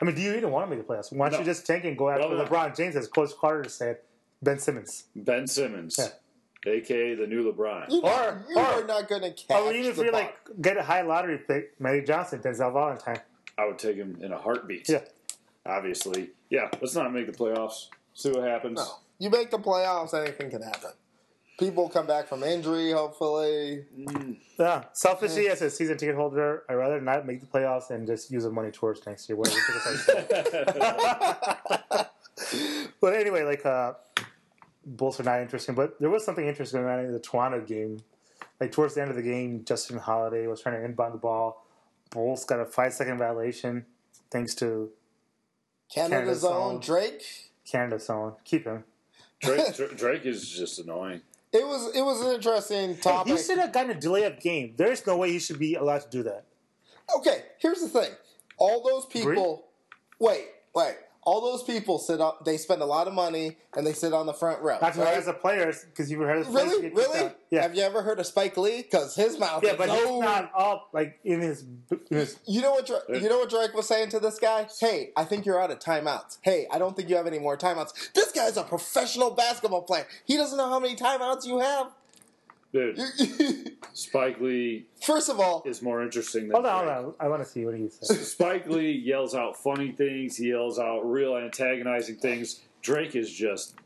I 0.00 0.04
mean, 0.04 0.14
do 0.14 0.22
you 0.22 0.34
even 0.34 0.50
want 0.50 0.68
to 0.70 0.76
make 0.76 0.86
the 0.86 0.92
playoffs? 0.92 1.12
Why 1.12 1.28
don't 1.28 1.34
No. 1.34 1.38
you 1.40 1.44
just 1.44 1.66
tank 1.66 1.84
and 1.84 1.96
go 1.96 2.10
after 2.10 2.28
No, 2.28 2.36
no. 2.36 2.44
LeBron 2.44 2.76
James, 2.76 2.96
as 2.96 3.06
Coach 3.08 3.30
Carter 3.38 3.68
said, 3.68 3.98
Ben 4.42 4.58
Simmons? 4.58 5.04
Ben 5.14 5.46
Simmons, 5.46 5.96
Yeah. 5.98 6.72
aka 6.72 7.14
the 7.14 7.26
new 7.26 7.50
LeBron. 7.52 7.90
You, 7.90 8.02
Or- 8.02 8.44
you 8.48 8.56
or- 8.56 8.62
are 8.62 8.84
not 8.84 9.08
going 9.08 9.22
to 9.22 9.30
catch 9.32 9.50
Or 9.60 9.72
even 9.72 9.90
if 9.90 9.96
the 9.96 10.04
you 10.06 10.12
buck. 10.12 10.22
like 10.48 10.60
get 10.62 10.76
a 10.76 10.82
high 10.82 11.02
lottery 11.02 11.38
pick, 11.38 11.78
Magic 11.80 12.06
Johnson, 12.06 12.40
Denzel 12.40 12.72
Valentine. 12.72 13.20
I 13.56 13.66
would 13.66 13.78
take 13.78 13.96
him 13.96 14.18
in 14.20 14.32
a 14.32 14.38
heartbeat. 14.38 14.88
Yeah. 14.88 15.00
Obviously. 15.66 16.30
Yeah, 16.50 16.68
let's 16.80 16.94
not 16.94 17.12
make 17.12 17.26
the 17.26 17.32
playoffs. 17.32 17.88
See 18.14 18.30
what 18.30 18.42
happens. 18.44 18.76
No. 18.78 18.86
You 19.18 19.30
make 19.30 19.50
the 19.50 19.58
playoffs, 19.58 20.12
anything 20.12 20.50
can 20.50 20.62
happen. 20.62 20.90
People 21.58 21.88
come 21.88 22.06
back 22.06 22.26
from 22.26 22.42
injury, 22.42 22.90
hopefully. 22.90 23.84
Yeah, 24.58 24.84
selfishly 24.92 25.48
as 25.48 25.62
a 25.62 25.70
season 25.70 25.96
ticket 25.96 26.16
holder, 26.16 26.64
I'd 26.68 26.74
rather 26.74 27.00
not 27.00 27.26
make 27.26 27.40
the 27.40 27.46
playoffs 27.46 27.90
and 27.90 28.06
just 28.06 28.30
use 28.30 28.42
the 28.42 28.50
money 28.50 28.72
towards 28.72 29.06
next 29.06 29.28
year. 29.28 29.36
Whatever. 29.36 29.60
but 33.00 33.14
anyway, 33.14 33.44
like 33.44 33.64
uh, 33.64 33.92
Bulls 34.84 35.20
are 35.20 35.24
not 35.24 35.40
interesting. 35.40 35.74
But 35.74 35.98
there 36.00 36.10
was 36.10 36.24
something 36.24 36.46
interesting 36.46 36.82
going 36.82 36.92
on 36.92 37.04
in 37.04 37.12
the 37.12 37.20
Toronto 37.20 37.60
game. 37.60 38.00
Like 38.60 38.72
towards 38.72 38.94
the 38.94 39.02
end 39.02 39.10
of 39.10 39.16
the 39.16 39.22
game, 39.22 39.64
Justin 39.64 39.98
Holiday 39.98 40.46
was 40.46 40.60
trying 40.60 40.76
to 40.76 40.84
inbound 40.84 41.14
the 41.14 41.18
ball. 41.18 41.66
Bulls 42.10 42.44
got 42.44 42.60
a 42.60 42.64
five 42.64 42.92
second 42.92 43.18
violation 43.18 43.86
thanks 44.30 44.54
to 44.56 44.90
Canada's 45.92 46.42
Canada's 46.42 46.44
own 46.44 46.74
own. 46.74 46.80
Drake. 46.80 47.22
Canada's 47.64 48.10
own. 48.10 48.34
Keep 48.44 48.66
him. 48.66 48.84
Drake, 49.40 49.96
Drake 49.96 50.26
is 50.26 50.50
just 50.50 50.78
annoying. 50.78 51.20
It 51.54 51.64
was 51.64 51.94
it 51.94 52.02
was 52.02 52.20
an 52.20 52.34
interesting 52.34 52.96
topic. 52.96 53.32
He 53.32 53.42
should 53.42 53.58
have 53.58 53.72
gotten 53.72 53.92
a 53.92 54.00
delay 54.00 54.24
of 54.24 54.40
game. 54.40 54.74
There's 54.76 55.06
no 55.06 55.16
way 55.16 55.30
he 55.30 55.38
should 55.38 55.60
be 55.60 55.76
allowed 55.76 56.02
to 56.02 56.10
do 56.10 56.24
that. 56.24 56.46
Okay, 57.16 57.44
here's 57.58 57.80
the 57.80 57.88
thing. 57.88 58.10
All 58.56 58.82
those 58.82 59.06
people 59.06 59.66
wait, 60.18 60.46
wait. 60.74 60.96
All 61.26 61.40
those 61.40 61.62
people 61.62 61.98
sit 61.98 62.20
up 62.20 62.44
they 62.44 62.56
spend 62.56 62.82
a 62.82 62.84
lot 62.86 63.06
of 63.08 63.14
money 63.14 63.56
and 63.76 63.86
they 63.86 63.92
sit 63.92 64.12
on 64.12 64.26
the 64.26 64.32
front 64.34 64.60
row. 64.62 64.78
That's 64.80 64.96
right? 64.98 65.16
as 65.16 65.26
a 65.26 65.32
players, 65.32 65.84
because 65.84 66.10
you've 66.10 66.20
heard 66.20 66.38
of 66.38 66.54
Really? 66.54 66.90
Really? 66.90 67.30
Yeah. 67.50 67.62
Have 67.62 67.74
you 67.74 67.82
ever 67.82 68.02
heard 68.02 68.18
of 68.20 68.26
Spike 68.26 68.56
Lee? 68.56 68.82
Because 68.82 69.14
his 69.16 69.38
mouth 69.38 69.62
Yeah, 69.64 69.72
is 69.72 69.76
but 69.78 69.86
no 69.88 69.96
he's 70.14 70.20
not 70.20 70.50
up 70.56 70.88
like 70.92 71.18
in 71.24 71.40
his. 71.40 71.62
In 72.10 72.16
his 72.18 72.38
You 72.46 72.62
know 72.62 72.72
what? 72.72 72.86
Dra- 72.86 73.02
You 73.20 73.28
know 73.28 73.38
what 73.38 73.50
Drake 73.50 73.74
was 73.74 73.86
saying 73.88 74.10
to 74.10 74.20
this 74.20 74.38
guy? 74.38 74.66
Hey, 74.80 75.12
I 75.16 75.24
think 75.24 75.46
you're 75.46 75.60
out 75.60 75.70
of 75.70 75.78
timeouts. 75.78 76.38
Hey, 76.42 76.66
I 76.70 76.78
don't 76.78 76.96
think 76.96 77.08
you 77.08 77.16
have 77.16 77.26
any 77.26 77.38
more 77.38 77.56
timeouts. 77.56 78.12
This 78.12 78.32
guy's 78.32 78.56
a 78.56 78.62
professional 78.64 79.30
basketball 79.30 79.82
player. 79.82 80.06
He 80.24 80.36
doesn't 80.36 80.56
know 80.58 80.68
how 80.68 80.78
many 80.80 80.96
timeouts 80.96 81.46
you 81.46 81.58
have. 81.58 81.88
Dude, 82.74 82.98
Spike 83.92 84.40
Lee 84.40 84.86
First 85.00 85.28
of 85.30 85.38
all, 85.38 85.62
is 85.64 85.80
more 85.80 86.02
interesting 86.02 86.48
than 86.48 86.52
hold 86.52 86.66
on, 86.66 86.84
Drake. 86.84 86.94
hold 86.96 87.06
on. 87.06 87.14
I 87.20 87.28
want 87.28 87.42
to 87.44 87.48
see 87.48 87.64
what 87.64 87.76
he 87.76 87.88
says. 87.88 88.30
Spike 88.32 88.66
Lee 88.66 88.90
yells 88.90 89.34
out 89.34 89.56
funny 89.56 89.92
things. 89.92 90.36
He 90.36 90.48
yells 90.48 90.78
out 90.80 91.02
real 91.08 91.36
antagonizing 91.36 92.16
things. 92.16 92.60
Drake 92.82 93.14
is 93.14 93.30
just, 93.32 93.76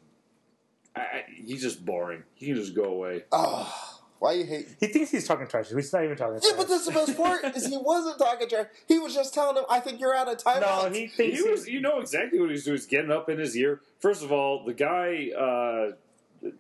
I, 0.96 1.00
I- 1.00 1.24
he's 1.44 1.60
just 1.62 1.84
boring. 1.84 2.22
He 2.34 2.46
can 2.46 2.54
just 2.56 2.74
go 2.74 2.84
away. 2.84 3.24
oh, 3.30 3.94
why 4.20 4.32
you 4.32 4.44
hate? 4.46 4.66
He 4.80 4.86
thinks 4.88 5.10
he's 5.12 5.28
talking 5.28 5.46
trash. 5.46 5.68
He's 5.68 5.92
not 5.92 6.02
even 6.02 6.16
talking 6.16 6.40
Yeah, 6.42 6.48
trash. 6.48 6.56
but 6.56 6.68
that's 6.68 6.86
the 6.86 6.92
best 6.92 7.16
part 7.16 7.44
is 7.56 7.66
he 7.66 7.76
wasn't 7.76 8.18
talking 8.18 8.48
trash. 8.48 8.66
He 8.88 8.98
was 8.98 9.14
just 9.14 9.32
telling 9.34 9.56
him, 9.56 9.64
"I 9.70 9.78
think 9.80 10.00
you're 10.00 10.14
out 10.14 10.26
of 10.28 10.38
time." 10.42 10.60
no, 10.62 10.88
he 10.90 11.06
thinks 11.08 11.36
He 11.38 11.44
he 11.44 11.50
was, 11.50 11.68
you 11.68 11.80
know 11.80 12.00
exactly 12.00 12.40
what 12.40 12.50
he's 12.50 12.64
doing. 12.64 12.78
He's 12.78 12.86
getting 12.86 13.10
up 13.12 13.28
in 13.28 13.38
his 13.38 13.54
ear. 13.56 13.80
First 14.00 14.24
of 14.24 14.32
all, 14.32 14.64
the 14.64 14.74
guy, 14.74 15.28
uh, 15.38 15.92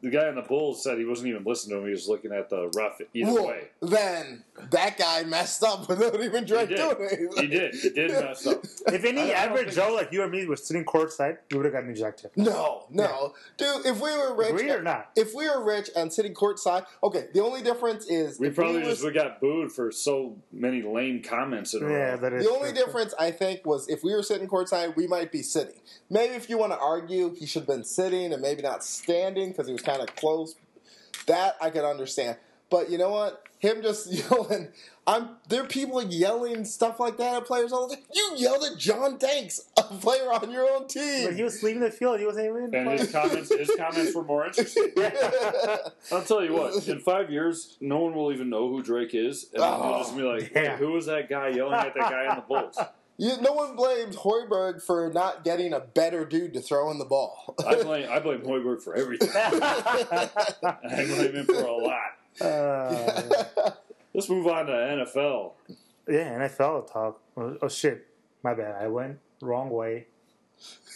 the 0.02 0.10
guy 0.10 0.26
on 0.28 0.34
the 0.34 0.42
Bulls 0.42 0.82
said 0.82 0.98
he 0.98 1.04
wasn't 1.04 1.28
even 1.28 1.44
listening 1.44 1.76
to 1.76 1.80
him. 1.80 1.86
He 1.86 1.92
was 1.92 2.08
looking 2.08 2.32
at 2.32 2.50
the 2.50 2.68
ref 2.74 3.00
either 3.14 3.32
Well, 3.32 3.46
way. 3.48 3.68
then 3.80 4.44
that 4.70 4.98
guy 4.98 5.22
messed 5.24 5.62
up 5.62 5.88
without 5.88 6.14
even 6.20 6.44
He 6.44 6.48
Drake 6.48 6.68
did. 6.70 6.76
doing 6.78 6.96
it. 7.00 7.40
He 7.40 7.46
did. 7.46 7.74
He 7.74 7.90
did 7.90 8.10
mess 8.12 8.46
up. 8.46 8.64
If 8.92 9.04
any 9.04 9.32
I 9.32 9.44
average 9.44 9.74
Joe 9.74 9.94
like 9.94 10.12
you 10.12 10.22
or 10.22 10.28
me 10.28 10.46
was 10.46 10.66
sitting 10.66 10.84
courtside, 10.84 11.38
we 11.50 11.56
would 11.58 11.64
have 11.66 11.74
gotten 11.74 11.90
ejected. 11.90 12.30
No, 12.36 12.86
no, 12.90 13.34
dude. 13.56 13.86
If 13.86 14.00
we 14.00 14.10
were 14.16 14.34
rich, 14.34 14.50
Agree 14.50 14.70
or 14.70 14.82
not? 14.82 15.10
if 15.16 15.34
we 15.34 15.48
were 15.48 15.64
rich 15.64 15.90
and 15.94 16.12
sitting 16.12 16.34
courtside, 16.34 16.84
okay. 17.02 17.26
The 17.32 17.42
only 17.42 17.62
difference 17.62 18.06
is 18.06 18.40
We 18.40 18.50
probably 18.50 18.78
we 18.78 18.80
just 18.80 19.02
was- 19.02 19.04
we 19.04 19.12
got 19.12 19.40
booed 19.40 19.70
for 19.72 19.92
so 19.92 20.36
many 20.52 20.82
lame 20.82 21.22
comments 21.22 21.74
in 21.74 21.84
a 21.84 21.88
Yeah, 21.88 21.94
row. 22.12 22.16
that 22.18 22.32
is 22.32 22.44
The 22.44 22.50
only 22.50 22.72
true. 22.72 22.84
difference, 22.84 23.14
I 23.18 23.30
think, 23.30 23.64
was 23.64 23.88
if 23.88 24.02
we 24.02 24.12
were 24.14 24.22
sitting 24.22 24.48
courtside, 24.48 24.96
we 24.96 25.06
might 25.06 25.30
be 25.30 25.42
sitting. 25.42 25.80
Maybe 26.10 26.34
if 26.34 26.48
you 26.50 26.58
want 26.58 26.72
to 26.72 26.78
argue, 26.78 27.34
he 27.34 27.46
should 27.46 27.60
have 27.62 27.68
been 27.68 27.84
sitting 27.84 28.32
and 28.32 28.42
maybe 28.42 28.62
not 28.62 28.82
standing 28.82 29.50
because 29.50 29.67
he 29.68 29.72
was 29.72 29.82
kind 29.82 30.00
of 30.02 30.14
close. 30.16 30.54
That 31.26 31.56
I 31.60 31.70
could 31.70 31.84
understand. 31.84 32.36
But 32.70 32.90
you 32.90 32.98
know 32.98 33.10
what? 33.10 33.42
Him 33.60 33.82
just 33.82 34.10
yelling. 34.30 34.68
I'm 35.06 35.30
there. 35.48 35.62
Are 35.62 35.66
people 35.66 36.02
yelling 36.02 36.64
stuff 36.66 37.00
like 37.00 37.16
that 37.16 37.34
at 37.34 37.46
players 37.46 37.72
all 37.72 37.88
the 37.88 37.96
time. 37.96 38.04
You 38.14 38.32
yelled 38.36 38.62
at 38.62 38.78
John 38.78 39.16
Danks, 39.18 39.60
a 39.78 39.82
player 39.82 40.30
on 40.30 40.50
your 40.50 40.68
own 40.70 40.86
team. 40.86 41.24
But 41.26 41.34
he 41.34 41.42
was 41.42 41.62
leaving 41.62 41.80
the 41.80 41.90
field. 41.90 42.20
He 42.20 42.26
wasn't 42.26 42.46
even. 42.46 42.64
and 42.64 42.70
playing. 42.72 42.98
his 42.98 43.10
comments, 43.10 43.48
his 43.54 43.70
comments 43.76 44.14
were 44.14 44.22
more 44.22 44.46
interesting. 44.46 44.92
I'll 46.12 46.22
tell 46.22 46.44
you 46.44 46.52
what. 46.52 46.86
In 46.88 47.00
five 47.00 47.30
years, 47.30 47.76
no 47.80 47.98
one 48.00 48.14
will 48.14 48.32
even 48.32 48.50
know 48.50 48.68
who 48.68 48.82
Drake 48.82 49.14
is, 49.14 49.48
and 49.54 49.62
then 49.62 49.70
oh, 49.72 49.82
they'll 49.82 49.98
just 50.00 50.16
be 50.16 50.22
like, 50.22 50.52
Yeah. 50.54 50.72
"Wait, 50.72 50.78
"Who 50.78 50.92
was 50.92 51.06
that 51.06 51.28
guy 51.28 51.48
yelling 51.48 51.74
at 51.74 51.94
that 51.94 52.10
guy 52.10 52.26
on 52.26 52.36
the 52.36 52.42
Bulls?" 52.42 52.78
You, 53.20 53.36
no 53.40 53.52
one 53.52 53.74
blames 53.74 54.14
Hoiberg 54.16 54.80
for 54.80 55.10
not 55.12 55.42
getting 55.42 55.72
a 55.72 55.80
better 55.80 56.24
dude 56.24 56.54
to 56.54 56.60
throw 56.60 56.90
in 56.92 56.98
the 56.98 57.04
ball. 57.04 57.56
I 57.66 57.82
blame 57.82 58.08
I 58.10 58.20
blame 58.20 58.42
Hoiberg 58.42 58.80
for 58.80 58.94
everything. 58.94 59.30
I 59.34 60.30
blame 61.06 61.34
him 61.34 61.44
for 61.46 61.54
a 61.54 61.76
lot. 61.76 62.14
Uh, 62.40 63.70
Let's 64.14 64.28
move 64.28 64.46
on 64.46 64.66
to 64.66 64.72
NFL. 64.72 65.52
yeah, 66.08 66.38
NFL 66.38 66.92
talk. 66.92 67.20
Oh, 67.36 67.56
oh, 67.60 67.68
shit, 67.68 68.06
my 68.42 68.54
bad. 68.54 68.76
I 68.80 68.86
went 68.88 69.18
wrong 69.42 69.70
way. 69.70 70.06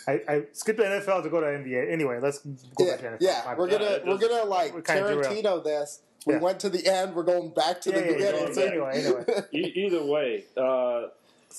I, 0.08 0.20
I 0.28 0.42
skipped 0.52 0.78
the 0.78 0.84
NFL 0.84 1.22
to 1.24 1.28
go 1.30 1.40
to 1.40 1.46
NBA. 1.46 1.92
Anyway, 1.92 2.18
let's 2.20 2.38
go 2.40 2.84
yeah, 2.86 2.92
back 2.92 3.00
to 3.00 3.06
NFL. 3.10 3.16
yeah, 3.20 3.42
My 3.46 3.54
we're 3.54 3.68
bad. 3.68 3.78
gonna 3.80 3.90
it 3.92 4.06
we're 4.06 4.18
gonna 4.18 4.44
like 4.44 4.74
we 4.74 4.82
kinda. 4.82 5.02
Tarantino 5.16 5.62
this. 5.62 6.00
We 6.26 6.34
Yeah. 6.34 6.40
went 6.40 6.60
to 6.60 6.68
the 6.68 6.86
end. 6.86 7.14
We're 7.16 7.24
going 7.24 7.50
back 7.50 7.80
to 7.82 7.90
Yeah, 7.90 7.96
the 7.98 8.02
yeah, 8.06 8.12
beginning. 8.12 8.46
yeah, 8.48 8.52
So- 8.54 8.62
anyway, 8.62 9.04
anyway. 9.04 9.24
E- 9.52 9.72
either 9.86 10.04
way, 10.04 10.44
uh, 10.56 11.08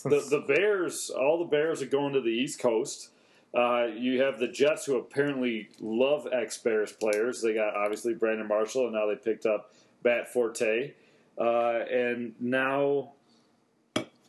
the 0.01 0.25
the 0.29 0.43
Bears, 0.47 1.09
all 1.09 1.37
the 1.39 1.45
Bears 1.45 1.81
are 1.81 1.87
going 1.87 2.13
to 2.13 2.21
the 2.21 2.29
East 2.31 2.59
Coast. 2.59 3.09
Uh, 3.55 3.85
you 3.95 4.21
have 4.23 4.39
the 4.39 4.47
Jets, 4.47 4.85
who 4.85 4.97
apparently 4.97 5.69
love 5.79 6.27
ex 6.31 6.57
Bears 6.57 6.91
players. 6.91 7.41
They 7.41 7.53
got 7.53 7.75
obviously 7.75 8.13
Brandon 8.15 8.47
Marshall, 8.47 8.85
and 8.85 8.93
now 8.93 9.05
they 9.05 9.15
picked 9.15 9.45
up 9.45 9.71
Matt 10.03 10.31
Forte, 10.33 10.93
uh, 11.37 11.79
and 11.91 12.33
now 12.39 13.11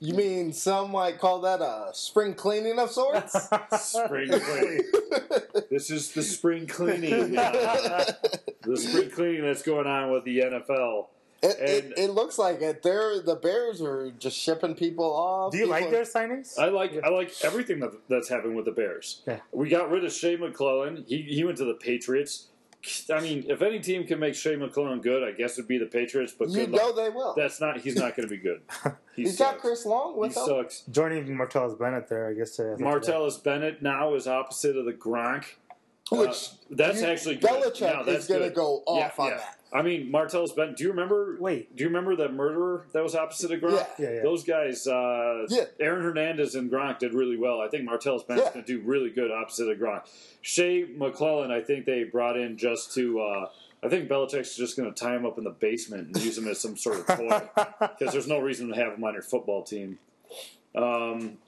You 0.00 0.12
mean 0.14 0.52
some 0.52 0.90
might 0.92 1.18
call 1.18 1.40
that 1.40 1.62
a 1.62 1.90
spring 1.94 2.34
cleaning 2.34 2.78
of 2.78 2.90
sorts? 2.90 3.32
spring 3.80 4.28
cleaning. 4.28 4.82
this 5.70 5.90
is 5.90 6.12
the 6.12 6.22
spring 6.22 6.66
cleaning. 6.66 7.38
uh, 7.38 8.04
the 8.62 8.76
spring 8.76 9.10
cleaning 9.10 9.42
that's 9.42 9.62
going 9.62 9.86
on 9.86 10.10
with 10.10 10.24
the 10.24 10.40
NFL. 10.40 11.06
It, 11.44 11.58
it, 11.60 11.84
And- 11.84 11.94
it 11.98 12.10
looks 12.10 12.38
like 12.38 12.60
it. 12.62 12.82
They're 12.82 13.20
the 13.20 13.36
Bears 13.36 13.80
are 13.82 14.10
just 14.12 14.36
shipping 14.36 14.74
people 14.74 15.04
off. 15.04 15.52
Do 15.52 15.58
you 15.58 15.66
like 15.66 15.90
their 15.90 16.02
signings? 16.04 16.58
I 16.58 16.68
like 16.68 16.98
I 17.04 17.08
like 17.10 17.32
everything 17.42 17.80
that, 17.80 17.92
that's 18.08 18.28
happening 18.28 18.56
with 18.56 18.64
the 18.64 18.72
Bears. 18.72 19.22
Yeah. 19.26 19.40
We 19.52 19.68
got 19.68 19.90
rid 19.90 20.04
of 20.04 20.12
Shea 20.12 20.36
McClellin. 20.36 21.06
He 21.06 21.22
he 21.22 21.44
went 21.44 21.58
to 21.58 21.64
the 21.64 21.74
Patriots. 21.74 22.48
I 23.10 23.20
mean, 23.20 23.46
if 23.48 23.62
any 23.62 23.78
team 23.80 24.06
can 24.06 24.18
make 24.20 24.34
Shea 24.34 24.56
McClellin 24.56 25.00
good, 25.02 25.22
I 25.26 25.32
guess 25.32 25.52
it'd 25.54 25.66
be 25.66 25.78
the 25.78 25.86
Patriots. 25.86 26.34
But 26.38 26.50
You 26.50 26.66
know 26.66 26.88
luck. 26.88 26.96
they 26.96 27.08
will. 27.08 27.34
That's 27.34 27.58
not. 27.58 27.78
He's 27.80 27.96
not 27.96 28.14
going 28.14 28.28
to 28.28 28.34
be 28.34 28.40
good. 28.40 28.60
He 29.16 29.22
He's 29.22 29.38
sucks. 29.38 29.52
got 29.52 29.60
Chris 29.60 29.86
Long 29.86 30.14
He 30.14 30.18
with 30.18 30.36
him. 30.36 30.44
sucks. 30.44 30.82
Joining 30.90 31.24
Martellus 31.28 31.78
Bennett 31.78 32.08
there, 32.08 32.28
I 32.28 32.32
guess. 32.34 32.58
Uh, 32.58 32.74
Martellus 32.80 33.40
Bennett 33.42 33.80
now 33.80 34.14
is 34.14 34.26
opposite 34.26 34.76
of 34.76 34.86
the 34.86 34.92
Gronk. 34.92 35.44
Which 36.10 36.28
Uh, 36.28 36.32
that's 36.70 37.00
you- 37.00 37.06
actually 37.06 37.36
good. 37.36 37.48
Belichick 37.48 38.06
No, 38.06 38.12
is 38.12 38.26
going 38.26 38.42
to 38.42 38.50
go 38.50 38.82
off 38.86 39.14
Yeah, 39.16 39.24
on 39.24 39.30
yeah. 39.30 39.36
that. 39.36 39.58
I 39.74 39.82
mean, 39.82 40.12
Martellus 40.12 40.54
Bennett. 40.54 40.76
Do 40.76 40.84
you 40.84 40.90
remember? 40.90 41.36
Wait. 41.40 41.74
Do 41.74 41.82
you 41.82 41.88
remember 41.88 42.14
the 42.14 42.28
murderer 42.28 42.86
that 42.92 43.02
was 43.02 43.16
opposite 43.16 43.50
of 43.50 43.60
Gronk? 43.60 43.72
Yeah. 43.74 43.86
Yeah, 43.98 44.14
yeah. 44.16 44.22
Those 44.22 44.44
guys, 44.44 44.86
uh, 44.86 45.46
Yeah. 45.48 45.64
Aaron 45.80 46.02
Hernandez 46.04 46.54
and 46.54 46.70
Gronk 46.70 47.00
did 47.00 47.12
really 47.12 47.36
well. 47.36 47.60
I 47.60 47.66
think 47.68 47.84
Bennett's 47.88 48.24
Yeah. 48.28 48.36
going 48.36 48.52
to 48.52 48.62
do 48.62 48.80
really 48.84 49.10
good 49.10 49.32
opposite 49.32 49.68
of 49.68 49.76
Gronk. 49.78 50.02
Shea 50.42 50.84
McClellin, 50.86 51.50
I 51.50 51.60
think 51.60 51.86
they 51.86 52.04
brought 52.04 52.36
in 52.38 52.56
just 52.56 52.94
to. 52.94 53.20
Uh, 53.20 53.48
I 53.82 53.88
think 53.88 54.08
Belichick's 54.08 54.56
just 54.56 54.76
going 54.78 54.90
to 54.94 54.98
tie 54.98 55.14
him 55.14 55.26
up 55.26 55.36
in 55.38 55.44
the 55.44 55.50
basement 55.50 56.06
and 56.14 56.24
use 56.24 56.38
him 56.38 56.46
as 56.48 56.58
some 56.60 56.76
sort 56.76 57.00
of 57.00 57.06
toy 57.18 57.42
because 57.80 58.12
there's 58.12 58.28
no 58.28 58.38
reason 58.38 58.68
to 58.68 58.74
have 58.76 58.94
him 58.94 59.04
on 59.04 59.12
your 59.12 59.22
football 59.22 59.62
team. 59.62 59.98
Um, 60.74 61.38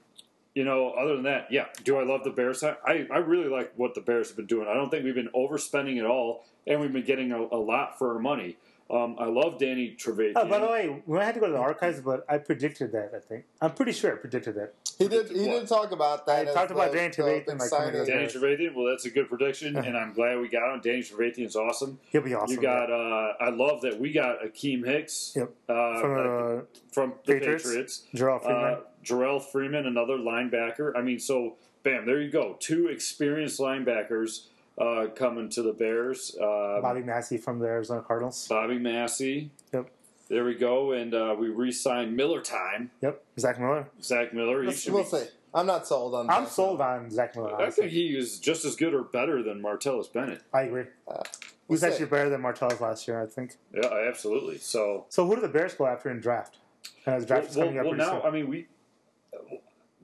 you 0.55 0.65
know, 0.65 0.91
other 0.91 1.15
than 1.15 1.25
that, 1.25 1.47
yeah. 1.51 1.67
Do 1.85 1.97
I 1.99 2.03
love 2.03 2.25
the 2.25 2.31
Bears? 2.31 2.63
I, 2.65 2.77
I 3.11 3.19
really 3.19 3.49
like 3.49 3.73
what 3.77 3.95
the 3.95 4.01
Bears 4.01 4.29
have 4.29 4.37
been 4.37 4.47
doing. 4.47 4.67
I 4.69 4.75
don't 4.75 4.91
think 4.91 5.05
we've 5.05 5.15
been 5.15 5.31
overspending 5.35 5.99
at 5.99 6.07
all, 6.07 6.45
and 6.67 6.81
we've 6.81 6.93
been 6.93 7.05
getting 7.05 7.33
a, 7.33 7.41
a 7.41 7.57
lot 7.59 7.99
for 7.99 8.15
our 8.15 8.19
money. 8.21 8.57
Um, 8.89 9.17
I 9.19 9.25
love 9.25 9.59
Danny 9.59 9.97
Trevathan. 9.99 10.35
Oh, 10.37 10.47
by 10.49 10.61
the 10.61 10.67
way, 10.69 11.03
we 11.07 11.19
had 11.19 11.35
to 11.35 11.41
go 11.41 11.47
to 11.47 11.53
the 11.53 11.59
archives, 11.59 12.01
but 12.01 12.25
I 12.29 12.39
predicted 12.39 12.93
that. 12.93 13.11
I 13.17 13.19
think 13.19 13.45
I'm 13.61 13.73
pretty 13.73 13.91
sure 13.91 14.13
I 14.13 14.15
predicted 14.17 14.55
that. 14.55 14.75
He 14.97 15.09
did. 15.09 15.29
He 15.29 15.49
What? 15.49 15.59
did 15.61 15.69
talk 15.69 15.91
about 15.91 16.25
that. 16.27 16.47
as 16.47 16.55
talked 16.55 16.71
about 16.71 16.93
the- 16.93 16.99
Danny 16.99 17.09
the 17.11 17.21
Trevathan, 17.23 17.47
big 17.47 17.59
like, 17.59 17.69
signing. 17.69 17.93
coming. 17.93 18.07
Danny 18.07 18.27
Trevathan, 18.29 18.75
well, 18.77 18.87
that's 18.87 19.05
a 19.05 19.11
good 19.11 19.29
prediction, 19.29 19.77
and 19.77 19.97
I'm 19.97 20.13
glad 20.13 20.39
we 20.41 20.47
got 20.49 20.73
him. 20.73 20.81
Danny 20.83 21.01
Trevathan 21.03 21.47
is 21.47 21.57
awesome. 21.57 21.99
He'll 22.11 22.23
be 22.23 22.35
awesome. 22.35 22.55
You 22.55 22.63
got, 22.63 22.89
uh, 22.93 23.33
I 23.41 23.49
love 23.51 23.81
that 23.83 23.99
we 23.99 24.13
got 24.13 24.41
Akiem 24.43 24.87
Hicks 24.87 25.33
Yep. 25.35 25.51
uh, 25.69 26.01
from 26.01 26.13
uh, 26.13 26.21
uh, 26.21 26.61
from 26.93 27.15
the 27.25 27.33
Patriots. 27.35 27.65
Patriots. 27.65 28.03
Gerald 28.15 28.43
Freeman. 28.45 28.63
Uh, 28.63 28.81
Jerrell 29.05 29.43
Freeman, 29.43 29.87
another 29.87 30.17
linebacker. 30.17 30.93
I 30.97 31.03
mean, 31.03 31.19
so 31.19 31.57
bam, 31.83 32.07
there 32.07 32.21
you 32.21 32.31
go. 32.31 32.57
Two 32.61 32.87
experienced 32.87 33.59
linebackers 33.59 34.47
uh, 34.79 35.07
coming 35.15 35.49
to 35.51 35.63
the 35.63 35.73
Bears. 35.73 36.37
Uh, 36.41 36.81
Bobby 36.83 37.03
Massie 37.03 37.39
from 37.39 37.59
the 37.59 37.67
Arizona 37.67 38.03
Cardinals. 38.03 38.47
Bobby 38.49 38.79
Massie. 38.79 39.51
Yep. 39.73 39.91
There 40.29 40.45
we 40.45 40.55
go, 40.57 40.93
and 40.93 41.15
uh, 41.15 41.37
we 41.39 41.49
re-signed 41.49 42.17
Miller 42.17 42.41
Time. 42.43 42.91
Yep. 43.01 43.23
Zach 43.39 43.61
Miller. 43.61 43.89
Zach 44.03 44.35
Miller. 44.35 44.63
He 44.63 44.69
Let's- 44.69 44.87
We'll 44.89 45.03
be, 45.05 45.09
see. 45.09 45.25
I'm 45.55 45.67
not 45.67 45.87
sold 45.87 46.15
on. 46.15 46.29
I'm 46.29 46.45
that. 46.45 46.51
sold 46.53 46.81
on 46.81 47.11
Zach 47.11 47.35
Miller. 47.37 47.55
I 47.61 47.71
think 47.71 47.91
he 47.91 48.09
is 48.17 48.39
just 48.41 48.65
as 48.65 48.77
good 48.77 48.93
or 48.93 49.03
better 49.05 49.43
than 49.43 49.63
Martellus 49.63 50.13
Bennett. 50.13 50.43
I 50.53 50.63
agree. 50.63 50.85
was 51.07 51.81
We'll 51.83 51.85
actually 51.91 52.07
better 52.07 52.29
than 52.29 52.43
Martellus 52.43 52.81
last 52.81 53.09
year, 53.09 53.23
I 53.23 53.27
think. 53.27 53.57
Yeah, 53.73 53.89
absolutely. 54.09 54.59
So 54.59 55.07
So 55.09 55.27
who 55.27 55.37
do 55.37 55.41
the 55.41 55.49
Bears 55.49 55.73
go 55.75 55.87
after 55.87 56.11
in 56.11 56.21
draft? 56.21 56.59
And 57.07 57.15
as 57.15 57.25
draft 57.25 57.49
is 57.51 57.57
well, 57.57 57.67
coming 57.67 57.79
up 57.81 57.87
well, 57.87 57.95
now 57.95 58.11
soon. 58.21 58.23
I 58.25 58.31
mean 58.31 58.49
we 58.49 58.67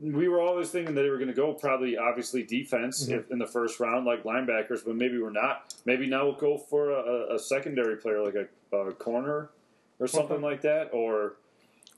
we 0.02 0.28
were 0.28 0.40
always 0.40 0.70
thinking 0.70 0.94
that 0.94 1.02
they 1.02 1.08
were 1.10 1.16
going 1.16 1.28
to 1.28 1.34
go 1.34 1.54
probably 1.54 1.96
obviously 1.96 2.42
defense 2.42 3.06
Mhm. 3.06 3.18
if, 3.18 3.30
in 3.30 3.38
the 3.38 3.46
first 3.46 3.78
round 3.78 4.04
like 4.04 4.24
linebackers, 4.24 4.84
but 4.84 4.96
maybe 4.96 5.18
we're 5.20 5.30
not. 5.30 5.74
Maybe 5.84 6.06
now 6.06 6.24
we'll 6.24 6.34
go 6.34 6.58
for 6.58 6.90
a, 6.90 7.34
a 7.34 7.38
secondary 7.38 7.96
player 7.96 8.22
like 8.24 8.34
a, 8.34 8.76
a 8.76 8.92
corner 8.92 9.50
or 10.00 10.06
something 10.08 10.36
Okay. 10.38 10.44
like 10.44 10.60
that. 10.62 10.90
Or 10.92 11.36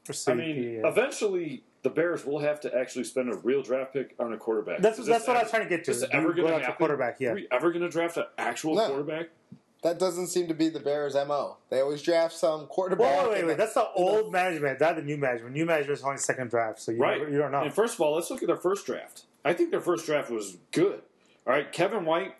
For 0.04 0.30
I 0.30 0.34
mean, 0.34 0.62
yeah. 0.82 0.88
eventually 0.88 1.64
the 1.82 1.90
Bears 1.90 2.24
will 2.26 2.40
have 2.40 2.60
to 2.60 2.74
actually 2.76 3.04
spend 3.04 3.32
a 3.32 3.36
real 3.38 3.62
draft 3.62 3.92
pick 3.94 4.14
on 4.18 4.32
a 4.32 4.36
quarterback. 4.36 4.80
that's 4.80 4.96
that's 4.98 5.08
this 5.08 5.26
what 5.28 5.36
I 5.36 5.42
was 5.42 5.50
trying 5.50 5.62
to 5.64 5.68
get 5.68 5.84
to. 5.84 5.90
Is 5.92 6.00
this 6.02 6.10
ever 6.12 6.32
going 6.32 6.48
to 6.48 6.54
after 6.54 6.64
happen? 6.66 6.76
quarterback? 6.78 7.20
Yeah. 7.20 7.30
Are 7.30 7.34
we 7.34 7.48
ever 7.50 7.70
going 7.72 7.82
to 7.82 7.88
draft 7.90 8.16
an 8.18 8.24
actual 8.38 8.74
No. 8.74 8.86
quarterback? 8.88 9.28
That 9.84 9.98
doesn't 9.98 10.28
seem 10.28 10.48
to 10.48 10.54
be 10.54 10.70
the 10.70 10.80
Bears' 10.80 11.14
mo. 11.14 11.58
They 11.68 11.80
always 11.80 12.00
draft 12.00 12.32
some 12.34 12.66
quarterback. 12.68 13.06
Whoa, 13.20 13.28
wait, 13.28 13.34
wait, 13.40 13.46
wait. 13.48 13.56
That's 13.58 13.74
the 13.74 13.86
old 13.94 14.32
management. 14.32 14.78
That's 14.78 14.96
the 14.98 15.04
new 15.04 15.18
management. 15.18 15.52
New 15.52 15.66
management 15.66 15.98
is 15.98 16.02
only 16.04 16.16
second 16.16 16.48
draft, 16.48 16.80
so 16.80 16.90
you, 16.92 16.98
Right. 16.98 17.18
never, 17.18 17.30
you 17.30 17.36
don't 17.38 17.52
know. 17.52 17.60
And 17.62 17.72
first 17.72 17.94
of 17.94 18.00
all, 18.00 18.14
let's 18.14 18.30
look 18.30 18.42
at 18.42 18.46
their 18.46 18.56
first 18.56 18.86
draft. 18.86 19.24
I 19.44 19.52
think 19.52 19.70
their 19.70 19.82
first 19.82 20.06
draft 20.06 20.30
was 20.30 20.56
good. 20.72 21.02
All 21.46 21.52
right, 21.52 21.70
Kevin 21.70 22.06
White. 22.06 22.34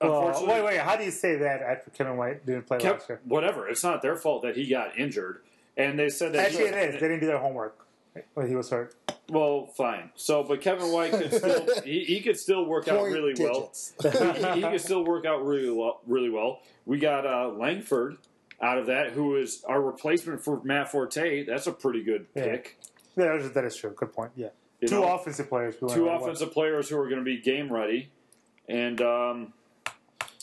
Well, 0.00 0.26
Unfortunately, 0.26 0.54
wait, 0.62 0.64
wait. 0.64 0.80
How 0.80 0.96
do 0.96 1.04
you 1.04 1.12
say 1.12 1.36
that 1.36 1.62
after 1.62 1.90
Kevin 1.90 2.16
White 2.16 2.44
didn't 2.44 2.66
play 2.66 2.78
Kev- 2.78 2.94
last 2.94 3.08
year? 3.08 3.20
whatever. 3.24 3.68
It's 3.68 3.84
not 3.84 4.02
their 4.02 4.16
fault 4.16 4.42
that 4.42 4.56
he 4.56 4.68
got 4.68 4.98
injured, 4.98 5.42
and 5.76 5.96
they 5.96 6.08
said 6.08 6.32
that 6.32 6.46
Actually, 6.46 6.64
he, 6.64 6.68
it 6.70 6.94
is. 6.94 7.00
They 7.00 7.06
didn't 7.08 7.20
do 7.20 7.26
their 7.26 7.38
homework 7.38 7.86
when 8.34 8.48
he 8.48 8.56
was 8.56 8.70
hurt. 8.70 8.96
Well, 9.28 9.66
fine. 9.76 10.10
So, 10.16 10.42
but 10.42 10.60
Kevin 10.62 10.90
White 10.90 11.12
could 11.12 11.32
still 11.32 11.66
he, 11.84 12.02
he 12.04 12.20
could 12.20 12.38
still 12.38 12.64
work 12.64 12.88
out 12.88 13.04
really 13.04 13.34
digits. 13.34 13.92
well. 14.02 14.32
he, 14.54 14.60
he 14.62 14.62
could 14.62 14.80
still 14.80 15.04
work 15.04 15.26
out 15.26 15.44
really 15.44 15.70
well. 15.70 16.00
Really 16.06 16.30
well. 16.30 16.60
We 16.88 16.98
got 16.98 17.26
uh, 17.26 17.48
Langford 17.50 18.16
out 18.62 18.78
of 18.78 18.86
that, 18.86 19.12
who 19.12 19.36
is 19.36 19.62
our 19.68 19.80
replacement 19.80 20.42
for 20.42 20.60
Matt 20.64 20.90
Forte. 20.90 21.44
That's 21.44 21.66
a 21.66 21.72
pretty 21.72 22.02
good 22.02 22.32
pick. 22.34 22.78
Yeah, 23.14 23.26
that 23.26 23.36
is, 23.36 23.52
that 23.52 23.64
is 23.64 23.76
true. 23.76 23.90
Good 23.94 24.12
point. 24.14 24.32
Yeah. 24.36 24.48
You 24.80 24.88
Two 24.88 25.00
know? 25.02 25.14
offensive 25.14 25.48
players. 25.50 25.74
who 25.74 25.88
two 25.88 26.04
went 26.06 26.12
really 26.12 26.16
offensive 26.24 26.52
players 26.52 26.88
who 26.88 26.98
are 26.98 27.04
going 27.08 27.18
to 27.18 27.24
be 27.24 27.38
game 27.40 27.70
ready, 27.70 28.08
and 28.68 29.00
um, 29.02 29.52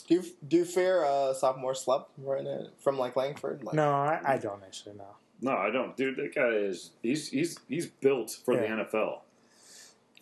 Do 0.07 0.15
you, 0.15 0.23
do 0.47 0.57
you 0.57 0.65
fear 0.65 1.03
uh, 1.03 1.33
sophomore 1.33 1.73
slump 1.73 2.07
right 2.17 2.43
now 2.43 2.67
from 2.79 2.99
like 2.99 3.15
Langford? 3.15 3.63
Like. 3.63 3.73
No, 3.75 3.89
I, 3.89 4.21
I 4.23 4.37
don't 4.37 4.61
actually. 4.63 4.95
No. 4.97 5.07
no, 5.41 5.57
I 5.57 5.71
don't, 5.71 5.97
dude. 5.97 6.17
That 6.17 6.35
guy 6.35 6.49
is 6.49 6.91
he's 7.01 7.29
he's 7.29 7.57
he's 7.67 7.87
built 7.87 8.29
for 8.45 8.53
Yeah. 8.53 8.75
the 8.75 8.83
NFL. 8.83 9.19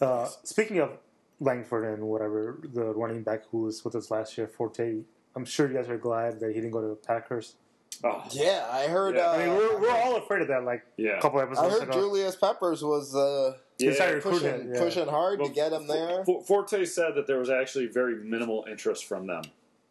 Uh, 0.02 0.28
speaking 0.44 0.80
of 0.80 0.98
Langford 1.42 1.86
and 1.86 2.04
whatever 2.04 2.60
the 2.64 2.94
running 2.94 3.24
back 3.24 3.42
who 3.52 3.64
was 3.64 3.84
with 3.84 3.96
us 3.96 4.10
last 4.10 4.38
year, 4.38 4.48
Forte. 4.48 5.02
I'm 5.36 5.46
sure 5.46 5.68
you 5.68 5.76
guys 5.76 5.90
are 5.90 5.98
glad 5.98 6.40
that 6.40 6.50
he 6.50 6.56
didn't 6.56 6.72
go 6.72 6.82
to 6.82 6.88
the 6.88 6.96
Packers. 6.96 7.56
Oh, 8.04 8.24
Yeah, 8.32 8.68
I 8.72 8.88
heard. 8.88 9.16
Yeah. 9.16 9.28
Uh, 9.28 9.34
I 9.34 9.38
mean, 9.46 9.56
we're, 9.56 9.80
we're 9.80 9.92
all 9.92 10.18
afraid 10.18 10.42
of 10.42 10.48
that. 10.50 10.64
Like 10.64 10.84
yeah. 10.98 11.18
a 11.18 11.22
couple 11.22 11.40
episodes. 11.40 11.68
Ago. 11.68 11.76
I 11.76 11.80
heard 11.80 11.90
ago. 11.90 12.00
Julius 12.00 12.36
Peppers 12.36 12.84
was 12.84 13.16
uh, 13.16 13.56
Yeah. 13.78 14.20
pushing 14.22 14.72
yeah. 14.74 14.80
pushing 14.80 15.08
hard 15.08 15.40
Well, 15.40 15.50
to 15.50 15.54
get 15.54 15.72
him 15.74 15.88
there. 15.88 16.24
Forte 16.26 16.86
said 16.86 17.16
that 17.16 17.28
there 17.28 17.40
was 17.40 17.50
actually 17.50 17.88
very 17.88 18.16
minimal 18.16 18.66
interest 18.70 19.06
from 19.06 19.28
them. 19.28 19.44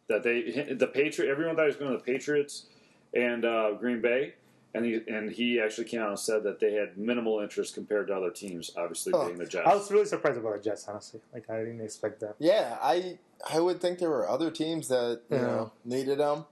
That 0.09 0.23
they 0.23 0.73
the 0.73 0.87
Patriot 0.87 1.31
everyone 1.31 1.55
thought 1.55 1.63
he 1.63 1.67
was 1.67 1.75
going 1.77 1.91
to 1.91 1.97
the 1.97 2.03
Patriots 2.03 2.65
and 3.13 3.45
uh, 3.45 3.71
Green 3.73 4.01
Bay, 4.01 4.33
and 4.73 4.85
he 4.85 5.01
and 5.07 5.31
he 5.31 5.59
actually 5.59 5.85
came 5.85 6.01
out 6.01 6.09
and 6.09 6.19
said 6.19 6.43
that 6.43 6.59
they 6.59 6.73
had 6.73 6.97
minimal 6.97 7.39
interest 7.39 7.73
compared 7.75 8.07
to 8.07 8.15
other 8.15 8.31
teams, 8.31 8.71
obviously 8.75 9.13
Oh. 9.13 9.25
being 9.27 9.37
the 9.37 9.45
Jets. 9.45 9.67
I 9.67 9.75
was 9.75 9.91
really 9.91 10.05
surprised 10.05 10.37
about 10.39 10.55
the 10.57 10.61
Jets, 10.69 10.87
honestly. 10.87 11.21
Like 11.33 11.49
I 11.49 11.59
didn't 11.59 11.81
expect 11.81 12.19
that. 12.21 12.35
Yeah, 12.39 12.77
I 12.81 13.17
I 13.51 13.59
would 13.59 13.79
think 13.81 13.99
there 13.99 14.09
were 14.09 14.27
other 14.27 14.49
teams 14.51 14.87
that 14.87 15.21
you 15.29 15.37
Yeah. 15.37 15.41
know 15.45 15.71
needed 15.85 16.19
him, 16.19 16.45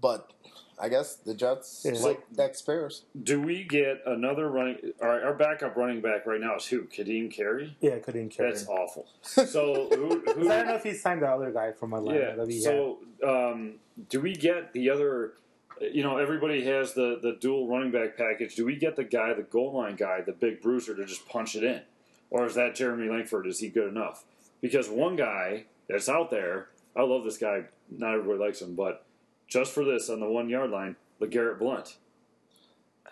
but 0.00 0.32
I 0.80 0.88
guess 0.88 1.16
the 1.16 1.34
Jets 1.34 1.82
Yeah. 1.84 1.98
like 2.00 2.20
next 2.36 2.62
Bears. 2.66 3.04
Do 3.20 3.40
we 3.40 3.64
get 3.64 4.00
another 4.06 4.48
running? 4.48 4.92
Our, 5.00 5.20
our 5.24 5.34
backup 5.34 5.74
running 5.76 6.00
back 6.00 6.24
right 6.26 6.40
now 6.40 6.54
is 6.56 6.66
who? 6.66 6.82
Ka'Deem 6.84 7.30
Carey. 7.32 7.76
Yeah, 7.80 7.96
I 7.96 7.98
couldn't 7.98 8.28
carry. 8.28 8.50
That's 8.50 8.62
him. 8.62 8.68
awful. 8.68 9.06
So 9.22 9.88
who? 9.90 10.20
'Cause 10.22 10.34
who 10.36 10.42
I 10.52 10.56
don't 10.58 10.66
know 10.68 10.74
if 10.76 10.84
he 10.84 10.92
signed 10.94 11.22
the 11.22 11.28
other 11.28 11.50
guy 11.50 11.72
from 11.72 11.94
Atlanta. 11.94 12.20
yeah. 12.20 12.34
that 12.36 12.46
we 12.46 12.54
had. 12.56 12.62
So 12.64 12.98
um, 13.26 13.74
do 14.08 14.20
we 14.20 14.34
get 14.34 14.72
the 14.72 14.90
other? 14.90 15.32
You 15.80 16.02
know, 16.02 16.16
everybody 16.18 16.64
has 16.64 16.94
the 16.94 17.18
the 17.22 17.36
dual 17.40 17.68
running 17.68 17.90
back 17.92 18.16
package. 18.16 18.54
Do 18.56 18.64
we 18.64 18.76
get 18.76 18.96
the 18.96 19.04
guy, 19.04 19.32
the 19.34 19.42
goal 19.42 19.72
line 19.76 19.96
guy, 19.96 20.20
the 20.20 20.32
big 20.32 20.60
bruiser, 20.60 20.94
to 20.96 21.04
just 21.04 21.28
punch 21.28 21.54
it 21.54 21.62
in, 21.64 21.82
or 22.30 22.46
is 22.46 22.54
that 22.54 22.74
Jeremy 22.74 23.08
Langford? 23.08 23.46
Is 23.46 23.60
he 23.60 23.68
good 23.68 23.88
enough? 23.88 24.24
Because 24.60 24.88
one 24.88 25.14
guy 25.16 25.64
that's 25.88 26.08
out 26.08 26.30
there, 26.30 26.68
I 26.96 27.02
love 27.02 27.24
this 27.24 27.38
guy. 27.38 27.64
Not 27.90 28.14
everybody 28.14 28.38
likes 28.40 28.60
him, 28.60 28.74
but 28.74 29.04
just 29.46 29.72
for 29.72 29.84
this 29.84 30.10
on 30.10 30.20
the 30.20 30.28
one 30.28 30.48
yard 30.48 30.70
line, 30.70 30.96
LeGarrette 31.20 31.58
Blount. 31.58 31.96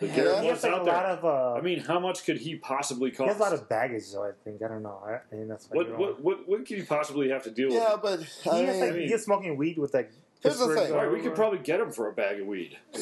Yeah, 0.03 0.09
LeGarrette 0.09 0.41
he 0.41 0.47
Blount's 0.49 0.63
like 0.65 0.73
out 0.73 0.85
there. 0.85 0.95
of. 0.95 1.25
Uh, 1.25 1.55
I 1.55 1.61
mean, 1.63 1.81
how 1.81 1.99
much 2.01 2.25
could 2.27 2.37
he 2.39 2.57
possibly 2.57 3.11
cost? 3.11 3.23
he 3.23 3.29
has 3.29 3.39
a 3.39 3.43
lot 3.43 3.53
of 3.55 3.69
baggage, 3.69 4.13
though. 4.13 4.25
I 4.25 4.33
think 4.45 4.61
I 4.63 4.69
don't 4.69 4.83
know. 4.83 5.01
I, 5.07 5.15
I 5.15 5.19
think 5.31 5.49
that's 5.49 5.71
why 5.71 5.75
you 5.75 5.79
what, 5.79 5.89
don't- 5.89 5.99
what 6.01 6.21
what 6.23 6.49
what 6.49 6.67
could 6.67 6.79
he 6.79 6.83
possibly 6.85 7.31
have 7.31 7.45
to 7.45 7.51
deal 7.51 7.69
with? 7.69 7.77
Yeah, 7.77 7.97
but 8.03 8.21
I 8.51 8.59
He 8.59 8.65
is 8.65 8.81
like, 8.81 8.93
mean, 8.95 9.09
he 9.09 9.15
is 9.15 9.25
smoking 9.25 9.57
weed 9.57 9.79
with 9.79 9.95
like. 9.95 10.11
Here's 10.43 10.59
the 10.59 10.75
thing. 10.75 10.93
Right, 10.93 11.11
we 11.11 11.21
could 11.21 11.35
probably 11.35 11.59
get 11.59 11.81
him 11.81 11.91
for 11.91 12.09
a 12.09 12.13
bag 12.13 12.41
of 12.41 12.47
weed. 12.47 12.79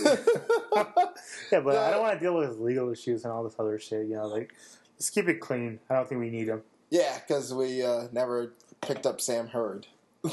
Yeah, 1.53 1.61
but 1.61 1.76
I 1.76 1.91
don't 1.93 2.01
want 2.03 2.18
to 2.18 2.24
deal 2.24 2.37
with 2.37 2.49
his 2.49 2.59
legal 2.59 2.91
issues 2.91 3.22
and 3.24 3.32
all 3.32 3.45
this 3.45 3.55
other 3.59 3.78
shit. 3.78 4.07
You 4.09 4.16
know, 4.16 4.26
like 4.26 4.53
let's 4.97 5.11
keep 5.11 5.28
it 5.28 5.41
clean. 5.41 5.78
I 5.89 5.95
don't 5.95 6.09
think 6.09 6.20
we 6.20 6.30
need 6.30 6.49
him. 6.49 6.62
yeah, 6.91 7.18
because 7.18 7.53
we 7.55 7.82
uh, 7.82 8.09
never 8.12 8.53
picked 8.80 9.07
up 9.07 9.20
Sam 9.20 9.49
Hurd. 9.49 9.87
All 10.24 10.30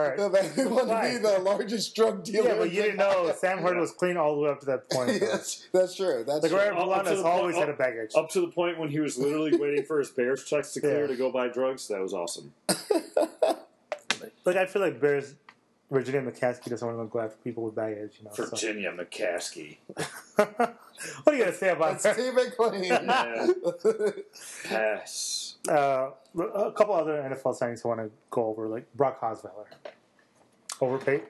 right. 0.00 0.16
They 0.18 0.66
want 0.66 0.88
to 0.88 1.10
be 1.10 1.18
the 1.18 1.38
largest 1.42 1.94
drug 1.94 2.24
dealer. 2.24 2.48
Yeah, 2.50 2.54
but 2.58 2.72
you 2.72 2.82
didn't 2.82 2.96
know 2.98 3.32
Sam 3.36 3.58
Hurd 3.58 3.76
was 3.78 3.90
clean 3.92 4.16
all 4.16 4.36
the 4.36 4.42
way 4.42 4.50
up 4.50 4.60
to 4.60 4.66
that 4.66 4.88
point. 4.90 5.18
yes, 5.20 5.66
that's 5.72 5.96
true. 5.96 6.24
That's 6.26 6.42
Like 6.42 6.50
true. 6.50 6.58
Ryan 6.60 6.72
Up- 6.74 6.78
up 6.78 6.84
Blount 6.86 7.04
the 7.06 7.22
always 7.24 7.54
point- 7.56 7.66
had 7.66 7.74
a 7.74 7.78
baggage. 7.78 8.12
Up 8.14 8.30
to 8.30 8.40
the 8.40 8.48
point 8.48 8.78
when 8.78 8.88
he 8.90 9.00
was 9.00 9.18
literally 9.18 9.56
waiting 9.56 9.84
for 9.84 9.98
his 9.98 10.10
Bears 10.10 10.44
checks 10.44 10.72
to 10.74 10.80
clear 10.80 11.02
Yeah. 11.02 11.06
to 11.08 11.16
go 11.16 11.30
buy 11.32 11.48
drugs. 11.48 11.88
That 11.88 12.00
was 12.00 12.14
awesome. 12.14 12.52
Like 14.44 14.56
I 14.56 14.66
feel 14.66 14.82
like 14.82 15.00
Bears, 15.00 15.34
Virginia 15.90 16.22
McCaskey 16.22 16.70
doesn't 16.70 16.86
want 16.86 17.08
to 17.08 17.12
go 17.12 17.20
after 17.20 17.36
people 17.44 17.64
with 17.64 17.74
baggage. 17.74 18.14
You 18.18 18.26
know. 18.26 18.30
so. 18.34 18.46
Virginia 18.46 18.92
McCaskey. 18.92 19.78
what 20.36 20.78
are 21.26 21.34
you 21.34 21.38
gonna 21.40 21.52
say 21.52 21.70
about 21.70 21.94
It's 21.94 22.02
that? 22.04 22.14
Steve 22.16 22.34
McLean. 22.34 23.06
Pass. 24.64 25.56
Uh, 25.68 26.10
a 26.38 26.72
couple 26.72 26.94
other 26.94 27.14
NFL 27.22 27.58
signings 27.58 27.84
I 27.84 27.88
want 27.88 28.00
to 28.00 28.10
go 28.30 28.46
over, 28.46 28.68
like 28.68 28.92
Brock 28.94 29.20
Osweiler. 29.20 29.66
Overpaid. 30.80 31.22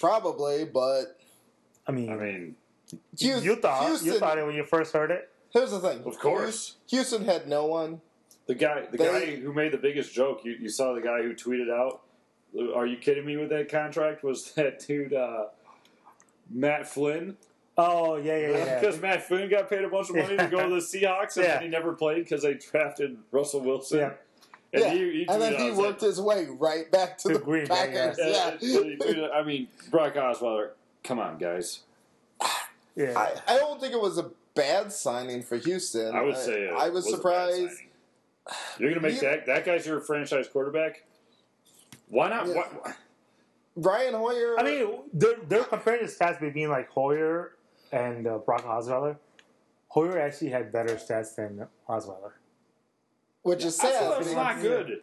Probably, 0.00 0.64
but 0.64 1.18
I 1.86 1.92
mean, 1.92 2.10
I 2.10 2.16
mean, 2.16 2.56
Houston, 3.18 3.44
you 3.44 3.56
thought 3.56 3.86
Houston, 3.86 4.12
you 4.12 4.18
thought 4.18 4.38
it 4.38 4.44
when 4.44 4.54
you 4.54 4.64
first 4.64 4.92
heard 4.92 5.10
it. 5.10 5.30
Here's 5.50 5.70
the 5.70 5.80
thing. 5.80 6.02
Of 6.04 6.18
course. 6.18 6.76
Houston 6.88 7.24
had 7.24 7.48
no 7.48 7.66
one. 7.66 8.00
The 8.46 8.54
guy, 8.54 8.86
the 8.90 8.96
They- 8.96 9.04
guy 9.04 9.36
who 9.36 9.52
made 9.52 9.72
the 9.72 9.78
biggest 9.78 10.12
joke. 10.14 10.44
You, 10.44 10.52
you 10.52 10.68
saw 10.68 10.92
the 10.94 11.00
guy 11.00 11.22
who 11.22 11.34
tweeted 11.34 11.70
out, 11.70 12.02
"Are 12.74 12.86
you 12.86 12.96
kidding 12.96 13.24
me 13.26 13.36
with 13.36 13.48
that 13.50 13.68
contract?" 13.70 14.22
Was 14.22 14.52
that 14.54 14.80
dude 14.86 15.12
uh, 15.14 15.46
Matt 16.50 16.88
Flynn? 16.88 17.36
Oh 17.78 18.16
yeah, 18.16 18.36
yeah, 18.38 18.50
yeah. 18.50 18.80
Because 18.80 19.00
Matt 19.00 19.26
Flynn 19.26 19.50
got 19.50 19.68
paid 19.68 19.84
a 19.84 19.88
bunch 19.88 20.08
of 20.10 20.16
money 20.16 20.36
to 20.36 20.46
go 20.48 20.68
to 20.68 20.74
the 20.76 20.80
Seahawks, 20.80 21.36
and 21.36 21.44
Yeah. 21.44 21.54
then 21.54 21.62
he 21.64 21.68
never 21.68 21.92
played 21.92 22.24
because 22.24 22.42
they 22.42 22.54
drafted 22.54 23.18
Russell 23.30 23.60
Wilson. 23.60 23.98
Yeah. 23.98 24.12
And, 24.72 24.82
yeah, 24.82 24.90
he, 24.92 24.98
he 24.98 25.26
and 25.28 25.40
then 25.40 25.54
he 25.54 25.70
worked 25.70 26.02
like, 26.02 26.10
his 26.10 26.20
way 26.20 26.46
right 26.58 26.90
back 26.90 27.18
to 27.18 27.28
To 27.28 27.34
the 27.34 27.40
Green 27.40 27.66
Bay, 27.66 27.74
Packers. 27.92 28.16
Yeah, 28.18 28.26
Yeah. 28.28 28.48
and 28.50 28.60
he 28.90 28.96
tweeted- 28.96 29.32
I 29.32 29.42
mean, 29.42 29.68
Brock 29.90 30.14
Osweiler. 30.14 30.70
Come 31.04 31.18
on, 31.20 31.38
guys. 31.38 31.80
yeah. 32.96 33.12
I, 33.16 33.54
I 33.54 33.58
don't 33.58 33.80
think 33.80 33.92
it 33.94 34.00
was 34.00 34.18
a 34.18 34.30
bad 34.54 34.90
signing 34.92 35.42
for 35.42 35.56
Houston. 35.56 36.14
I 36.16 36.22
would 36.22 36.36
say 36.36 36.62
it 36.64 36.74
I 36.76 36.88
was 36.88 37.04
was 37.04 37.06
a 37.06 37.10
bad 37.12 37.16
surprised. 37.16 37.80
Signing. 38.48 38.60
You're 38.78 38.90
going 38.90 39.02
to 39.02 39.08
make 39.08 39.22
You- 39.22 39.28
that 39.28 39.46
that 39.46 39.64
guy's 39.64 39.86
your 39.86 40.00
franchise 40.00 40.48
quarterback. 40.48 41.04
Why 42.08 42.28
not? 42.28 42.46
Yeah. 42.46 42.54
Why, 42.54 42.92
Brian 43.76 44.14
Hoyer. 44.14 44.58
I 44.58 44.62
mean, 44.62 44.88
they're 45.12 45.36
they're 45.48 45.64
comparing 45.64 46.06
the 46.06 46.10
stats 46.12 46.40
between 46.40 46.68
like 46.70 46.88
Hoyer 46.90 47.52
and 47.92 48.26
uh, 48.26 48.38
Brock 48.38 48.64
Osweiler. 48.64 49.16
Hoyer 49.88 50.18
actually 50.18 50.50
had 50.50 50.72
better 50.72 50.94
stats 50.96 51.34
than 51.36 51.66
Osweiler. 51.88 52.32
which 53.42 53.64
is 53.64 53.76
sad. 53.76 54.02
Osweiler's 54.02 54.32
not 54.34 54.60
good. 54.62 55.02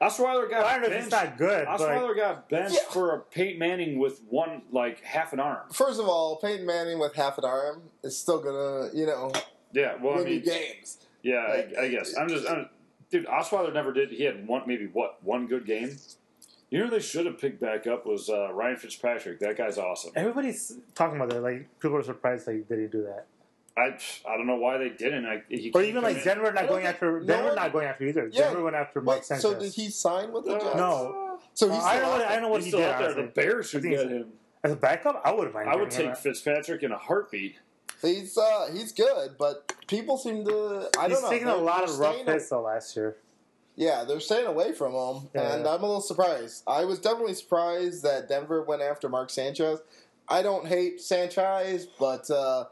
Osweiler 0.00 0.48
got 0.48 0.64
I 0.64 0.72
don't 0.78 0.82
know 0.90 0.96
if 0.96 1.02
it's 1.04 1.10
not 1.10 1.36
good, 1.36 1.66
but 1.66 1.78
Osweiler 1.80 2.16
got 2.16 2.48
benched 2.48 2.74
Yeah. 2.74 2.90
for 2.90 3.14
a 3.14 3.20
Peyton 3.20 3.58
Manning 3.58 3.98
with 3.98 4.20
one 4.28 4.62
like 4.72 5.02
half 5.04 5.32
an 5.34 5.40
arm. 5.40 5.68
First 5.72 6.00
of 6.00 6.08
all, 6.08 6.36
Peyton 6.36 6.64
Manning 6.66 6.98
with 6.98 7.14
half 7.14 7.36
an 7.38 7.44
arm 7.44 7.82
is 8.02 8.16
still 8.18 8.40
gonna, 8.40 8.88
you 8.94 9.04
know, 9.06 9.30
Yeah, 9.72 9.96
well, 10.00 10.14
I 10.14 10.16
win 10.18 10.26
you 10.28 10.34
mean, 10.36 10.44
games. 10.44 10.98
yeah, 11.22 11.36
I, 11.78 11.82
I 11.82 11.88
guess 11.88 12.14
I'm 12.16 12.28
just, 12.28 12.48
I'm, 12.48 12.68
dude. 13.10 13.26
Osweiler 13.26 13.72
never 13.72 13.92
did. 13.92 14.10
He 14.10 14.24
had 14.24 14.46
one, 14.46 14.62
maybe 14.66 14.86
what, 14.86 15.22
one 15.22 15.46
good 15.46 15.66
game. 15.66 15.96
You 16.70 16.78
know, 16.78 16.84
who 16.84 16.90
they 16.92 17.00
should 17.00 17.26
have 17.26 17.40
picked 17.40 17.60
back 17.60 17.86
up 17.86 18.06
was 18.06 18.30
uh, 18.30 18.52
Ryan 18.52 18.76
Fitzpatrick. 18.76 19.40
That 19.40 19.56
guy's 19.56 19.76
awesome. 19.76 20.12
everybody's 20.14 20.78
talking 20.94 21.16
about 21.16 21.30
that. 21.30 21.42
Like 21.42 21.68
people 21.80 21.96
are 21.96 22.02
surprised 22.02 22.46
like 22.46 22.68
they 22.68 22.76
didn't 22.76 22.92
do 22.92 23.02
that. 23.02 23.26
I, 23.76 23.96
I 24.28 24.36
don't 24.36 24.46
know 24.46 24.56
why 24.56 24.78
they 24.78 24.90
didn't. 24.90 25.26
I, 25.26 25.42
he 25.48 25.70
Or 25.74 25.82
even 25.82 26.02
like 26.02 26.18
in. 26.18 26.24
Denver 26.24 26.46
I 26.48 26.52
not 26.52 26.68
going 26.68 26.82
think- 26.82 26.94
after 26.94 27.20
no 27.20 27.26
Denver 27.26 27.46
one- 27.48 27.54
not 27.56 27.72
going 27.72 27.86
after 27.86 28.04
either. 28.04 28.28
Yeah. 28.32 28.42
Denver 28.48 28.62
went 28.64 28.76
after 28.76 29.00
Mike 29.00 29.16
Wait, 29.16 29.24
Sanchez. 29.24 29.42
so 29.42 29.58
did 29.58 29.72
he 29.72 29.88
sign 29.90 30.32
with 30.32 30.44
the 30.44 30.58
Jets? 30.58 30.76
No. 30.76 31.38
So 31.54 31.70
Uh, 31.70 31.74
I 31.76 31.94
don't 31.98 32.02
know. 32.02 32.10
What, 32.10 32.20
I 32.26 32.32
don't 32.34 32.42
know 32.42 32.48
what 32.48 32.56
He's 32.58 32.64
he 32.66 32.70
still 32.70 32.80
did. 32.80 32.88
out 32.90 32.98
there. 33.00 33.14
The. 33.14 33.22
Bears 33.32 33.70
should 33.70 33.78
I 33.78 33.82
think 33.82 33.96
get 33.96 34.08
him. 34.10 34.26
As 34.62 34.72
a 34.72 34.76
backup, 34.76 35.22
I 35.24 35.32
wouldn't 35.32 35.54
mind. 35.54 35.68
I 35.70 35.76
would 35.76 35.88
getting 35.90 36.06
him. 36.08 36.14
take 36.14 36.22
Fitzpatrick 36.22 36.82
in 36.82 36.92
a 36.92 36.98
heartbeat. 36.98 37.56
He's 38.02 38.36
uh 38.38 38.68
he's 38.72 38.92
good, 38.92 39.36
but 39.38 39.72
people 39.86 40.16
seem 40.16 40.44
to 40.46 40.88
I 40.98 41.08
He's 41.08 41.14
don't 41.14 41.22
know. 41.24 41.30
taken 41.30 41.48
a 41.48 41.56
lot 41.56 41.84
of 41.84 41.98
rough 41.98 42.24
hits 42.24 42.48
though 42.48 42.62
last 42.62 42.96
year. 42.96 43.16
Yeah, 43.76 44.04
they're 44.04 44.20
staying 44.20 44.46
away 44.46 44.72
from 44.72 44.92
him, 44.92 45.28
Yeah. 45.34 45.54
and 45.54 45.66
I'm 45.66 45.82
a 45.82 45.86
little 45.86 46.00
surprised. 46.00 46.64
I 46.66 46.84
was 46.84 46.98
definitely 46.98 47.34
surprised 47.34 48.02
that 48.02 48.28
Denver 48.28 48.62
went 48.62 48.82
after 48.82 49.08
Mark 49.08 49.30
Sanchez. 49.30 49.80
I 50.28 50.42
don't 50.42 50.66
hate 50.66 51.00
Sanchez, 51.00 51.86
but 51.98 52.30
uh, 52.30 52.64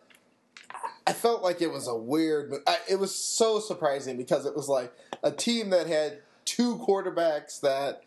I 1.07 1.13
felt 1.13 1.43
like 1.43 1.63
it 1.63 1.71
was 1.73 1.89
a 1.89 1.97
weird. 1.97 2.53
I, 2.67 2.77
it 2.91 2.97
was 2.99 3.15
so 3.15 3.59
surprising 3.59 4.17
because 4.17 4.45
it 4.45 4.55
was 4.55 4.69
like 4.69 4.93
a 5.23 5.31
team 5.31 5.71
that 5.71 5.87
had 5.87 6.19
two 6.45 6.77
quarterbacks 6.77 7.61
that 7.61 8.03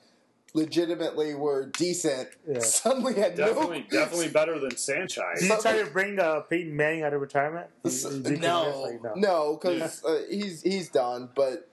legitimately 0.54 1.34
were 1.36 1.68
decent 1.68 2.30
Yeah. 2.48 2.60
suddenly 2.60 3.16
had 3.16 3.36
Definitely, 3.36 3.86
no. 3.92 4.00
definitely 4.00 4.30
better 4.30 4.60
than 4.60 4.76
Sanchez. 4.78 5.40
Did 5.40 5.50
you 5.50 5.62
try 5.62 5.78
to 5.82 5.86
bring 5.90 6.20
uh, 6.20 6.42
Peyton 6.42 6.76
Manning 6.76 7.04
out 7.04 7.14
of 7.14 7.22
retirement? 7.22 7.68
S- 7.86 8.04
You- 8.04 8.12
you 8.12 8.22
think 8.24 8.42
No, 8.42 8.86
it's 8.86 9.04
no, 9.18 9.58
because 9.62 10.04
uh, 10.04 10.22
he's 10.30 10.62
he's 10.62 10.90
done. 10.90 11.30
But 11.36 11.70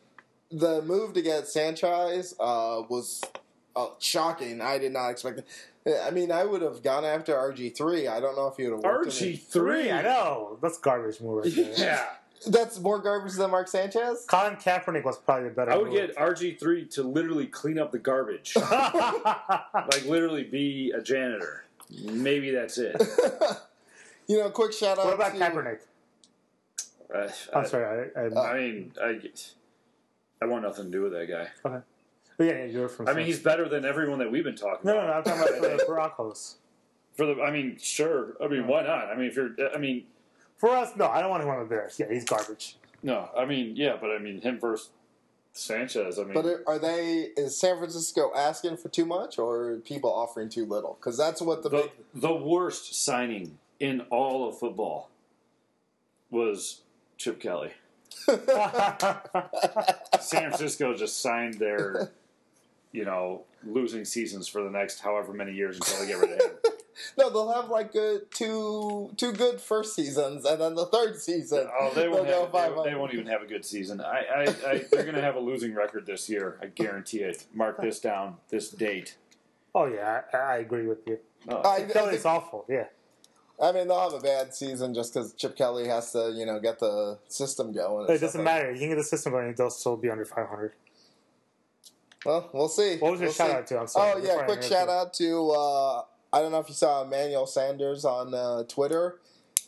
the 0.50 0.82
move 0.82 1.12
to 1.14 1.22
get 1.22 1.46
Sanchez 1.48 2.34
uh, 2.40 2.82
was 2.88 3.22
uh, 3.76 3.88
shocking. 3.98 4.60
I 4.60 4.78
did 4.78 4.92
not 4.92 5.08
expect 5.10 5.40
it. 5.40 5.46
I 6.04 6.10
mean, 6.10 6.30
I 6.30 6.44
would 6.44 6.60
have 6.62 6.82
gone 6.82 7.04
after 7.04 7.34
RG 7.34 7.74
three. 7.76 8.08
I 8.08 8.20
don't 8.20 8.36
know 8.36 8.46
if 8.48 8.56
he 8.58 8.64
would 8.68 8.74
have 8.76 8.84
worked. 8.84 9.08
RG 9.10 9.40
three. 9.40 9.90
I 9.90 10.02
know 10.02 10.58
that's 10.62 10.78
garbage 10.78 11.20
move 11.20 11.44
right 11.44 11.54
there. 11.54 11.72
Yeah, 11.76 12.04
That's 12.46 12.78
more 12.78 12.98
garbage 12.98 13.34
than 13.34 13.50
Mark 13.50 13.68
Sanchez. 13.68 14.24
Colin 14.28 14.56
Kaepernick 14.56 15.04
was 15.04 15.18
probably 15.18 15.48
the 15.48 15.54
better. 15.54 15.72
I 15.72 15.76
would 15.76 15.88
move. 15.88 15.94
get 15.96 16.16
RG 16.16 16.58
three 16.58 16.84
to 16.86 17.02
literally 17.02 17.46
clean 17.46 17.78
up 17.78 17.90
the 17.92 17.98
garbage, 17.98 18.54
like 18.70 20.04
literally 20.06 20.44
be 20.44 20.92
a 20.96 21.02
janitor. 21.02 21.64
Maybe 22.04 22.50
that's 22.50 22.78
it. 22.78 22.96
you 24.28 24.38
know, 24.38 24.50
quick 24.50 24.72
shout 24.72 24.98
out. 24.98 25.06
what 25.06 25.14
about 25.14 25.34
to, 25.34 25.38
Kaepernick? 25.40 25.78
Uh, 27.14 27.28
I'm 27.54 27.64
I, 27.64 27.66
sorry. 27.66 28.10
I, 28.14 28.20
I, 28.20 28.26
Uh, 28.28 28.42
I 28.42 28.58
mean, 28.58 28.92
I, 29.02 29.20
I 30.42 30.46
want 30.46 30.62
nothing 30.62 30.86
to 30.86 30.90
do 30.90 31.02
with 31.02 31.12
that 31.12 31.26
guy. 31.28 31.48
okay. 31.68 31.82
But 32.36 32.44
yeah, 32.44 32.52
yeah, 32.58 32.64
you're 32.66 32.88
from. 32.88 33.08
I 33.08 33.14
mean, 33.14 33.26
he's 33.26 33.40
better 33.40 33.68
than 33.68 33.84
everyone 33.84 34.20
that 34.20 34.30
we've 34.30 34.44
been 34.44 34.54
talking 34.54 34.82
no, 34.84 34.94
no, 34.94 35.06
no. 35.06 35.12
I'm 35.14 35.24
talking 35.24 35.40
about 35.40 35.54
for 35.56 35.76
the 35.76 35.84
Broncos. 35.88 36.56
For 37.16 37.26
the, 37.26 37.42
I 37.42 37.50
mean, 37.50 37.78
sure. 37.82 38.36
I 38.42 38.46
mean, 38.46 38.68
why 38.68 38.82
not? 38.84 39.08
I 39.08 39.16
mean, 39.16 39.26
if 39.26 39.34
you're, 39.34 39.50
I 39.74 39.78
mean, 39.78 40.04
For 40.58 40.70
us, 40.70 40.90
no, 40.96 41.06
I 41.06 41.20
don't 41.20 41.30
want 41.30 41.42
him 41.42 41.48
on 41.48 41.58
the 41.60 41.64
Bears. 41.64 41.98
Yeah, 41.98 42.06
he's 42.10 42.24
garbage. 42.24 42.76
no, 43.02 43.30
I 43.36 43.44
mean, 43.46 43.74
yeah, 43.76 43.96
but 44.00 44.10
I 44.10 44.18
mean, 44.18 44.40
him 44.40 44.58
versus 44.60 44.90
Sanchez. 45.52 46.18
I 46.18 46.24
mean, 46.24 46.34
But 46.34 46.44
are- 46.46 46.64
are 46.66 46.78
they? 46.78 47.28
Is 47.36 47.56
San 47.58 47.78
Francisco 47.78 48.30
asking 48.36 48.76
for 48.76 48.88
too 48.88 49.06
much, 49.06 49.38
or 49.38 49.76
people 49.84 50.12
offering 50.12 50.48
too 50.48 50.66
little? 50.66 50.96
Because 51.00 51.16
that's 51.16 51.40
what 51.40 51.62
the, 51.62 51.68
the 51.70 51.76
big. 51.82 51.90
the 52.14 52.34
worst 52.34 52.94
signing 53.04 53.58
in 53.80 54.00
all 54.10 54.48
of 54.48 54.58
football 54.58 55.10
was 56.30 56.82
Chip 57.16 57.40
Kelly. 57.40 57.72
San 60.20 60.50
Francisco 60.50 60.94
just 60.94 61.20
signed 61.20 61.54
their, 61.54 62.10
you 62.92 63.04
know, 63.04 63.42
losing 63.64 64.04
seasons 64.04 64.48
for 64.48 64.62
the 64.62 64.70
next 64.70 65.00
however 65.00 65.32
many 65.32 65.52
years 65.52 65.76
until 65.76 66.00
they 66.00 66.06
get 66.06 66.18
rid 66.18 66.30
of 66.32 66.40
him. 66.40 66.56
No, 67.16 67.30
they'll 67.30 67.52
have 67.52 67.68
like 67.70 67.92
good 67.92 68.30
two 68.30 69.10
two 69.16 69.32
good 69.32 69.60
first 69.60 69.94
seasons, 69.94 70.44
and 70.44 70.60
then 70.60 70.74
the 70.74 70.86
third 70.86 71.20
season. 71.20 71.68
Oh, 71.78 71.92
they 71.94 72.08
won't, 72.08 72.28
have, 72.28 72.52
they, 72.52 72.90
they 72.90 72.94
won't 72.94 73.12
even 73.14 73.26
have 73.26 73.42
a 73.42 73.46
good 73.46 73.64
season. 73.64 74.00
I, 74.00 74.24
I, 74.34 74.42
I 74.66 74.84
they're 74.90 75.02
going 75.02 75.14
to 75.14 75.22
have 75.22 75.36
a 75.36 75.40
losing 75.40 75.74
record 75.74 76.06
this 76.06 76.28
year. 76.28 76.58
I 76.62 76.66
guarantee 76.66 77.18
it. 77.18 77.46
Mark 77.54 77.80
this 77.80 78.00
down. 78.00 78.36
This 78.48 78.70
date. 78.70 79.16
oh 79.74 79.86
yeah, 79.86 80.22
I, 80.32 80.36
I 80.36 80.56
agree 80.58 80.86
with 80.86 81.06
you. 81.06 81.18
Oh, 81.48 81.56
I, 81.58 81.76
I, 81.76 81.82
Kelly's 81.82 82.22
think, 82.22 82.26
awful. 82.26 82.64
Yeah. 82.68 82.84
I 83.60 83.72
mean, 83.72 83.88
they'll 83.88 84.00
have 84.00 84.12
a 84.12 84.20
bad 84.20 84.54
season 84.54 84.94
just 84.94 85.12
because 85.12 85.34
Chip 85.34 85.56
Kelly 85.56 85.88
has 85.88 86.12
to, 86.12 86.32
you 86.36 86.46
know, 86.46 86.60
get 86.60 86.78
the 86.78 87.18
system 87.26 87.72
going. 87.72 88.08
It 88.08 88.20
doesn't 88.20 88.44
like 88.44 88.44
matter. 88.44 88.72
You 88.72 88.78
can 88.78 88.90
get 88.90 88.98
the 88.98 89.02
system 89.04 89.32
going, 89.32 89.52
they'll 89.56 89.70
still 89.70 89.96
be 89.96 90.10
under 90.10 90.24
500. 90.24 90.74
Well, 92.24 92.50
we'll 92.52 92.68
see. 92.68 92.98
What 92.98 93.12
was 93.12 93.20
your 93.20 93.28
We'll 93.28 93.34
shout 93.34 93.50
see. 93.50 93.56
out 93.56 93.66
to? 93.68 93.80
I'm 93.80 93.86
sorry. 93.86 94.12
Oh 94.16 94.24
yeah, 94.24 94.44
quick 94.44 94.62
shout 94.62 94.88
out 94.88 95.14
to 95.14 95.50
uh, 95.50 96.02
I 96.32 96.40
don't 96.40 96.52
know 96.52 96.58
if 96.58 96.68
you 96.68 96.74
saw 96.74 97.02
Emmanuel 97.02 97.46
Sanders 97.46 98.04
on 98.04 98.34
uh, 98.34 98.64
Twitter 98.64 99.18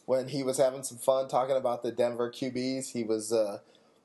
when 0.04 0.28
he 0.28 0.42
was 0.42 0.58
having 0.58 0.82
some 0.82 0.98
fun 0.98 1.28
talking 1.28 1.56
about 1.56 1.82
the 1.82 1.92
Denver 1.92 2.30
QBs. 2.30 2.92
He 2.92 3.02
was 3.02 3.32
uh, 3.32 3.58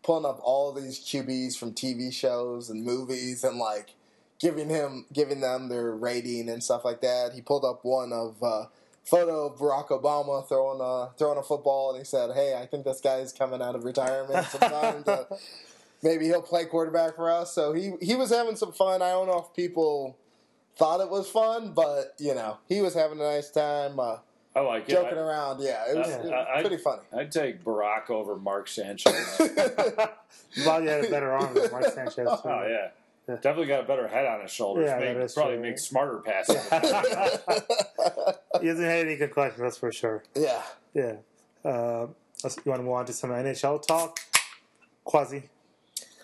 pulling 0.03 0.26
up 0.26 0.39
all 0.41 0.72
these 0.72 0.99
QBs 0.99 1.58
from 1.58 1.74
TV 1.74 2.14
shows 2.14 2.70
and 2.70 2.86
movies 2.86 3.43
and 3.43 3.58
like 3.58 3.95
giving 4.39 4.70
him 4.70 5.06
giving 5.12 5.41
them 5.41 5.68
their 5.68 5.91
rating 5.91 6.47
and 6.47 6.64
stuff 6.64 6.86
like 6.86 7.01
that. 7.01 7.34
He 7.34 7.41
pulled 7.41 7.66
up 7.66 7.84
one 7.84 8.14
of 8.14 8.41
uh, 8.41 8.66
photo 9.03 9.47
of 9.47 9.60
Barack 9.60 9.89
Obama 9.89 10.47
throwing 10.47 10.80
a 10.82 11.14
throwing 11.18 11.38
a 11.38 11.43
football 11.43 11.89
and 11.89 11.99
he 11.99 12.06
said, 12.06 12.32
"Hey, 12.34 12.56
I 12.56 12.66
think 12.66 12.86
this 12.86 13.01
guy's 13.01 13.34
coming 13.34 13.62
out 13.62 13.76
of 13.76 13.84
retirement 13.84 14.45
sometime 14.49 15.03
to." 15.03 15.28
maybe 16.03 16.26
he'll 16.26 16.41
play 16.41 16.66
quarterback 16.66 17.16
for 17.16 17.30
us. 17.30 17.51
So 17.53 17.74
he 17.74 17.93
he 18.01 18.16
was 18.16 18.30
having 18.30 18.56
some 18.56 18.72
fun. 18.72 19.01
I 19.01 19.10
don't 19.10 19.28
know 19.28 19.39
if 19.39 19.56
people 19.56 20.18
thought 20.76 21.00
it 21.02 21.10
was 21.10 21.30
fun, 21.30 21.72
but 21.74 22.14
you 22.20 22.34
know 22.36 22.58
he 22.70 22.82
was 22.82 22.94
having 22.94 23.20
a 23.20 23.24
nice 23.24 23.50
time 23.50 24.00
uh, 24.00 24.18
I 24.56 24.60
like 24.62 24.84
it. 24.88 24.90
joking 24.92 25.18
I, 25.18 25.22
around. 25.22 25.62
Yeah, 25.62 25.84
it 25.90 25.98
was, 25.98 26.08
I- 26.08 26.12
it 26.12 26.24
was 26.24 26.32
I- 26.56 26.62
pretty 26.62 26.78
funny. 26.78 27.02
I'd 27.16 27.32
take 27.32 27.64
Barack 27.64 28.10
over 28.10 28.36
Mark 28.36 28.68
Sanchez. 28.68 29.42
Well, 30.66 30.82
you 30.82 30.88
had 30.90 31.04
a 31.04 31.10
better 31.10 31.32
arm 31.34 31.54
than 31.54 31.70
Mark 31.70 31.86
Sanchez. 31.92 32.16
Too. 32.16 32.28
Oh 32.28 32.66
yeah. 32.68 32.90
Yeah. 33.28 33.36
Definitely 33.36 33.66
got 33.68 33.82
a 33.82 33.88
better 33.88 34.08
head 34.08 34.26
on 34.26 34.42
his 34.42 34.52
shoulders. 34.52 34.86
Yeah, 34.88 35.00
Make- 35.14 35.34
probably 35.34 35.54
true. 35.56 35.62
make 35.62 35.80
smarter 35.80 36.18
passes. 36.20 36.56
He 38.62 38.68
hasn't 38.68 38.88
had 38.88 39.06
any 39.06 39.18
concussions, 39.18 39.60
that's 39.60 39.78
for 39.78 39.92
sure. 39.92 40.24
yeah. 40.36 40.62
Yeah. 40.94 41.16
Uh, 41.64 42.08
you 42.44 42.62
want 42.66 42.80
to 42.80 42.84
move 42.84 42.94
on 42.94 43.06
to 43.06 43.14
some 43.14 43.32
NHL 43.32 43.86
talk? 43.86 44.20
Quasi. 45.04 45.44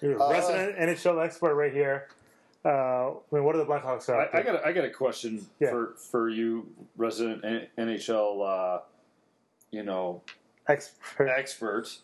You're 0.02 0.18
a 0.18 0.24
Uh, 0.24 0.30
resident 0.32 0.78
NHL 0.78 1.24
expert 1.26 1.56
right 1.56 1.74
here. 1.74 2.08
Uh, 2.64 2.70
I 2.70 3.14
mean, 3.32 3.44
what 3.44 3.56
are 3.56 3.60
the 3.60 3.66
Blackhawks 3.66 4.08
up 4.10 4.30
I, 4.34 4.40
I 4.40 4.44
got 4.44 4.56
a, 4.56 4.66
I 4.68 4.72
got 4.72 4.86
a 4.86 4.90
question 4.90 5.48
Yeah. 5.60 5.72
for 5.72 5.96
for 6.12 6.30
you, 6.30 6.68
resident 6.96 7.44
NHL, 7.78 8.78
uh, 8.78 8.82
you 9.72 9.84
know, 9.84 10.22
Expert. 10.68 11.28
expert. 11.28 11.98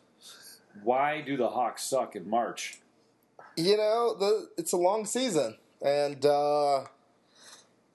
Why 0.84 1.22
do 1.22 1.38
the 1.38 1.49
Hawks 1.49 1.84
suck 1.84 2.16
in 2.16 2.28
March? 2.30 2.80
You 3.55 3.78
know, 3.78 4.16
the 4.18 4.49
it's 4.58 4.72
a 4.74 4.78
long 4.78 5.05
season, 5.05 5.58
and 5.82 6.26
uh, 6.26 6.86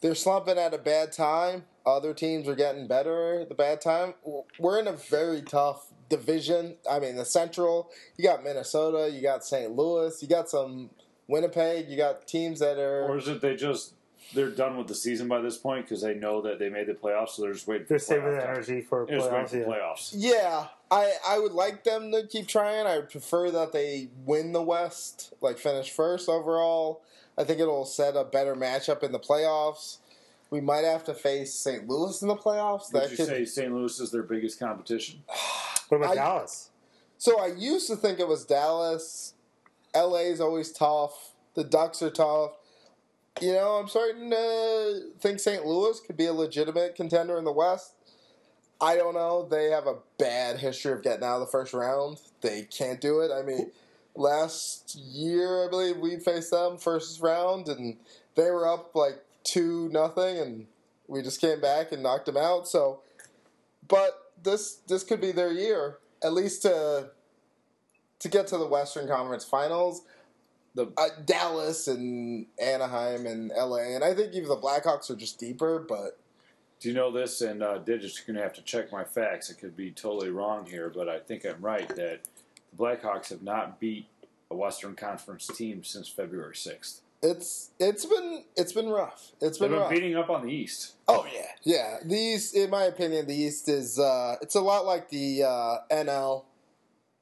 they're 0.00 0.14
slumping 0.14 0.58
at 0.58 0.72
a 0.74 0.78
bad 0.78 1.12
time. 1.12 1.64
Other 1.84 2.14
teams 2.14 2.46
are 2.48 2.54
getting 2.54 2.86
better 2.86 3.40
at 3.40 3.48
the 3.48 3.56
bad 3.56 3.80
time. 3.80 4.14
We're 4.58 4.78
in 4.78 4.86
a 4.86 4.92
very 4.92 5.42
tough 5.42 5.88
division. 6.08 6.76
I 6.88 7.00
mean, 7.00 7.16
the 7.16 7.24
Central. 7.24 7.90
You 8.16 8.24
got 8.24 8.44
Minnesota. 8.44 9.10
You 9.12 9.20
got 9.20 9.44
St. 9.44 9.74
Louis. 9.74 10.20
You 10.22 10.28
got 10.28 10.48
some 10.48 10.90
Winnipeg. 11.32 11.88
You 11.88 11.96
got 11.96 12.26
teams 12.28 12.60
that 12.60 12.78
are. 12.78 13.04
Or 13.06 13.16
is 13.18 13.26
it 13.28 13.40
they 13.40 13.56
just 13.56 13.94
they're 14.34 14.50
done 14.50 14.76
with 14.78 14.86
the 14.86 14.94
season 14.94 15.26
by 15.28 15.40
this 15.40 15.56
point 15.58 15.84
because 15.86 16.02
they 16.02 16.14
know 16.14 16.40
that 16.42 16.58
they 16.58 16.68
made 16.68 16.86
the 16.86 16.94
playoffs, 16.94 17.30
so 17.30 17.42
they're 17.42 17.52
just 17.52 17.66
waiting. 17.66 17.86
They're 17.88 17.98
for 17.98 18.04
saving 18.04 18.24
playoff 18.28 18.40
the 18.40 18.48
energy 18.50 18.80
for 18.82 19.06
They're 19.06 19.18
just 19.18 19.30
waiting 19.32 19.64
playoffs. 19.64 20.10
for 20.10 20.16
Yeah. 20.16 20.34
playoffs. 20.34 20.34
Yeah, 20.42 20.66
I 20.90 21.12
I 21.26 21.38
would 21.38 21.52
like 21.52 21.84
them 21.84 22.12
to 22.12 22.26
keep 22.26 22.46
trying. 22.46 22.86
I 22.86 22.96
would 22.98 23.10
prefer 23.10 23.50
that 23.50 23.72
they 23.72 24.08
win 24.24 24.52
the 24.52 24.62
West, 24.62 25.32
like 25.40 25.58
finish 25.58 25.90
first 25.90 26.28
overall. 26.28 27.02
I 27.36 27.44
think 27.44 27.60
it'll 27.60 27.86
set 27.86 28.14
a 28.14 28.24
better 28.24 28.54
matchup 28.54 29.02
in 29.02 29.10
the 29.12 29.18
playoffs. 29.18 29.98
We 30.50 30.60
might 30.60 30.84
have 30.84 31.02
to 31.04 31.14
face 31.14 31.54
St. 31.54 31.88
Louis 31.88 32.20
in 32.20 32.28
the 32.28 32.36
playoffs. 32.36 32.92
Would 32.92 33.04
That 33.04 33.10
you 33.10 33.16
could. 33.16 33.26
say 33.26 33.44
St. 33.46 33.74
Louis 33.74 33.98
is 33.98 34.10
their 34.10 34.22
biggest 34.22 34.58
competition? 34.60 35.24
What 35.88 35.96
about 35.96 36.10
I- 36.10 36.14
Dallas? 36.16 36.68
So 37.16 37.38
I 37.40 37.46
used 37.46 37.86
to 37.88 37.96
think 37.96 38.18
it 38.20 38.28
was 38.28 38.44
Dallas. 38.44 39.32
LA 39.94 40.30
is 40.30 40.40
always 40.40 40.72
tough. 40.72 41.34
The 41.54 41.64
Ducks 41.64 42.02
are 42.02 42.10
tough. 42.10 42.52
You 43.40 43.52
know, 43.52 43.72
I'm 43.72 43.88
starting 43.88 44.30
to 44.30 45.10
think 45.20 45.40
St. 45.40 45.64
Louis 45.64 45.98
could 46.00 46.16
be 46.16 46.26
a 46.26 46.32
legitimate 46.32 46.94
contender 46.94 47.38
in 47.38 47.44
the 47.44 47.52
West. 47.52 47.94
I 48.80 48.96
don't 48.96 49.14
know. 49.14 49.46
They 49.48 49.70
have 49.70 49.86
a 49.86 49.98
bad 50.18 50.58
history 50.58 50.92
of 50.92 51.02
getting 51.02 51.24
out 51.24 51.36
of 51.36 51.40
the 51.40 51.46
first 51.46 51.72
round. 51.72 52.18
They 52.40 52.62
can't 52.62 53.00
do 53.00 53.20
it. 53.20 53.30
I 53.30 53.42
mean, 53.42 53.70
last 54.16 54.96
year 54.96 55.64
I 55.64 55.70
believe 55.70 55.98
we 55.98 56.18
faced 56.18 56.50
them 56.50 56.78
first 56.78 57.20
round, 57.20 57.68
and 57.68 57.96
they 58.34 58.50
were 58.50 58.68
up 58.68 58.94
like 58.94 59.24
two 59.44 59.88
nothing, 59.90 60.38
and 60.38 60.66
we 61.06 61.22
just 61.22 61.40
came 61.40 61.60
back 61.60 61.92
and 61.92 62.02
knocked 62.02 62.26
them 62.26 62.36
out. 62.36 62.66
So, 62.66 63.00
but 63.86 64.32
this 64.42 64.80
this 64.88 65.04
could 65.04 65.20
be 65.20 65.32
their 65.32 65.52
year, 65.52 65.98
at 66.22 66.32
least 66.32 66.62
to 66.62 67.10
to 68.22 68.28
get 68.28 68.46
to 68.48 68.56
the 68.58 68.66
Western 68.66 69.06
Conference 69.06 69.44
Finals. 69.44 70.02
The 70.74 70.90
Uh, 70.96 71.08
Dallas 71.26 71.86
and 71.86 72.46
Anaheim 72.58 73.26
and 73.26 73.50
LA, 73.54 73.94
and 73.94 74.02
I 74.02 74.14
think 74.14 74.32
even 74.32 74.48
the 74.48 74.56
Blackhawks 74.56 75.10
are 75.10 75.16
just 75.16 75.38
deeper. 75.38 75.78
But 75.78 76.18
Do 76.80 76.88
you 76.88 76.94
know 76.94 77.12
this? 77.12 77.42
And 77.42 77.62
uh, 77.62 77.78
Digits, 77.78 78.18
going 78.20 78.36
to 78.36 78.42
have 78.42 78.54
to 78.54 78.62
check 78.62 78.90
my 78.90 79.04
facts. 79.04 79.50
I 79.50 79.60
could 79.60 79.76
be 79.76 79.90
totally 79.90 80.30
wrong 80.30 80.64
here, 80.66 80.90
but 80.92 81.08
I 81.08 81.18
think 81.20 81.44
I'm 81.44 81.60
right 81.60 81.86
that 81.90 82.20
the 82.70 82.76
Blackhawks 82.76 83.28
have 83.28 83.42
not 83.42 83.78
beat 83.78 84.06
a 84.50 84.56
Western 84.56 84.94
Conference 84.96 85.46
team 85.46 85.84
since 85.84 86.08
February 86.08 86.54
6th. 86.54 87.00
It's 87.24 87.70
it's 87.78 88.04
been 88.04 88.42
it's 88.56 88.72
been 88.72 88.88
rough. 88.88 89.30
It's 89.40 89.58
They've 89.58 89.68
been 89.68 89.76
been 89.76 89.80
rough. 89.80 89.90
beating 89.90 90.16
up 90.16 90.28
on 90.28 90.44
the 90.44 90.52
East. 90.52 90.94
Oh 91.06 91.24
yeah, 91.32 91.46
yeah. 91.62 91.98
The 92.04 92.16
East, 92.16 92.56
in 92.56 92.68
my 92.70 92.82
opinion, 92.84 93.28
the 93.28 93.34
East 93.36 93.68
is 93.68 93.96
uh, 93.98 94.34
it's 94.42 94.56
a 94.56 94.60
lot 94.60 94.86
like 94.86 95.08
the 95.10 95.44
uh, 95.44 95.76
NL. 95.92 96.44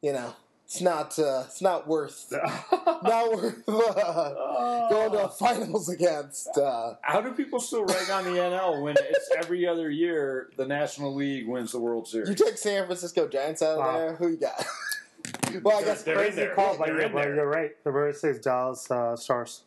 You 0.01 0.15
know, 0.15 0.35
it's 0.71 0.81
not 0.81 1.19
uh, 1.19 1.43
it's 1.49 1.61
not 1.61 1.89
worth 1.89 2.27
not 3.03 3.33
worth 3.33 3.69
uh, 3.69 4.89
going 4.89 5.11
to 5.11 5.25
a 5.25 5.29
finals 5.29 5.89
against. 5.89 6.57
Uh, 6.57 6.95
How 7.03 7.21
do 7.21 7.33
people 7.33 7.59
still 7.59 7.85
rag 7.85 8.09
on 8.09 8.23
the 8.23 8.39
NL 8.39 8.81
when 8.81 8.95
it's 8.97 9.29
every 9.37 9.67
other 9.67 9.91
year 9.91 10.49
the 10.57 10.65
National 10.65 11.13
League 11.13 11.49
wins 11.49 11.73
the 11.73 11.81
World 11.81 12.07
Series? 12.07 12.29
you 12.29 12.37
take 12.37 12.57
San 12.57 12.87
Francisco 12.87 13.27
Giants 13.27 13.63
out 13.63 13.73
of 13.73 13.79
Wow. 13.79 13.99
there. 13.99 14.15
Who 14.15 14.29
you 14.29 14.37
got? 14.37 14.65
well, 15.65 15.79
I 15.79 15.83
guess 15.83 16.05
They're 16.05 16.15
Crazy 16.15 16.47
call, 16.55 16.79
but 16.79 16.87
They're 16.87 17.09
but 17.09 17.27
you're 17.27 17.49
right. 17.49 17.73
The 17.83 17.91
bird 17.91 18.15
says 18.17 18.39
Dallas 18.39 18.89
uh, 18.93 19.17
Stars. 19.17 19.63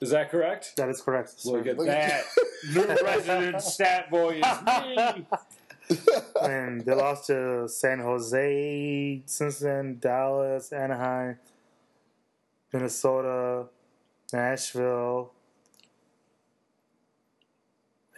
Is 0.00 0.10
that 0.10 0.30
correct? 0.32 0.72
That 0.76 0.88
is 0.88 1.00
correct. 1.00 1.34
Look 1.44 1.64
sir. 1.66 1.70
at 1.70 1.78
Look 1.78 1.86
at 1.86 2.10
that. 2.10 2.24
New 2.74 3.06
resident 3.06 3.62
stat 3.62 4.10
boy 4.10 4.40
is 4.44 4.62
me. 4.66 5.24
And 6.42 6.80
they 6.84 6.94
lost 6.94 7.26
to 7.26 7.68
San 7.68 7.98
Jose, 8.00 9.22
Cincinnati, 9.26 9.94
Dallas, 10.00 10.72
Anaheim, 10.72 11.38
Minnesota, 12.72 13.66
Nashville, 14.32 15.32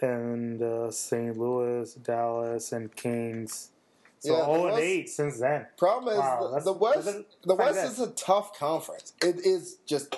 and 0.01 0.61
uh, 0.61 0.91
St. 0.91 1.37
Louis, 1.37 1.93
Dallas, 1.95 2.71
and 2.71 2.93
Kings. 2.95 3.69
So 4.19 4.33
Yeah, 4.33 4.39
the 4.39 4.45
0 4.45 4.53
and 4.55 4.63
West- 4.73 4.83
8 4.83 5.09
since 5.09 5.39
then. 5.39 5.67
problem 5.77 6.13
is 6.13 6.19
Wow, 6.19 6.51
the, 6.57 6.63
the 6.65 6.73
West. 6.73 7.17
The 7.45 7.55
West 7.55 7.85
is 7.85 7.99
a 7.99 8.11
tough 8.11 8.57
conference. 8.57 9.13
It 9.21 9.37
is 9.45 9.77
just 9.85 10.15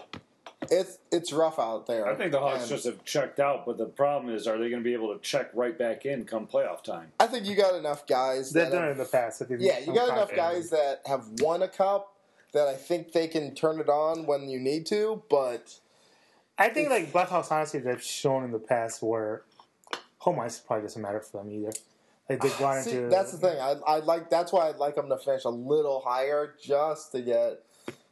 it's 0.72 0.98
it's 1.12 1.32
rough 1.34 1.60
out 1.60 1.88
there. 1.88 2.08
I 2.08 2.16
think 2.16 2.32
the 2.32 2.40
Hawks 2.40 2.62
And 2.62 2.70
just 2.70 2.86
have 2.86 3.04
checked 3.06 3.40
out, 3.40 3.66
but 3.66 3.78
the 3.78 3.86
problem 3.86 4.34
is, 4.34 4.48
are 4.48 4.58
they 4.58 4.70
going 4.70 4.82
to 4.82 4.84
be 4.84 4.94
able 4.94 5.14
to 5.14 5.20
check 5.22 5.50
right 5.54 5.78
back 5.78 6.06
in 6.06 6.26
come 6.26 6.48
playoff 6.48 6.84
time? 6.84 7.12
I 7.20 7.28
think 7.28 7.46
you 7.46 7.56
got 7.56 7.76
enough 7.76 8.08
guys. 8.08 8.52
They've 8.52 8.64
that 8.66 8.72
done 8.72 8.82
have- 8.82 8.90
it 8.90 8.92
in 8.94 8.98
the 9.00 9.06
past. 9.06 9.42
I 9.42 9.46
think 9.46 9.62
Yeah, 9.62 9.80
you 9.80 9.94
got 9.94 10.10
enough 10.10 10.36
guys 10.36 10.70
that 10.70 11.02
have 11.06 11.26
won 11.40 11.62
a 11.62 11.68
cup 11.68 12.14
that 12.54 12.68
I 12.68 12.76
think 12.76 13.12
they 13.12 13.28
can 13.28 13.54
turn 13.54 13.80
it 13.80 13.90
on 13.90 14.26
when 14.26 14.50
you 14.50 14.60
need 14.60 14.86
to. 14.88 15.22
But 15.30 15.80
I 16.58 16.70
think 16.70 16.90
like 16.90 17.12
Blackhawks, 17.12 17.52
honestly, 17.52 17.80
they've 17.82 18.02
shown 18.02 18.44
in 18.44 18.52
the 18.52 18.60
past 18.60 19.04
where 19.04 19.44
home 20.20 20.40
ice 20.40 20.60
probably 20.60 20.84
doesn't 20.84 21.02
matter 21.02 21.20
for 21.20 21.44
them 21.44 21.52
either. 21.52 21.74
Like 22.30 22.42
they've 22.42 22.54
ah, 22.56 22.60
gone 22.60 22.82
see, 22.82 22.96
into 22.96 23.10
that's 23.10 23.34
the 23.34 23.38
thing. 23.38 23.60
I, 23.60 23.76
I 23.86 24.00
like 24.00 24.30
that's 24.30 24.52
why 24.52 24.70
I'd 24.70 24.78
like 24.78 24.96
them 24.96 25.10
to 25.10 25.18
finish 25.18 25.44
a 25.44 25.50
little 25.50 26.02
higher 26.04 26.56
just 26.60 27.12
to 27.12 27.22
get 27.22 27.64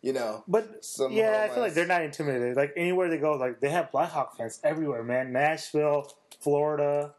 you 0.03 0.13
know. 0.13 0.43
But 0.47 0.85
Some 0.85 1.11
yeah, 1.13 1.47
I 1.49 1.51
feel 1.51 1.63
like 1.63 1.73
they're 1.73 1.87
not 1.87 2.03
intimidated. 2.03 2.55
Like 2.55 2.73
anywhere 2.77 3.09
they 3.09 3.17
go, 3.17 3.31
like 3.33 3.59
they 3.61 3.69
have 3.69 3.91
Blackhawk 3.91 4.37
fans 4.37 4.59
everywhere, 4.63 5.01
man. 5.03 5.31
Nashville, 5.33 6.13
Florida. 6.41 7.13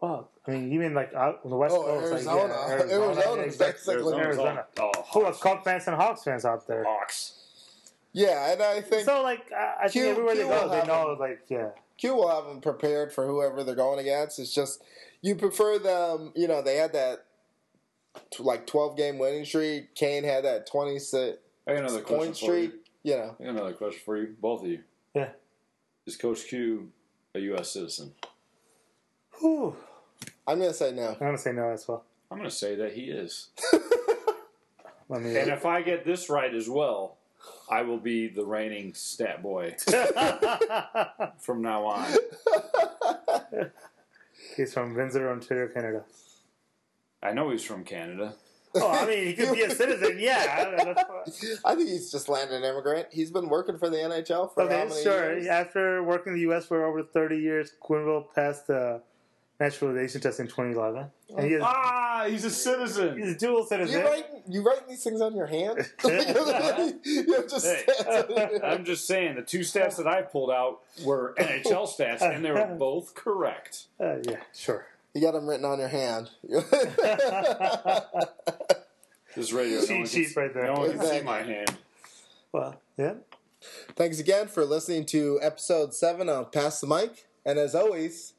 Well, 0.00 0.30
I 0.46 0.50
mean, 0.50 0.72
even 0.74 0.92
like 0.92 1.14
out 1.14 1.40
on 1.44 1.50
the 1.50 1.56
West 1.56 1.74
Oh, 1.74 1.84
Coast, 1.84 2.12
Arizona. 2.12 2.42
like, 2.42 2.52
yeah, 2.52 2.72
Arizona, 2.74 3.04
Arizona, 3.14 3.42
exactly. 3.42 3.94
basically. 3.94 4.14
Arizona. 4.18 4.66
Oh, 4.78 4.90
full 5.10 5.22
of 5.22 5.28
Hawks. 5.28 5.42
Cub 5.42 5.64
fans 5.64 5.86
and 5.86 5.96
Hawks 5.96 6.24
fans 6.24 6.44
out 6.44 6.66
there. 6.66 6.84
Hawks. 6.84 7.32
Yeah, 8.12 8.52
and 8.52 8.62
I 8.62 8.80
think 8.80 9.04
So 9.04 9.22
like, 9.22 9.50
I, 9.52 9.84
I 9.84 9.88
Q- 9.88 10.02
think 10.02 10.10
everywhere 10.12 10.34
they 10.34 10.42
Q 10.42 10.50
go, 10.50 10.68
they 10.68 10.86
know 10.86 11.10
them. 11.10 11.18
like 11.18 11.40
yeah. 11.48 11.68
Q 11.98 12.14
will 12.14 12.28
have 12.28 12.44
them 12.44 12.60
prepared 12.60 13.12
for 13.12 13.26
whoever 13.26 13.62
they're 13.64 13.74
going 13.74 13.98
against. 14.00 14.38
It's 14.38 14.54
just 14.54 14.82
you 15.22 15.34
prefer 15.36 15.78
them. 15.78 16.32
You 16.34 16.48
know, 16.48 16.60
they 16.62 16.76
had 16.76 16.92
that 16.94 17.24
like 18.38 18.66
twelve 18.66 18.96
game 18.96 19.18
winning 19.18 19.44
streak. 19.44 19.94
Kane 19.94 20.24
had 20.24 20.44
that 20.44 20.66
twenty 20.66 20.98
six 20.98 21.38
I 21.66 21.72
got 21.72 21.80
another 21.80 22.00
question 22.02 22.18
point 22.26 22.38
for 22.38 22.56
you. 22.58 22.66
streak. 22.68 22.82
You 23.02 23.16
know, 23.16 23.36
I 23.40 23.44
got 23.44 23.50
another 23.50 23.72
question 23.72 24.00
for 24.04 24.16
you, 24.16 24.34
both 24.40 24.62
of 24.62 24.68
you. 24.68 24.80
Yeah. 25.14 25.28
Is 26.06 26.16
Coach 26.16 26.46
Q 26.46 26.90
a 27.34 27.40
U.S. 27.40 27.70
citizen? 27.72 28.12
Whew. 29.40 29.76
I'm 30.46 30.58
gonna 30.58 30.72
say 30.72 30.92
no. 30.92 31.08
I'm 31.08 31.18
gonna 31.18 31.38
say 31.38 31.52
no 31.52 31.70
as 31.70 31.86
well. 31.88 32.04
I'm 32.30 32.38
going 32.38 32.50
to 32.50 32.56
say 32.56 32.74
that 32.76 32.92
he 32.94 33.02
is. 33.02 33.50
Let 35.08 35.22
me. 35.22 35.36
And 35.36 35.50
if 35.50 35.64
I 35.64 35.82
get 35.82 36.04
this 36.04 36.28
right 36.28 36.52
as 36.52 36.68
well, 36.68 37.18
I 37.70 37.82
will 37.82 37.98
be 37.98 38.26
the 38.26 38.44
reigning 38.44 38.94
stat 38.94 39.42
boy 39.42 39.76
from 41.38 41.62
now 41.62 41.84
on. 41.84 42.14
He's 44.56 44.74
from 44.74 44.94
Windsor, 44.94 45.30
Ontario, 45.30 45.68
Canada. 45.72 46.04
I 47.22 47.32
know 47.32 47.50
he's 47.50 47.62
from 47.62 47.84
Canada. 47.84 48.34
Oh, 48.76 48.90
I 48.90 49.06
mean, 49.06 49.26
he 49.26 49.34
could 49.34 49.52
be 49.54 49.62
a 49.62 49.70
citizen. 49.70 50.16
Yeah. 50.18 50.56
I 50.58 50.84
don't 50.84 50.96
know. 50.96 51.04
I 51.64 51.74
think 51.74 51.88
he's 51.88 52.10
just 52.10 52.28
landed 52.28 52.56
an 52.62 52.64
immigrant. 52.64 53.08
He's 53.10 53.30
been 53.30 53.48
working 53.48 53.78
for 53.78 53.88
the 53.90 53.96
NHL 53.96 54.52
for 54.54 54.62
how 54.62 54.66
Okay, 54.68 54.88
many 54.88 55.02
sure. 55.02 55.32
years? 55.34 55.46
After 55.46 56.02
working 56.02 56.32
in 56.32 56.34
the 56.34 56.42
U.S. 56.42 56.66
for 56.66 56.84
over 56.84 57.02
30 57.02 57.38
years, 57.38 57.72
Quenneville 57.82 58.26
passed 58.34 58.66
the 58.66 59.02
naturalization 59.58 60.20
test 60.20 60.38
in 60.40 60.46
2011. 60.46 61.06
And 61.36 61.46
he 61.46 61.54
is, 61.54 61.62
Ah, 61.64 62.26
he's 62.28 62.44
a 62.44 62.50
citizen. 62.50 63.16
he's 63.18 63.34
a 63.34 63.38
dual 63.38 63.64
citizen. 63.64 64.00
You 64.00 64.06
citizen. 64.06 64.24
write 64.32 64.42
you 64.48 64.62
writing 64.62 64.84
these 64.88 65.02
things 65.02 65.20
on 65.20 65.34
your 65.34 65.46
hand? 65.46 65.78
you 66.04 67.32
have 67.34 67.48
just 67.48 67.66
Hey, 67.66 68.60
I'm 68.62 68.84
just 68.84 69.06
saying 69.06 69.36
the 69.36 69.42
two 69.42 69.60
stats 69.60 69.96
that 69.96 70.06
I 70.06 70.22
pulled 70.22 70.50
out 70.50 70.80
were 71.04 71.34
NHL 71.38 71.88
stats, 71.88 72.20
and 72.22 72.44
they 72.44 72.50
were 72.50 72.66
both 72.78 73.14
correct. 73.14 73.84
Uh, 73.98 74.16
yeah, 74.28 74.36
sure. 74.54 74.86
You 75.16 75.22
got 75.22 75.32
them 75.32 75.48
written 75.48 75.64
on 75.64 75.78
your 75.78 75.88
hand. 75.88 76.28
This 79.34 79.52
radio, 79.52 79.80
Cheat 79.80 79.90
no 79.90 79.96
one 79.96 80.06
sheet 80.06 80.36
right 80.36 80.52
there. 80.52 80.66
No 80.66 80.74
one 80.74 80.90
can 80.92 81.06
see 81.06 81.22
my 81.22 81.42
hand. 81.42 81.76
Well, 82.52 82.80
yeah. 82.98 83.14
Thanks 83.94 84.18
again 84.18 84.48
for 84.48 84.64
listening 84.64 85.06
to 85.06 85.38
episode 85.42 85.94
seven 85.94 86.28
of 86.28 86.52
Pass 86.52 86.80
the 86.80 86.86
Mic, 86.86 87.26
and 87.44 87.58
as 87.58 87.74
always. 87.74 88.34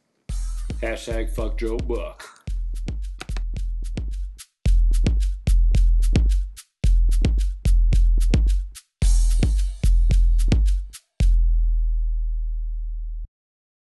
Hashtag 0.81 1.31
fuck 1.31 1.57
Joe 1.57 1.77
Buck. 1.77 2.36